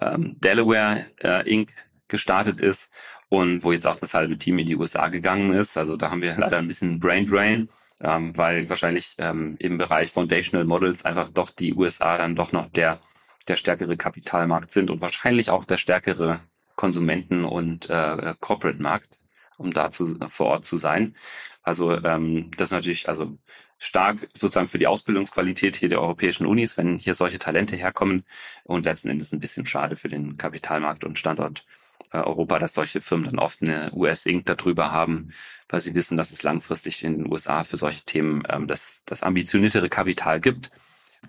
ähm, 0.00 0.36
Delaware 0.40 1.06
äh, 1.22 1.48
Inc. 1.50 1.70
gestartet 2.08 2.60
ist 2.60 2.92
und 3.28 3.64
wo 3.64 3.72
jetzt 3.72 3.86
auch 3.86 3.96
das 3.96 4.14
halbe 4.14 4.36
Team 4.36 4.58
in 4.58 4.66
die 4.66 4.76
USA 4.76 5.08
gegangen 5.08 5.52
ist. 5.52 5.78
Also 5.78 5.96
da 5.96 6.10
haben 6.10 6.20
wir 6.20 6.34
leider 6.38 6.58
ein 6.58 6.68
bisschen 6.68 7.00
Brain 7.00 7.26
Drain, 7.26 7.68
ähm, 8.02 8.36
weil 8.36 8.68
wahrscheinlich 8.68 9.14
ähm, 9.18 9.56
im 9.58 9.78
Bereich 9.78 10.12
Foundational 10.12 10.66
Models 10.66 11.04
einfach 11.04 11.30
doch 11.30 11.50
die 11.50 11.74
USA 11.74 12.18
dann 12.18 12.36
doch 12.36 12.52
noch 12.52 12.68
der 12.68 13.00
der 13.48 13.56
stärkere 13.56 13.96
Kapitalmarkt 13.96 14.70
sind 14.70 14.90
und 14.90 15.00
wahrscheinlich 15.00 15.50
auch 15.50 15.64
der 15.64 15.76
stärkere 15.76 16.40
Konsumenten- 16.76 17.44
und 17.44 17.90
äh, 17.90 18.34
Corporate-Markt, 18.40 19.18
um 19.58 19.72
da 19.72 19.90
zu, 19.90 20.18
vor 20.28 20.46
Ort 20.46 20.64
zu 20.66 20.78
sein. 20.78 21.16
Also 21.62 21.92
ähm, 22.04 22.50
das 22.56 22.68
ist 22.68 22.72
natürlich 22.72 23.08
also 23.08 23.36
stark 23.78 24.28
sozusagen 24.34 24.68
für 24.68 24.78
die 24.78 24.86
Ausbildungsqualität 24.86 25.76
hier 25.76 25.88
der 25.88 26.00
europäischen 26.00 26.46
Unis, 26.46 26.78
wenn 26.78 26.98
hier 26.98 27.14
solche 27.14 27.38
Talente 27.38 27.76
herkommen 27.76 28.24
und 28.64 28.86
letzten 28.86 29.08
Endes 29.08 29.32
ein 29.32 29.40
bisschen 29.40 29.66
schade 29.66 29.96
für 29.96 30.08
den 30.08 30.36
Kapitalmarkt 30.36 31.04
und 31.04 31.18
Standort 31.18 31.66
äh, 32.12 32.18
Europa, 32.18 32.58
dass 32.58 32.74
solche 32.74 33.00
Firmen 33.00 33.26
dann 33.26 33.38
oft 33.38 33.62
eine 33.62 33.92
US-Inc. 33.92 34.46
darüber 34.46 34.92
haben, 34.92 35.32
weil 35.68 35.80
sie 35.80 35.94
wissen, 35.94 36.16
dass 36.16 36.30
es 36.30 36.42
langfristig 36.42 37.04
in 37.04 37.18
den 37.18 37.32
USA 37.32 37.64
für 37.64 37.76
solche 37.76 38.04
Themen 38.04 38.42
ähm, 38.48 38.66
das, 38.66 39.02
das 39.06 39.22
ambitioniertere 39.22 39.88
Kapital 39.88 40.40
gibt. 40.40 40.70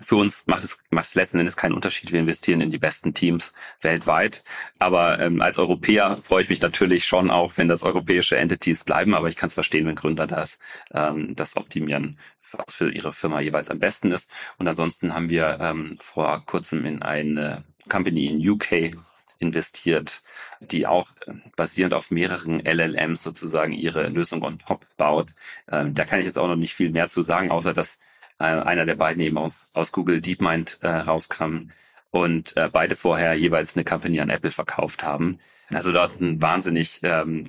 Für 0.00 0.16
uns 0.16 0.46
macht 0.46 0.64
es, 0.64 0.78
macht 0.90 1.06
es 1.06 1.14
letzten 1.14 1.38
Endes 1.38 1.56
keinen 1.56 1.74
Unterschied. 1.74 2.12
Wir 2.12 2.20
investieren 2.20 2.60
in 2.60 2.70
die 2.70 2.78
besten 2.78 3.14
Teams 3.14 3.52
weltweit. 3.80 4.44
Aber 4.78 5.18
ähm, 5.20 5.40
als 5.40 5.58
Europäer 5.58 6.18
freue 6.20 6.42
ich 6.42 6.48
mich 6.48 6.60
natürlich 6.60 7.04
schon 7.04 7.30
auch, 7.30 7.54
wenn 7.56 7.68
das 7.68 7.82
europäische 7.82 8.36
Entities 8.36 8.84
bleiben. 8.84 9.14
Aber 9.14 9.28
ich 9.28 9.36
kann 9.36 9.48
es 9.48 9.54
verstehen, 9.54 9.86
wenn 9.86 9.96
Gründer 9.96 10.26
das, 10.26 10.58
ähm, 10.92 11.34
das 11.34 11.56
optimieren, 11.56 12.18
was 12.52 12.74
für 12.74 12.90
ihre 12.90 13.12
Firma 13.12 13.40
jeweils 13.40 13.70
am 13.70 13.78
besten 13.78 14.12
ist. 14.12 14.30
Und 14.58 14.68
ansonsten 14.68 15.14
haben 15.14 15.30
wir 15.30 15.58
ähm, 15.60 15.96
vor 15.98 16.42
kurzem 16.46 16.84
in 16.84 17.02
eine 17.02 17.64
Company 17.88 18.26
in 18.26 18.48
UK 18.48 18.92
investiert, 19.38 20.22
die 20.60 20.86
auch 20.86 21.10
äh, 21.26 21.34
basierend 21.56 21.94
auf 21.94 22.10
mehreren 22.10 22.60
LLMs 22.64 23.22
sozusagen 23.22 23.72
ihre 23.72 24.08
Lösung 24.08 24.42
on 24.42 24.58
top 24.58 24.86
baut. 24.96 25.34
Ähm, 25.70 25.94
da 25.94 26.04
kann 26.04 26.20
ich 26.20 26.26
jetzt 26.26 26.38
auch 26.38 26.48
noch 26.48 26.56
nicht 26.56 26.74
viel 26.74 26.90
mehr 26.90 27.08
zu 27.08 27.22
sagen, 27.22 27.50
außer 27.50 27.72
dass 27.72 27.98
äh, 28.38 28.44
einer 28.44 28.86
der 28.86 28.94
beiden 28.94 29.22
eben 29.22 29.38
aus, 29.38 29.52
aus 29.72 29.92
Google 29.92 30.20
DeepMind 30.20 30.78
äh, 30.82 30.88
rauskam 30.88 31.70
und 32.10 32.56
äh, 32.56 32.70
beide 32.72 32.96
vorher 32.96 33.34
jeweils 33.34 33.76
eine 33.76 33.84
Company 33.84 34.20
an 34.20 34.30
Apple 34.30 34.50
verkauft 34.50 35.02
haben. 35.02 35.38
Also 35.70 35.92
dort 35.92 36.18
ein 36.20 36.40
wahnsinnig 36.40 37.00
ähm, 37.02 37.44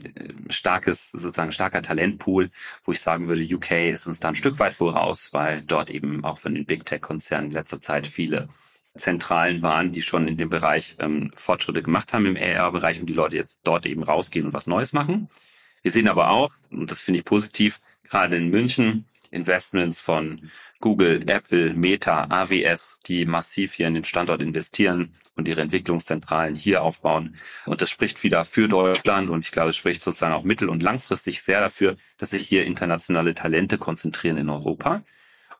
starkes, 0.50 1.12
sozusagen 1.12 1.54
starker 1.54 1.82
Talentpool, 1.82 2.50
wo 2.84 2.92
ich 2.92 3.00
sagen 3.00 3.28
würde, 3.30 3.44
UK 3.44 3.94
ist 3.94 4.08
uns 4.08 4.20
da 4.20 4.30
ein 4.30 4.36
Stück 4.36 4.60
weit 4.60 4.74
voraus, 4.74 5.32
weil 5.32 5.62
dort 5.62 5.90
eben 5.90 6.26
auch 6.26 6.38
von 6.38 6.54
den 6.54 6.66
Big 6.66 6.86
Tech-Konzernen 6.86 7.48
in 7.48 7.54
letzter 7.54 7.80
Zeit 7.80 8.08
viele 8.08 8.50
Zentralen 8.96 9.62
waren, 9.62 9.94
die 9.94 10.02
schon 10.02 10.28
in 10.28 10.36
dem 10.36 10.50
Bereich 10.50 10.98
ähm, 11.00 11.32
Fortschritte 11.34 11.82
gemacht 11.82 12.12
haben 12.12 12.26
im 12.26 12.36
AR-Bereich 12.36 13.00
und 13.00 13.06
die 13.06 13.14
Leute 13.14 13.38
jetzt 13.38 13.62
dort 13.64 13.86
eben 13.86 14.04
rausgehen 14.04 14.48
und 14.48 14.54
was 14.54 14.68
Neues 14.68 14.92
machen. 14.92 15.30
Wir 15.82 15.92
sehen 15.92 16.10
aber 16.10 16.30
auch, 16.30 16.52
und 16.72 16.92
das 16.92 17.00
finde 17.00 17.20
ich 17.20 17.26
positiv, 17.26 17.80
gerade 18.04 18.36
in 18.36 18.50
München 18.50 19.06
Investments 19.32 20.02
von 20.02 20.50
Google, 20.80 21.30
Apple, 21.30 21.74
Meta, 21.74 22.28
AWS, 22.30 23.00
die 23.06 23.26
massiv 23.26 23.74
hier 23.74 23.88
in 23.88 23.96
den 23.96 24.06
Standort 24.06 24.42
investieren 24.42 25.14
und 25.36 25.48
ihre 25.48 25.62
Entwicklungszentralen 25.62 26.56
hier 26.56 26.84
aufbauen. 26.84 27.36
Und 27.66 27.82
das 27.82 27.90
spricht 27.90 28.24
wieder 28.24 28.44
für 28.46 28.68
Deutschland 28.68 29.30
und 29.30 29.46
ich 29.46 29.52
glaube, 29.52 29.72
es 29.72 29.78
spricht 29.78 30.02
sozusagen 30.02 30.34
auch 30.34 30.44
mittel- 30.44 30.70
und 30.70 30.84
langfristig 30.84 31.42
sehr 31.42 31.60
dafür, 31.60 31.98
dass 32.18 32.30
sich 32.32 32.48
hier 32.48 32.66
internationale 32.66 33.34
Talente 33.34 33.78
konzentrieren 33.78 34.38
in 34.38 34.50
Europa. 34.50 35.04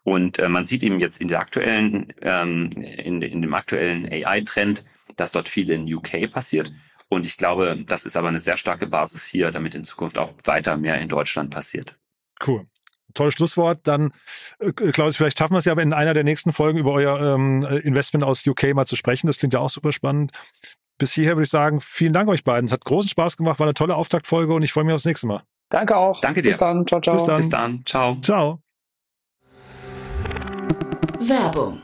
Und 0.04 0.40
äh, 0.40 0.48
man 0.48 0.66
sieht 0.66 0.84
eben 0.84 1.00
jetzt 1.00 1.20
in 1.20 1.28
der 1.28 1.40
aktuellen, 1.40 2.14
ähm, 2.22 2.70
in, 2.72 3.22
in 3.22 3.42
dem 3.42 3.54
aktuellen 3.54 4.06
AI-Trend, 4.12 4.86
dass 5.18 5.32
dort 5.32 5.50
viel 5.50 5.70
in 5.70 5.94
UK 5.94 6.32
passiert. 6.32 6.72
Und 7.10 7.26
ich 7.26 7.38
glaube, 7.38 7.84
das 7.86 8.06
ist 8.06 8.16
aber 8.16 8.30
eine 8.30 8.40
sehr 8.40 8.58
starke 8.58 8.88
Basis 8.88 9.26
hier, 9.26 9.52
damit 9.52 9.76
in 9.76 9.84
Zukunft 9.84 10.18
auch 10.18 10.34
weiter 10.44 10.78
mehr 10.78 11.00
in 11.00 11.10
Deutschland 11.10 11.50
passiert. 11.50 11.98
Cool. 12.46 12.68
Tolles 13.14 13.34
Schlusswort. 13.34 13.80
Dann, 13.84 14.12
äh, 14.60 14.72
Klaus, 14.72 15.18
vielleicht 15.18 15.38
schaffen 15.38 15.54
wir 15.54 15.60
es 15.60 15.66
ja 15.66 15.72
aber 15.72 15.82
in 15.82 15.94
einer 15.94 16.14
der 16.14 16.24
nächsten 16.24 16.54
Folgen 16.54 16.80
über 16.80 16.92
euer 16.94 17.36
ähm, 17.36 17.64
Investment 17.84 18.24
aus 18.24 18.46
UK 18.46 18.74
mal 18.74 18.86
zu 18.86 18.96
sprechen. 18.96 19.28
Das 19.28 19.38
klingt 19.38 19.54
ja 19.54 19.60
auch 19.60 19.70
super 19.70 19.92
spannend. 19.92 20.32
Bis 20.98 21.14
hierher 21.14 21.36
würde 21.36 21.44
ich 21.44 21.50
sagen, 21.50 21.80
vielen 21.82 22.14
Dank 22.14 22.30
euch 22.30 22.44
beiden. 22.44 22.66
Es 22.66 22.72
hat 22.72 22.84
großen 22.84 23.10
Spaß 23.10 23.38
gemacht, 23.38 23.60
war 23.60 23.66
eine 23.66 23.74
tolle 23.74 23.96
Auftaktfolge 23.96 24.54
und 24.54 24.64
ich 24.64 24.74
freue 24.74 24.84
mich 24.84 24.94
aufs 24.94 25.06
nächste 25.06 25.28
Mal. 25.28 25.42
Danke 25.70 25.96
auch. 25.96 26.20
Danke 26.20 26.42
dir. 26.42 26.50
Bis 26.50 26.58
dann. 26.58 26.86
Ciao, 26.86 27.00
ciao. 27.00 27.16
Bis 27.16 27.24
dann. 27.26 27.38
Bis 27.38 27.50
dann. 27.50 27.84
Ciao. 27.86 28.18
Ciao. 28.22 28.60
Werbung. 31.20 31.84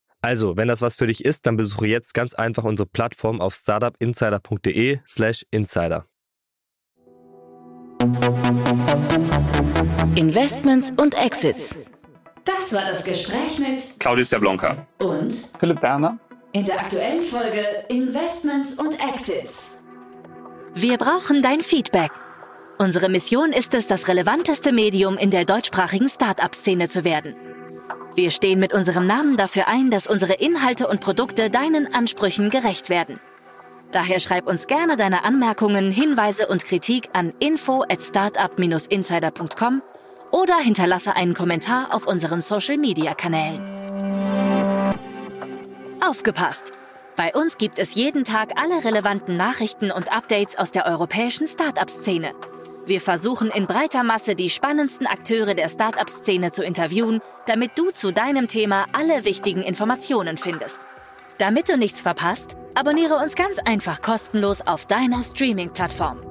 Also, 0.23 0.55
wenn 0.55 0.67
das 0.67 0.81
was 0.81 0.97
für 0.97 1.07
dich 1.07 1.25
ist, 1.25 1.47
dann 1.47 1.57
besuche 1.57 1.87
jetzt 1.87 2.13
ganz 2.13 2.35
einfach 2.35 2.63
unsere 2.63 2.87
Plattform 2.87 3.41
auf 3.41 3.55
startupinsider.de 3.55 4.99
slash 5.07 5.45
insider. 5.49 6.05
Investments 10.15 10.91
und 10.97 11.15
Exits. 11.15 11.75
Das 12.43 12.71
war 12.73 12.85
das 12.85 13.03
Gespräch 13.03 13.59
mit 13.59 13.99
Claudius 13.99 14.31
Jablonka. 14.31 14.85
und 14.99 15.33
Philipp 15.57 15.81
Werner. 15.81 16.19
in 16.53 16.65
der 16.65 16.79
aktuellen 16.79 17.23
Folge 17.23 17.63
Investments 17.89 18.77
und 18.77 18.93
Exits. 18.93 19.79
Wir 20.75 20.97
brauchen 20.97 21.41
dein 21.41 21.61
Feedback. 21.61 22.11
Unsere 22.77 23.09
Mission 23.09 23.53
ist 23.53 23.73
es, 23.73 23.87
das 23.87 24.07
relevanteste 24.07 24.71
Medium 24.71 25.17
in 25.17 25.31
der 25.31 25.45
deutschsprachigen 25.45 26.09
Start-up-Szene 26.09 26.89
zu 26.89 27.03
werden. 27.03 27.35
Wir 28.15 28.31
stehen 28.31 28.59
mit 28.59 28.73
unserem 28.73 29.07
Namen 29.07 29.37
dafür 29.37 29.67
ein, 29.67 29.89
dass 29.89 30.07
unsere 30.07 30.33
Inhalte 30.33 30.87
und 30.87 30.99
Produkte 30.99 31.49
deinen 31.49 31.93
Ansprüchen 31.93 32.49
gerecht 32.49 32.89
werden. 32.89 33.19
Daher 33.91 34.19
schreib 34.19 34.47
uns 34.47 34.67
gerne 34.67 34.97
deine 34.97 35.23
Anmerkungen, 35.23 35.91
Hinweise 35.91 36.47
und 36.47 36.65
Kritik 36.65 37.09
an 37.13 37.33
info 37.39 37.83
at 37.83 38.01
startup-insider.com 38.01 39.81
oder 40.31 40.57
hinterlasse 40.57 41.15
einen 41.15 41.33
Kommentar 41.33 41.93
auf 41.93 42.07
unseren 42.07 42.41
Social-Media-Kanälen. 42.41 43.61
Aufgepasst! 46.05 46.73
Bei 47.17 47.33
uns 47.33 47.57
gibt 47.57 47.77
es 47.77 47.93
jeden 47.93 48.23
Tag 48.23 48.53
alle 48.55 48.83
relevanten 48.83 49.37
Nachrichten 49.37 49.91
und 49.91 50.11
Updates 50.11 50.57
aus 50.57 50.71
der 50.71 50.85
europäischen 50.85 51.45
Startup-Szene. 51.45 52.31
Wir 52.85 52.99
versuchen 52.99 53.51
in 53.51 53.67
breiter 53.67 54.03
Masse 54.03 54.35
die 54.35 54.49
spannendsten 54.49 55.05
Akteure 55.05 55.53
der 55.53 55.69
Startup-Szene 55.69 56.51
zu 56.51 56.63
interviewen, 56.63 57.21
damit 57.45 57.77
du 57.77 57.91
zu 57.91 58.11
deinem 58.11 58.47
Thema 58.47 58.85
alle 58.93 59.23
wichtigen 59.25 59.61
Informationen 59.61 60.37
findest. 60.37 60.79
Damit 61.37 61.69
du 61.69 61.77
nichts 61.77 62.01
verpasst, 62.01 62.55
abonniere 62.75 63.17
uns 63.17 63.35
ganz 63.35 63.59
einfach 63.59 64.01
kostenlos 64.01 64.61
auf 64.61 64.85
deiner 64.85 65.23
Streaming-Plattform. 65.23 66.30